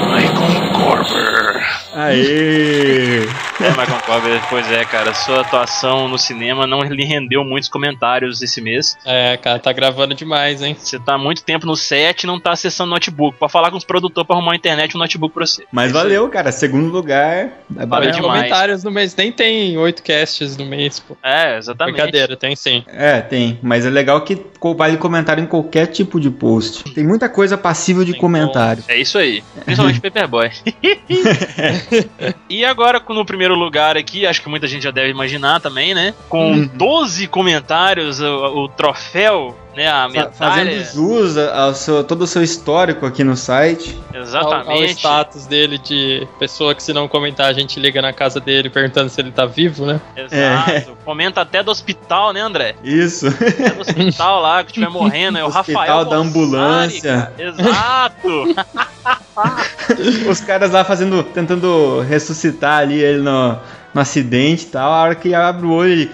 Michael 0.09 0.73
Corber. 0.73 1.58
Aê! 1.93 3.23
É, 3.61 3.71
Michael 3.71 4.01
Corber, 4.07 4.41
pois 4.49 4.71
é, 4.71 4.85
cara, 4.85 5.13
sua 5.15 5.41
atuação 5.41 6.09
no 6.09 6.19
cinema 6.19 6.67
não 6.67 6.81
lhe 6.83 7.05
rendeu 7.05 7.43
muitos 7.45 7.69
comentários 7.69 8.41
esse 8.43 8.61
mês. 8.61 8.97
É, 9.05 9.37
cara, 9.37 9.59
tá 9.59 9.73
gravando 9.73 10.15
demais, 10.15 10.63
hein? 10.63 10.77
Você 10.79 10.99
tá 10.99 11.19
muito 11.19 11.43
tempo 11.43 11.67
no 11.67 11.77
set 11.77 12.23
e 12.23 12.27
não 12.27 12.39
tá 12.39 12.53
acessando 12.53 12.91
notebook. 12.91 13.39
Pra 13.39 13.49
falar 13.49 13.71
com 13.71 13.77
os 13.77 13.85
produtores 13.85 14.27
pra 14.27 14.37
arrumar 14.37 14.53
uma 14.53 14.57
internet 14.57 14.93
e 14.93 14.97
um 14.97 15.01
notebook 15.01 15.35
pra 15.35 15.47
você. 15.47 15.65
Mas 15.73 15.87
aí. 15.87 15.93
valeu, 15.93 16.29
cara. 16.29 16.53
Segundo 16.53 16.91
lugar. 16.91 17.19
É 17.37 17.51
Valeu 17.69 17.89
valeu. 17.89 18.11
demais. 18.13 18.39
comentários 18.41 18.85
no 18.85 18.91
mês. 18.91 19.15
Nem 19.17 19.33
tem 19.33 19.77
oito 19.77 20.03
casts 20.03 20.57
no 20.57 20.67
mês, 20.67 21.01
pô. 21.01 21.17
É, 21.23 21.59
exatamente. 21.59 21.95
Brincadeira, 21.97 22.37
tem 22.37 22.55
sim. 22.55 22.85
É, 22.87 23.21
tem. 23.21 23.59
Mas 23.63 23.85
é 23.85 23.91
legal 23.91 24.21
que 24.21 24.39
vale 24.77 24.97
comentário 24.97 25.43
em 25.43 25.47
qualquer 25.47 25.87
tipo 25.87 26.21
de 26.21 26.31
post. 26.31 26.85
Tem 26.95 27.05
muita 27.05 27.29
coisa 27.29 27.57
passível 27.57 28.05
de 28.05 28.13
Tem 28.13 28.21
comentário. 28.21 28.85
É 28.89 28.97
isso 28.97 29.19
aí. 29.19 29.43
Principalmente 29.65 30.01
Paperboy. 30.01 30.51
e 32.49 32.65
agora, 32.65 33.03
no 33.09 33.25
primeiro 33.25 33.55
lugar 33.55 33.97
aqui, 33.97 34.27
acho 34.27 34.43
que 34.43 34.49
muita 34.49 34.67
gente 34.67 34.83
já 34.83 34.91
deve 34.91 35.11
imaginar 35.11 35.61
também, 35.61 35.95
né? 35.95 36.15
Com 36.29 36.53
Uhum. 36.53 36.71
12 36.75 37.27
comentários, 37.29 38.21
o, 38.21 38.65
o 38.65 38.69
troféu, 38.69 39.57
né? 39.79 39.89
A 39.89 40.09
medalha. 40.09 40.33
Fazendo 40.33 40.85
jus 40.93 41.39
ao 41.39 41.73
seu, 41.73 42.03
todo 42.03 42.23
o 42.23 42.27
seu 42.27 42.43
histórico 42.43 43.07
aqui 43.07 43.23
no 43.23 43.37
site. 43.37 43.97
Ao, 44.13 44.17
ao 44.17 44.23
Exatamente. 44.23 44.95
status 44.95 45.47
dele 45.47 45.79
de 45.79 46.27
pessoa 46.39 46.75
que 46.75 46.83
se 46.83 46.93
não 46.93 47.07
comentar 47.07 47.47
a 47.47 47.53
gente 47.53 47.79
liga 47.79 48.03
na 48.03 48.13
casa 48.13 48.41
dele 48.41 48.69
perguntando 48.69 49.09
se 49.09 49.21
ele 49.21 49.31
tá 49.31 49.47
vivo, 49.47 49.87
né? 49.87 50.01
Exato. 50.17 50.99
Comenta 51.07 51.43
até 51.43 51.63
do 51.63 51.71
hospital, 51.71 52.33
né, 52.33 52.41
André? 52.41 52.75
Isso. 52.83 53.29
Até 53.29 53.71
do 53.71 53.81
hospital 53.81 54.43
lá, 54.43 54.65
que 54.65 54.71
estiver 54.73 54.91
morrendo. 54.91 55.39
É 55.39 55.45
o 55.45 55.47
Hospital 55.49 55.75
Rafael. 55.75 56.05
da 56.05 56.17
Bolsari, 56.17 56.29
ambulância. 56.29 57.33
cara. 57.37 57.49
Exato. 57.49 58.55
Os 60.29 60.41
caras 60.41 60.73
lá 60.73 60.85
fazendo, 60.85 61.23
tentando 61.23 62.01
ressuscitar 62.01 62.81
ali 62.81 63.01
ele 63.01 63.23
no, 63.23 63.57
no 63.95 64.01
acidente 64.01 64.65
e 64.65 64.67
tal. 64.67 64.93
A 64.93 65.03
hora 65.03 65.15
que 65.15 65.33
abre 65.33 65.67
o 65.67 65.71
olho, 65.71 65.93
ele. 65.93 66.11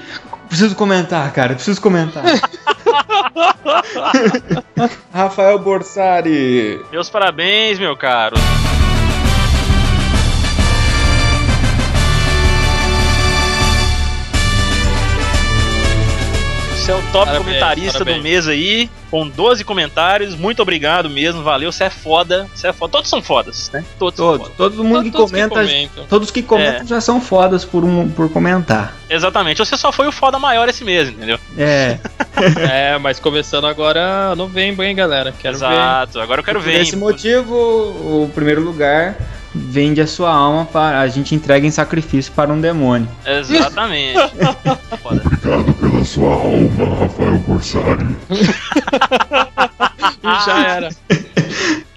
Preciso 0.48 0.76
comentar, 0.76 1.32
cara, 1.32 1.54
preciso 1.54 1.80
comentar. 1.80 2.22
Rafael 5.12 5.58
Borsari. 5.58 6.80
Meus 6.90 7.10
parabéns, 7.10 7.78
meu 7.78 7.96
caro. 7.96 8.36
Você 16.84 16.92
é 16.92 16.96
o 16.96 17.02
top 17.12 17.12
Parabéns, 17.24 17.44
comentarista 17.44 17.92
parabéns. 17.92 18.16
do 18.18 18.22
mês 18.22 18.46
aí, 18.46 18.90
com 19.10 19.26
12 19.26 19.64
comentários. 19.64 20.34
Muito 20.34 20.60
obrigado 20.60 21.08
mesmo, 21.08 21.42
valeu. 21.42 21.72
Você 21.72 21.84
é 21.84 21.88
foda. 21.88 22.46
Você 22.54 22.68
é 22.68 22.74
foda. 22.74 22.92
Todos 22.92 23.08
são 23.08 23.22
fodas, 23.22 23.70
né? 23.72 23.82
Todos, 23.98 24.18
são 24.18 24.26
Todo, 24.26 24.40
fodas. 24.40 24.56
todo 24.58 24.84
mundo 24.84 25.04
que 25.04 25.10
Todos 25.10 25.30
comenta. 25.30 25.54
comentam. 25.54 26.04
Todos 26.04 26.30
que 26.30 26.42
comentam 26.42 26.86
já 26.86 27.00
são 27.00 27.22
fodas 27.22 27.64
por, 27.64 27.82
um, 27.84 28.10
por 28.10 28.28
comentar. 28.28 28.94
Exatamente. 29.08 29.56
Você 29.56 29.78
só 29.78 29.90
foi 29.90 30.06
o 30.08 30.12
foda 30.12 30.38
maior 30.38 30.68
esse 30.68 30.84
mês, 30.84 31.08
entendeu? 31.08 31.38
É, 31.56 31.98
É, 32.70 32.98
mas 32.98 33.18
começando 33.18 33.66
agora 33.66 34.36
novembro, 34.36 34.84
hein, 34.84 34.94
galera? 34.94 35.32
Quero 35.32 35.56
ver. 35.56 35.64
Exato. 35.64 36.20
Agora 36.20 36.40
eu 36.42 36.44
quero 36.44 36.60
por 36.60 36.66
ver. 36.66 36.82
esse 36.82 36.96
hein? 36.96 37.00
motivo, 37.00 37.54
o 37.54 38.30
primeiro 38.34 38.60
lugar 38.60 39.16
vende 39.54 40.02
a 40.02 40.06
sua 40.06 40.34
alma 40.34 40.66
para 40.66 41.00
a 41.00 41.08
gente 41.08 41.34
entrega 41.34 41.66
em 41.66 41.70
sacrifício 41.70 42.30
para 42.32 42.52
um 42.52 42.60
demônio. 42.60 43.08
Exatamente. 43.24 44.18
foda. 45.00 45.22
Obrigado 45.24 45.73
pela 45.94 46.04
sua 46.04 46.32
alma, 46.32 46.96
Rafael 46.98 47.38
Borsari. 47.38 48.16
E 50.22 50.24
já 50.44 50.66
era. 50.66 50.88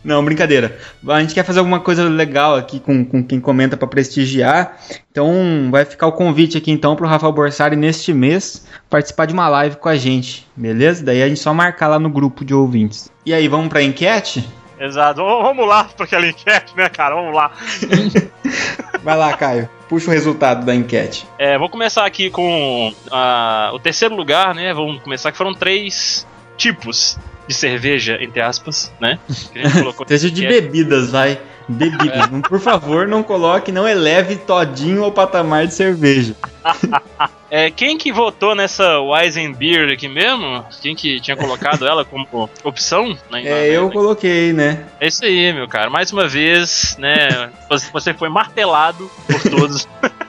Não, 0.03 0.23
brincadeira. 0.23 0.77
A 1.07 1.19
gente 1.19 1.33
quer 1.33 1.43
fazer 1.43 1.59
alguma 1.59 1.79
coisa 1.79 2.03
legal 2.03 2.55
aqui 2.55 2.79
com, 2.79 3.03
com 3.03 3.23
quem 3.23 3.39
comenta 3.39 3.75
para 3.75 3.87
prestigiar. 3.87 4.77
Então 5.11 5.69
vai 5.71 5.83
ficar 5.83 6.07
o 6.07 6.11
convite 6.11 6.57
aqui 6.57 6.71
então 6.71 6.95
pro 6.95 7.07
Rafael 7.07 7.33
Borsari 7.33 7.75
neste 7.75 8.13
mês 8.13 8.67
participar 8.89 9.25
de 9.25 9.33
uma 9.33 9.49
live 9.49 9.77
com 9.77 9.89
a 9.89 9.95
gente, 9.95 10.47
beleza? 10.55 11.03
Daí 11.03 11.23
a 11.23 11.27
gente 11.27 11.39
só 11.39 11.53
marcar 11.53 11.87
lá 11.87 11.99
no 11.99 12.09
grupo 12.09 12.45
de 12.45 12.53
ouvintes. 12.53 13.11
E 13.25 13.33
aí, 13.33 13.47
vamos 13.47 13.67
pra 13.67 13.81
enquete? 13.81 14.47
Exato. 14.79 15.21
Vamos 15.21 15.43
vamos 15.43 15.67
lá 15.67 15.85
pra 15.85 16.05
aquela 16.05 16.27
enquete, 16.27 16.77
né, 16.77 16.87
cara? 16.87 17.15
Vamos 17.15 17.35
lá. 17.35 17.51
Vai 19.03 19.17
lá, 19.17 19.33
Caio. 19.33 19.69
Puxa 19.87 20.09
o 20.09 20.13
resultado 20.13 20.65
da 20.65 20.75
enquete. 20.75 21.27
É, 21.37 21.57
vou 21.57 21.69
começar 21.69 22.05
aqui 22.05 22.29
com 22.29 22.93
ah, 23.11 23.71
o 23.73 23.79
terceiro 23.79 24.15
lugar, 24.15 24.53
né? 24.53 24.73
Vamos 24.73 25.01
começar 25.01 25.31
que 25.31 25.37
foram 25.37 25.53
três 25.53 26.27
tipos 26.57 27.17
de 27.47 27.53
cerveja, 27.53 28.17
entre 28.21 28.41
aspas, 28.41 28.91
né? 28.99 29.17
Que 29.53 29.59
a 29.59 29.67
gente 29.67 29.79
colocou 29.79 30.05
Seja 30.09 30.29
de 30.29 30.45
bebidas, 30.45 31.11
vai. 31.11 31.39
Bebidas. 31.69 32.29
Não, 32.29 32.41
Por 32.41 32.59
favor, 32.59 33.07
não 33.07 33.23
coloque, 33.23 33.71
não 33.71 33.87
eleve 33.87 34.35
todinho 34.35 35.03
ao 35.03 35.11
patamar 35.11 35.67
de 35.67 35.73
cerveja. 35.73 36.35
É, 37.49 37.71
quem 37.71 37.97
que 37.97 38.11
votou 38.11 38.53
nessa 38.53 38.99
Weizenbeer 38.99 39.93
aqui 39.93 40.09
mesmo? 40.09 40.65
Quem 40.81 40.93
que 40.95 41.19
tinha 41.21 41.37
colocado 41.37 41.87
ela 41.87 42.03
como 42.03 42.49
opção? 42.63 43.17
Na- 43.29 43.39
É, 43.39 43.69
eu 43.69 43.89
coloquei, 43.89 44.51
né? 44.51 44.85
É 44.99 45.07
isso 45.07 45.23
aí, 45.23 45.53
meu 45.53 45.67
cara. 45.67 45.89
Mais 45.89 46.11
uma 46.11 46.27
vez, 46.27 46.95
né? 46.99 47.49
você- 47.69 48.13
foi 48.13 48.27
martelado 48.29 49.09
por 49.27 49.41
todos. 49.49 49.87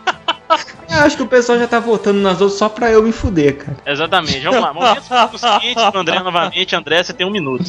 Eu 0.90 1.00
acho 1.00 1.18
que 1.18 1.22
o 1.22 1.26
pessoal 1.26 1.58
já 1.58 1.68
tá 1.68 1.78
votando 1.78 2.18
nas 2.20 2.40
outras 2.40 2.58
só 2.58 2.66
pra 2.70 2.90
eu 2.90 3.02
me 3.02 3.12
fuder, 3.12 3.58
cara. 3.58 3.76
Exatamente. 3.84 4.40
Vamos 4.40 4.60
lá. 4.62 4.72
Momentos 4.72 5.06
quentes 5.60 5.92
do 5.92 5.98
André 5.98 6.18
novamente. 6.20 6.74
André, 6.74 7.02
você 7.02 7.12
tem 7.12 7.26
um 7.26 7.30
minuto. 7.30 7.64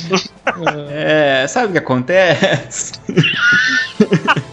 É, 0.89 1.45
sabe 1.49 1.67
o 1.67 1.71
que 1.73 1.77
acontece? 1.79 2.93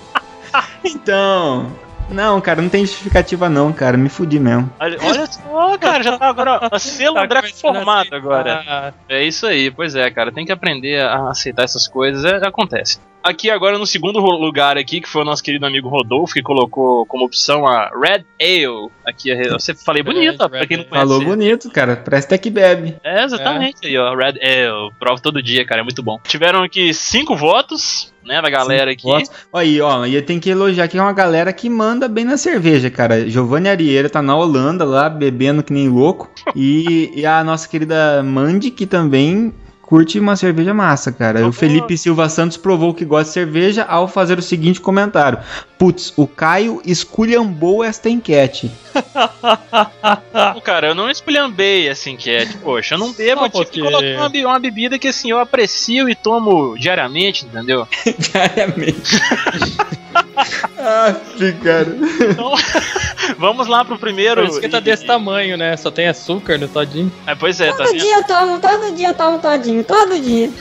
então. 0.85 1.71
Não, 2.11 2.41
cara, 2.41 2.63
não 2.63 2.69
tem 2.69 2.87
justificativa 2.87 3.49
não, 3.49 3.73
cara. 3.73 3.97
Me 3.97 4.09
fudi 4.09 4.39
mesmo. 4.39 4.73
Olha 4.79 4.99
olha 5.03 5.27
só, 5.27 5.79
cara. 5.79 6.03
Já 6.03 6.19
tá 6.19 6.29
agora. 6.29 6.69
A 6.71 6.79
selo 6.79 7.19
André 7.19 7.41
a 7.41 7.43
formado 7.49 8.15
agora. 8.15 8.95
É 9.09 9.25
isso 9.25 9.47
aí, 9.47 9.71
pois 9.71 9.95
é, 9.95 10.11
cara. 10.11 10.33
Tem 10.33 10.47
que 10.47 10.53
aprender 10.53 11.01
a 11.01 11.29
aceitar 11.31 11.65
essas 11.65 11.89
coisas. 11.89 12.25
É, 12.25 12.37
acontece. 12.47 12.99
Aqui 13.23 13.51
agora 13.51 13.77
no 13.77 13.87
segundo 13.87 14.21
lugar 14.21 14.79
aqui, 14.79 15.01
que 15.01 15.09
foi 15.09 15.23
o 15.23 15.25
nosso 15.25 15.43
querido 15.43 15.67
amigo 15.67 15.89
Rodolfo, 15.89 16.33
que 16.33 16.43
colocou 16.43 17.05
como 17.07 17.25
opção 17.25 17.67
a 17.67 17.91
Red 17.91 18.25
Ale. 18.41 18.89
Aqui, 19.05 19.35
você 19.51 19.75
falei 19.75 20.01
bonito, 20.01 20.41
ó, 20.41 20.49
pra 20.49 20.65
quem 20.65 20.77
não 20.77 20.85
conhece. 20.85 21.09
Falou 21.09 21.25
bonito, 21.25 21.69
cara. 21.71 21.97
Parece 21.97 22.29
até 22.29 22.39
que 22.39 22.51
bebe. 22.51 22.97
É, 23.03 23.25
exatamente 23.25 23.85
aí, 23.85 23.99
ó. 23.99 24.15
Red 24.15 24.39
Ale. 24.41 24.93
Prova 24.97 25.21
todo 25.21 25.43
dia, 25.43 25.67
cara. 25.67 25.81
É 25.81 25.83
muito 25.83 26.05
bom. 26.05 26.21
Tiveram 26.23 26.63
aqui 26.63 26.95
cinco 26.95 27.35
votos, 27.35 28.15
né, 28.27 28.43
da 28.43 28.51
galera 28.51 28.91
aqui. 28.91 29.05
Votos. 29.05 29.31
Olha 29.53 29.65
aí, 29.65 29.81
ó. 29.81 30.05
E 30.05 30.15
eu 30.15 30.25
tenho 30.25 30.41
que 30.41 30.51
elogiar 30.51 30.89
que 30.89 30.99
é 30.99 31.03
uma 31.03 31.13
galera 31.13 31.53
que 31.53 31.71
manda 31.71 32.09
bem 32.09 32.25
na 32.25 32.37
cerveja, 32.37 32.91
cara. 32.91 33.29
Giovanni 33.29 33.69
Arieira 33.69 34.11
tá 34.11 34.21
na 34.21 34.37
Holanda 34.37 34.85
lá, 34.85 35.09
bebendo 35.09 35.63
que 35.63 35.73
nem 35.73 35.89
louco. 35.89 36.31
E, 36.55 37.13
e 37.15 37.25
a 37.25 37.43
nossa 37.45 37.69
querida 37.69 38.23
Mandy, 38.23 38.71
que 38.71 38.87
também 38.87 39.55
curte 39.87 40.19
uma 40.19 40.35
cerveja 40.37 40.75
massa, 40.75 41.13
cara. 41.13 41.47
O 41.47 41.53
Felipe 41.53 41.97
Silva 41.97 42.29
Santos 42.29 42.57
provou 42.57 42.93
que 42.93 43.05
gosta 43.05 43.27
de 43.29 43.33
cerveja 43.35 43.85
ao 43.85 44.07
fazer 44.09 44.39
o 44.39 44.43
seguinte 44.43 44.81
comentário: 44.81 45.39
Putz, 45.79 46.13
o 46.17 46.27
Caio 46.27 46.83
esculhambou 46.85 47.83
esta 47.85 48.11
enquete. 48.11 48.71
Não, 50.35 50.61
cara, 50.61 50.89
eu 50.89 50.95
não 50.95 51.11
esculhambei 51.11 51.89
essa 51.89 52.11
enquete. 52.11 52.57
Poxa, 52.59 52.95
eu 52.95 52.99
não 52.99 53.13
bebo, 53.13 53.41
Só 53.41 53.47
eu 53.47 53.51
tive 53.51 53.65
que 53.67 53.81
porque- 53.81 53.97
colocar 54.15 54.29
uma, 54.39 54.49
uma 54.53 54.59
bebida 54.59 54.99
que 54.99 55.09
assim 55.09 55.31
eu 55.31 55.39
aprecio 55.39 56.09
e 56.09 56.15
tomo 56.15 56.77
diariamente, 56.79 57.45
entendeu? 57.47 57.87
Diariamente. 58.19 59.21
ah, 60.79 61.15
cara. 61.63 61.97
Então, 62.31 62.53
Vamos 63.39 63.67
lá 63.67 63.85
pro 63.85 63.99
primeiro. 63.99 64.43
Por 64.43 64.51
isso 64.51 64.61
que 64.61 64.69
tá 64.69 64.81
desse 64.81 65.05
tamanho, 65.05 65.57
né? 65.57 65.77
Só 65.77 65.91
tem 65.91 66.07
açúcar 66.09 66.59
no 66.59 66.69
todinho. 66.69 67.13
É, 67.27 67.35
pois 67.35 67.61
é, 67.61 67.71
tá 67.71 67.79
Todo 67.79 67.93
vendo? 67.93 68.01
dia 68.01 68.17
eu 68.19 68.25
tomo, 68.25 68.61
todo 68.61 68.95
dia 68.95 69.09
eu 69.09 69.15
tomo 69.15 69.39
todinho, 69.39 69.85
todo 69.85 70.19
dia. 70.21 70.51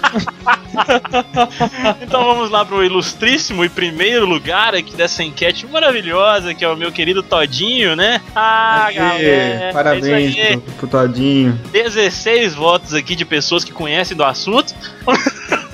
Então 2.01 2.24
vamos 2.26 2.49
lá 2.49 2.66
pro 2.66 2.84
ilustríssimo 2.84 3.63
e 3.63 3.70
primeiro 3.70 4.26
lugar 4.26 4.76
aqui 4.76 4.93
dessa 4.93 5.24
enquete 5.24 5.66
maravilhosa, 5.66 6.53
que 6.53 6.66
é 6.66 6.70
o 6.70 6.76
meu 6.76 6.91
querido 6.91 7.24
Todinho, 7.24 7.95
né? 7.95 8.22
Ah, 8.36 8.86
Aê, 8.88 8.93
galera. 8.93 9.74
Parabéns 9.74 10.05
é 10.05 10.22
isso 10.22 10.39
aí. 10.39 10.57
pro, 10.57 10.72
pro 10.74 10.88
Todinho. 10.88 11.59
16 11.72 12.55
votos 12.55 12.93
aqui 12.93 13.16
de 13.16 13.24
pessoas 13.24 13.63
que 13.63 13.72
conhecem 13.72 14.18
do 14.18 14.24
assunto. 14.24 14.76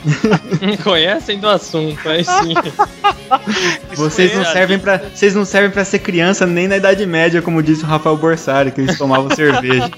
Conhecem 0.84 1.40
do 1.40 1.48
assunto, 1.48 2.08
aí 2.10 2.24
sim. 2.24 2.54
Vocês 3.96 4.34
não 4.34 4.42
é, 4.42 4.46
servem 4.46 4.80
para, 4.80 4.98
vocês 5.14 5.36
não 5.36 5.46
servem 5.46 5.70
para 5.72 5.86
ser 5.86 6.00
criança 6.00 6.46
nem 6.46 6.68
na 6.68 6.78
Idade 6.78 7.06
Média, 7.06 7.42
como 7.42 7.62
disse 7.62 7.84
o 7.84 7.88
Rafael 7.88 8.18
Borsari, 8.18 8.72
que 8.72 8.82
eles 8.82 8.98
tomavam 8.98 9.30
cerveja. 9.36 9.90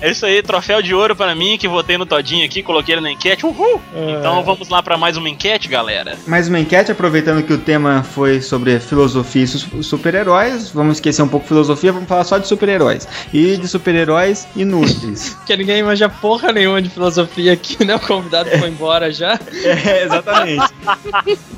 É 0.00 0.10
isso 0.10 0.24
aí, 0.24 0.42
troféu 0.42 0.80
de 0.80 0.94
ouro 0.94 1.14
para 1.14 1.34
mim, 1.34 1.58
que 1.58 1.68
votei 1.68 1.98
no 1.98 2.06
Todinho 2.06 2.44
aqui, 2.44 2.62
coloquei 2.62 2.94
ele 2.94 3.02
na 3.02 3.10
enquete. 3.10 3.44
Uhul! 3.44 3.80
Então 3.94 4.42
vamos 4.42 4.68
lá 4.68 4.82
para 4.82 4.96
mais 4.96 5.16
uma 5.16 5.28
enquete, 5.28 5.68
galera. 5.68 6.16
Mais 6.26 6.48
uma 6.48 6.58
enquete, 6.58 6.90
aproveitando 6.90 7.42
que 7.42 7.52
o 7.52 7.58
tema 7.58 8.02
foi 8.02 8.40
sobre 8.40 8.80
filosofia 8.80 9.42
e 9.44 9.46
su- 9.46 9.82
super-heróis. 9.82 10.70
Vamos 10.70 10.96
esquecer 10.96 11.22
um 11.22 11.28
pouco 11.28 11.46
filosofia, 11.46 11.92
vamos 11.92 12.08
falar 12.08 12.24
só 12.24 12.38
de 12.38 12.48
super-heróis. 12.48 13.06
E 13.32 13.56
de 13.56 13.68
super-heróis 13.68 14.46
inúteis. 14.56 15.36
Que 15.50 15.56
ninguém 15.56 15.82
manja 15.82 16.08
porra 16.08 16.52
nenhuma 16.52 16.80
de 16.80 16.88
filosofia 16.88 17.52
aqui, 17.52 17.84
né? 17.84 17.96
O 17.96 18.00
convidado 18.20 18.50
foi 18.50 18.68
embora 18.68 19.10
já. 19.12 19.38
é, 19.64 20.04
exatamente. 20.04 20.72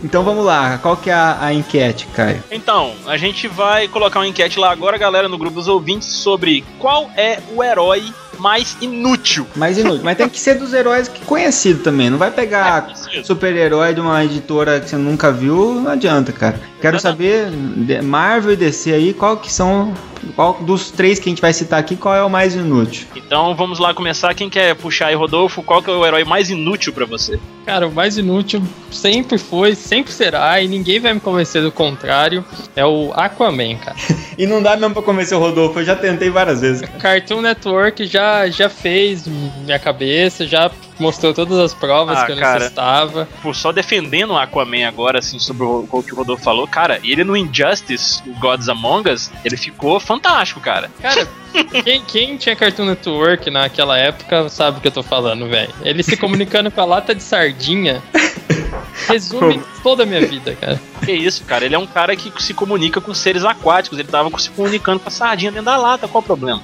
Então 0.03 0.23
vamos 0.23 0.45
lá, 0.45 0.79
qual 0.79 0.97
que 0.97 1.11
é 1.11 1.15
a, 1.15 1.39
a 1.41 1.53
enquete, 1.55 2.07
Caio? 2.15 2.43
Então, 2.51 2.93
a 3.07 3.17
gente 3.17 3.49
vai 3.49 3.89
colocar 3.89 4.21
uma 4.21 4.29
enquete 4.29 4.59
lá 4.59 4.71
agora, 4.71 4.97
galera, 4.97 5.29
no 5.29 5.39
grupo 5.39 5.57
dos 5.57 5.69
ouvintes, 5.69 6.09
sobre 6.09 6.65
qual 6.79 7.11
é 7.17 7.39
o 7.55 7.63
herói 7.63 8.13
mais 8.39 8.77
inútil. 8.81 9.47
Mais 9.55 9.79
inútil. 9.79 10.03
Mas 10.03 10.17
tem 10.17 10.29
que 10.29 10.39
ser 10.39 10.55
dos 10.55 10.73
heróis 10.73 11.07
que 11.07 11.25
conhecido 11.25 11.83
também. 11.83 12.11
Não 12.11 12.19
vai 12.19 12.31
pegar 12.31 12.93
É, 13.13 13.23
super-herói 13.23 13.95
de 13.95 14.01
uma 14.01 14.25
editora 14.25 14.81
que 14.81 14.89
você 14.91 14.97
nunca 14.97 15.31
viu, 15.31 15.75
não 15.75 15.91
adianta, 15.93 16.33
cara. 16.33 16.59
Quero 16.83 17.01
saber, 17.01 17.49
de- 17.51 18.03
Marvel 18.03 18.53
e 18.53 18.57
DC 18.57 18.93
aí, 18.93 19.15
qual 19.15 19.37
que 19.39 19.51
são. 19.53 19.95
Qual 20.37 20.55
dos 20.63 20.91
três 20.93 21.19
que 21.19 21.29
a 21.29 21.31
gente 21.33 21.43
vai 21.43 21.53
citar 21.53 21.81
aqui, 21.81 21.97
qual 21.97 22.15
é 22.15 22.23
o 22.23 22.31
mais 22.31 22.55
inútil? 22.55 23.07
Então 23.17 23.57
vamos 23.57 23.81
lá 23.81 23.93
começar. 23.93 24.33
Quem 24.35 24.49
quer 24.49 24.75
puxar 24.77 25.07
aí, 25.07 25.15
Rodolfo? 25.17 25.63
Qual 25.65 25.83
que 25.83 25.91
é 25.91 25.93
o 25.93 26.07
herói 26.07 26.23
mais 26.25 26.49
inútil 26.49 26.93
pra 26.93 27.05
você? 27.05 27.41
Cara, 27.67 27.89
o 27.89 27.93
mais 27.93 28.17
inútil 28.19 28.63
sempre 28.91 29.37
foi, 29.37 29.75
sempre 29.75 30.13
será, 30.13 30.61
e 30.61 30.69
ninguém 30.69 31.01
vai 31.01 31.13
me 31.15 31.19
convencer 31.21 31.61
do 31.63 31.73
contrário, 31.73 32.45
é 32.77 32.85
o 32.87 33.13
Aquaman, 33.15 33.77
cara. 33.77 33.97
E 34.39 34.47
não 34.47 34.63
dá 34.63 34.75
mesmo 34.77 34.95
pra 34.95 35.03
convencer 35.03 35.37
o 35.37 35.41
Rodolfo, 35.41 35.79
eu 35.81 35.85
já 35.85 35.95
tentei 35.95 36.31
várias 36.31 36.63
vezes. 36.63 36.81
cara. 36.81 36.99
Cartoon 36.99 37.43
Network 37.43 38.07
já, 38.07 38.49
já 38.49 38.69
fez 38.71 39.27
minha 39.27 39.79
cabeça, 39.79 40.47
já 40.47 40.71
mostrou 40.99 41.33
todas 41.35 41.59
as 41.59 41.75
provas 41.75 42.19
Ah, 42.19 42.27
que 42.27 42.33
eu 42.33 42.37
cara. 42.37 42.55
necessitava. 42.55 43.29
Por 43.43 43.55
só 43.55 43.73
defendendo 43.73 44.33
o 44.33 44.39
Aquaman 44.39 44.87
agora, 44.87 45.19
assim, 45.19 45.39
sobre 45.39 45.65
o, 45.65 45.87
o 45.91 46.03
que 46.03 46.13
o 46.13 46.17
Rodolfo 46.17 46.43
falou, 46.43 46.67
cara, 46.67 47.01
ele 47.03 47.25
no 47.25 47.37
Injustice, 47.37 48.23
o 48.27 48.35
Gods 48.39 48.69
Among 48.69 49.09
Us, 49.11 49.31
ele 49.45 49.57
ficou 49.57 49.99
fantástico, 50.01 50.61
cara. 50.61 50.91
Cara, 51.01 51.29
quem, 51.85 52.03
quem 52.03 52.37
tinha 52.37 52.57
Cartoon 52.57 52.87
Network 52.87 53.51
naquela 53.51 53.99
época 53.99 54.49
sabe 54.49 54.79
o 54.79 54.81
que 54.81 54.89
eu 54.89 54.93
tô 54.93 55.03
falando, 55.03 55.49
velho. 55.49 55.73
Ele 55.83 56.03
se 56.03 56.17
comunicando 56.17 56.71
com 56.71 56.81
a 56.81 56.85
lata 56.85 57.15
de 57.15 57.23
sardinha 57.23 58.03
resume 59.07 59.63
toda 59.83 60.03
a 60.03 60.07
minha 60.07 60.27
vida, 60.27 60.55
cara. 60.55 60.81
Que 61.05 61.13
isso, 61.13 61.45
cara? 61.45 61.65
Ele 61.65 61.75
é 61.75 61.79
um 61.79 61.87
cara 61.87 62.15
que 62.17 62.33
se 62.43 62.55
comunica 62.55 63.01
com 63.01 63.13
seres 63.15 63.45
aquáticos. 63.45 63.99
Ele 63.99 64.09
tava 64.09 64.31
se 64.39 64.51
comunicando 64.51 65.01
com 65.01 65.09
a 65.09 65.13
sardinha 65.13 65.51
dentro 65.51 65.67
da 65.67 65.77
lata. 65.77 66.09
Qual 66.09 66.23
o 66.23 66.27
problema? 66.27 66.63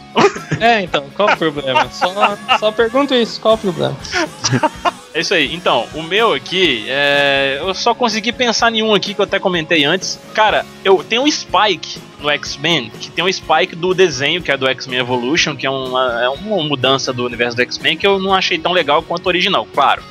É, 0.60 0.82
então, 0.82 1.04
qual 1.14 1.28
o 1.30 1.36
problema? 1.36 1.88
Só, 1.90 2.36
só 2.58 2.72
pergunto 2.72 3.14
isso, 3.14 3.40
qual 3.40 3.54
o 3.54 3.58
problema? 3.58 3.96
É 5.18 5.20
isso 5.20 5.34
aí. 5.34 5.52
Então, 5.52 5.84
o 5.94 6.02
meu 6.04 6.32
aqui, 6.32 6.84
é... 6.86 7.58
eu 7.60 7.74
só 7.74 7.92
consegui 7.92 8.30
pensar 8.30 8.72
em 8.72 8.84
um 8.84 8.94
aqui 8.94 9.14
que 9.14 9.20
eu 9.20 9.24
até 9.24 9.40
comentei 9.40 9.84
antes. 9.84 10.16
Cara, 10.32 10.64
eu 10.84 11.02
tenho 11.02 11.24
o 11.24 11.28
Spike 11.30 11.98
no 12.20 12.30
X-Men, 12.30 12.88
que 13.00 13.10
tem 13.10 13.24
o 13.24 13.32
Spike 13.32 13.74
do 13.74 13.92
desenho, 13.92 14.40
que 14.40 14.52
é 14.52 14.56
do 14.56 14.68
X-Men 14.68 15.00
Evolution, 15.00 15.56
que 15.56 15.66
é 15.66 15.70
uma, 15.70 16.22
é 16.22 16.28
uma 16.28 16.62
mudança 16.62 17.12
do 17.12 17.24
universo 17.26 17.56
do 17.56 17.62
X-Men 17.62 17.96
que 17.96 18.06
eu 18.06 18.20
não 18.20 18.32
achei 18.32 18.60
tão 18.60 18.70
legal 18.70 19.02
quanto 19.02 19.26
o 19.26 19.28
original, 19.28 19.66
claro. 19.74 20.04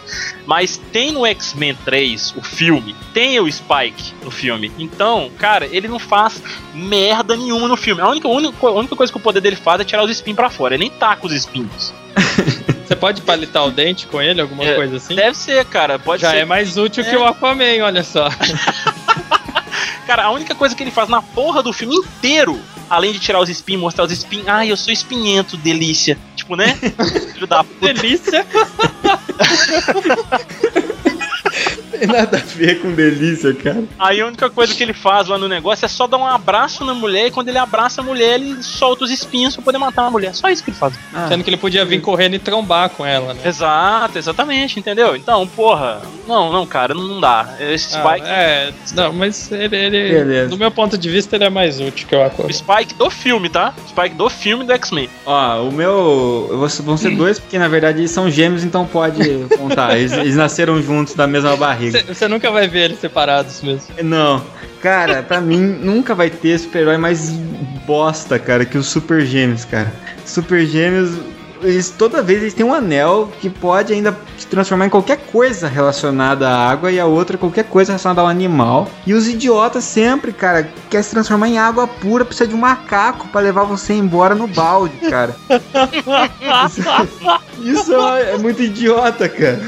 Mas 0.45 0.75
tem 0.91 1.13
no 1.13 1.25
X-Men 1.25 1.73
3, 1.85 2.33
o 2.35 2.41
filme, 2.41 2.93
tem 3.13 3.39
o 3.39 3.49
Spike 3.49 4.13
no 4.21 4.29
filme. 4.29 4.73
Então, 4.77 5.31
cara, 5.37 5.67
ele 5.71 5.87
não 5.87 5.99
faz 5.99 6.43
merda 6.73 7.37
nenhuma 7.37 7.69
no 7.69 7.77
filme. 7.77 8.01
A 8.01 8.09
única, 8.09 8.27
a 8.27 8.31
única, 8.31 8.67
a 8.67 8.71
única 8.71 8.95
coisa 8.95 9.09
que 9.09 9.17
o 9.17 9.21
poder 9.21 9.39
dele 9.39 9.55
faz 9.55 9.79
é 9.79 9.85
tirar 9.85 10.03
os 10.03 10.11
espinhos 10.11 10.35
pra 10.35 10.49
fora. 10.49 10.75
Ele 10.75 10.83
nem 10.83 10.91
taca 10.91 11.25
os 11.25 11.31
espinhos. 11.31 11.93
Você 12.87 12.95
pode 12.95 13.21
palitar 13.21 13.65
o 13.67 13.71
dente 13.71 14.07
com 14.07 14.21
ele, 14.21 14.39
alguma 14.39 14.63
É, 14.63 14.75
coisa 14.75 14.95
assim? 14.97 15.13
Deve 15.15 15.35
ser, 15.35 15.65
cara. 15.65 15.99
Pode 15.99 16.21
Já 16.21 16.31
ser. 16.31 16.37
é 16.37 16.45
mais 16.45 16.77
útil 16.77 17.03
É. 17.03 17.09
que 17.09 17.15
o 17.17 17.25
Aquaman, 17.25 17.83
olha 17.83 18.03
só. 18.03 18.29
Cara, 20.07 20.23
a 20.23 20.31
única 20.31 20.55
coisa 20.55 20.73
que 20.73 20.81
ele 20.81 20.89
faz 20.91 21.09
na 21.09 21.21
porra 21.21 21.61
do 21.61 21.73
filme 21.73 21.93
inteiro, 21.97 22.57
além 22.89 23.11
de 23.11 23.19
tirar 23.19 23.41
os 23.41 23.49
espinhos, 23.49 23.81
mostrar 23.81 24.05
os 24.05 24.11
espinhos, 24.11 24.47
ai, 24.47 24.71
eu 24.71 24.77
sou 24.77 24.93
espinhento, 24.93 25.57
delícia. 25.57 26.17
Tipo, 26.33 26.55
né? 26.55 26.75
Filho 27.33 27.45
da 27.45 27.61
puta. 27.61 27.93
Delícia. 27.93 28.45
Tem 31.99 32.07
nada 32.07 32.37
a 32.37 32.41
ver 32.41 32.79
com 32.81 32.91
delícia, 32.93 33.53
cara. 33.53 33.83
Aí 33.97 34.21
a 34.21 34.27
única 34.27 34.49
coisa 34.49 34.73
que 34.73 34.83
ele 34.83 34.93
faz 34.93 35.27
lá 35.27 35.37
no 35.37 35.47
negócio 35.47 35.85
é 35.85 35.87
só 35.89 36.07
dar 36.07 36.17
um 36.17 36.25
abraço 36.25 36.83
na 36.85 36.93
mulher 36.93 37.27
e 37.27 37.31
quando 37.31 37.49
ele 37.49 37.57
abraça 37.57 38.01
a 38.01 38.03
mulher, 38.03 38.35
ele 38.35 38.61
solta 38.63 39.03
os 39.05 39.11
espinhos 39.11 39.55
pra 39.55 39.63
poder 39.63 39.77
matar 39.77 40.03
a 40.05 40.09
mulher. 40.11 40.33
Só 40.35 40.49
isso 40.49 40.63
que 40.63 40.69
ele 40.71 40.77
faz. 40.77 40.93
Ah, 41.13 41.27
Sendo 41.29 41.43
que 41.43 41.49
ele 41.49 41.57
podia 41.57 41.83
vir 41.85 42.01
correndo 42.01 42.35
e 42.35 42.39
trombar 42.39 42.89
com 42.89 43.05
ela, 43.05 43.33
né? 43.33 43.41
Exato, 43.45 44.17
exatamente, 44.17 44.79
entendeu? 44.79 45.15
Então, 45.15 45.45
porra, 45.47 46.01
não, 46.27 46.51
não, 46.51 46.65
cara, 46.65 46.93
não 46.93 47.19
dá. 47.19 47.55
Esse 47.59 47.95
Ah, 47.97 48.01
Spike. 48.01 48.27
é, 48.27 48.73
não, 48.93 49.13
mas 49.13 49.51
ele, 49.51 49.75
ele 49.75 50.09
Beleza. 50.09 50.49
do 50.49 50.57
meu 50.57 50.69
ponto 50.71 50.97
de 50.97 51.09
vista, 51.09 51.35
ele 51.35 51.45
é 51.45 51.49
mais 51.49 51.79
útil 51.79 52.07
que 52.07 52.15
o 52.15 52.19
O 52.19 52.23
Aquaman. 52.23 52.51
Spike 52.51 52.93
do 52.95 53.09
filme, 53.09 53.49
tá? 53.49 53.73
Spike 53.87 54.15
do 54.15 54.29
filme 54.29 54.63
do 54.65 54.73
X-Men. 54.73 55.09
Ó, 55.25 55.63
o 55.63 55.71
meu. 55.71 56.47
eu 56.51 56.67
Vão 56.83 56.97
ser 56.97 57.15
dois, 57.15 57.39
porque 57.39 57.57
na 57.57 57.67
verdade 57.67 57.99
eles 57.99 58.11
são 58.11 58.29
gêmeos, 58.29 58.63
então 58.63 58.85
pode 58.85 59.45
contar. 59.57 59.97
Eles, 59.97 60.11
eles 60.13 60.35
nasceram 60.35 60.81
juntos 60.81 61.13
da 61.15 61.25
mesma 61.27 61.55
barriga. 61.55 61.86
Você 61.91 62.03
você 62.03 62.27
nunca 62.27 62.51
vai 62.51 62.67
ver 62.67 62.85
eles 62.85 62.99
separados 62.99 63.61
mesmo. 63.61 63.87
Não. 64.03 64.43
Cara, 64.81 65.23
pra 65.23 65.41
mim 65.41 65.59
nunca 65.61 66.13
vai 66.13 66.29
ter 66.29 66.57
super-herói 66.59 66.97
mais 66.97 67.31
bosta, 67.85 68.37
cara, 68.37 68.65
que 68.65 68.77
os 68.77 68.87
Super 68.87 69.25
Gêmeos, 69.25 69.65
cara. 69.65 69.91
Super 70.25 70.65
Gêmeos, 70.65 71.17
eles, 71.61 71.89
toda 71.89 72.21
vez 72.21 72.41
eles 72.41 72.53
têm 72.53 72.65
um 72.65 72.73
anel 72.73 73.31
que 73.39 73.49
pode 73.49 73.93
ainda 73.93 74.15
se 74.37 74.45
transformar 74.47 74.85
em 74.85 74.89
qualquer 74.89 75.17
coisa 75.17 75.67
relacionada 75.67 76.47
à 76.47 76.69
água 76.69 76.91
e 76.91 76.99
a 76.99 77.05
outra 77.05 77.37
qualquer 77.37 77.65
coisa 77.65 77.93
relacionada 77.93 78.21
ao 78.21 78.27
animal. 78.27 78.87
E 79.05 79.13
os 79.13 79.27
idiotas 79.27 79.83
sempre, 79.83 80.31
cara, 80.31 80.69
quer 80.89 81.01
se 81.01 81.11
transformar 81.11 81.47
em 81.47 81.57
água 81.57 81.87
pura, 81.87 82.25
precisa 82.25 82.47
de 82.47 82.55
um 82.55 82.59
macaco 82.59 83.27
pra 83.29 83.41
levar 83.41 83.63
você 83.63 83.93
embora 83.93 84.35
no 84.35 84.47
balde, 84.47 84.97
cara. 85.09 85.35
Isso, 86.65 86.81
isso 87.81 87.93
é, 87.95 88.33
é 88.33 88.37
muito 88.37 88.61
idiota, 88.61 89.27
cara. 89.27 89.61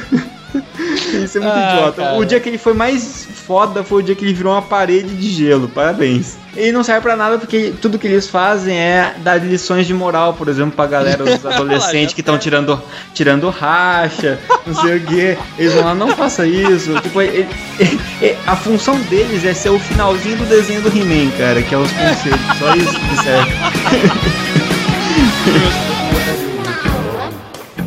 Isso 1.23 1.37
é 1.37 1.41
muito 1.41 1.53
Ah, 1.53 1.73
idiota. 1.75 2.01
cara. 2.03 2.17
O 2.17 2.25
dia 2.25 2.39
que 2.39 2.49
ele 2.49 2.57
foi 2.57 2.73
mais 2.73 3.27
foda 3.45 3.83
foi 3.83 4.01
o 4.01 4.03
dia 4.05 4.15
que 4.15 4.23
ele 4.25 4.33
virou 4.33 4.53
uma 4.53 4.61
parede 4.61 5.09
de 5.15 5.29
gelo. 5.29 5.67
Parabéns. 5.67 6.37
Ele 6.55 6.71
não 6.71 6.83
serve 6.83 7.01
pra 7.01 7.15
nada 7.15 7.37
porque 7.37 7.73
tudo 7.81 7.99
que 7.99 8.07
eles 8.07 8.27
fazem 8.27 8.75
é 8.77 9.13
dar 9.19 9.35
lições 9.43 9.85
de 9.85 9.93
moral, 9.93 10.33
por 10.33 10.47
exemplo, 10.47 10.71
pra 10.71 10.87
galera, 10.87 11.23
os 11.23 11.45
adolescentes 11.45 12.13
que 12.13 12.21
estão 12.21 12.37
tirando, 12.37 12.81
tirando 13.13 13.49
racha, 13.49 14.39
não 14.65 14.73
sei 14.75 14.97
o 14.97 15.01
quê. 15.05 15.37
Eles 15.57 15.73
vão 15.73 15.83
lá, 15.85 15.93
não 15.95 16.09
faça 16.15 16.45
isso. 16.47 16.93
Tipo, 17.01 17.21
ele- 17.21 17.47
ele- 17.79 18.37
a 18.47 18.55
função 18.55 18.99
deles 19.01 19.45
é 19.45 19.53
ser 19.53 19.69
o 19.69 19.79
finalzinho 19.79 20.37
do 20.37 20.45
desenho 20.45 20.81
do 20.81 20.89
He-Man, 20.89 21.31
cara, 21.37 21.61
que 21.61 21.73
é 21.73 21.77
os 21.77 21.91
conselhos. 21.91 22.39
Só 22.57 22.75
isso 22.75 22.99
que 22.99 23.23
serve. 23.23 23.51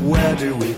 Where 0.05 0.35
do 0.37 0.57
we 0.59 0.72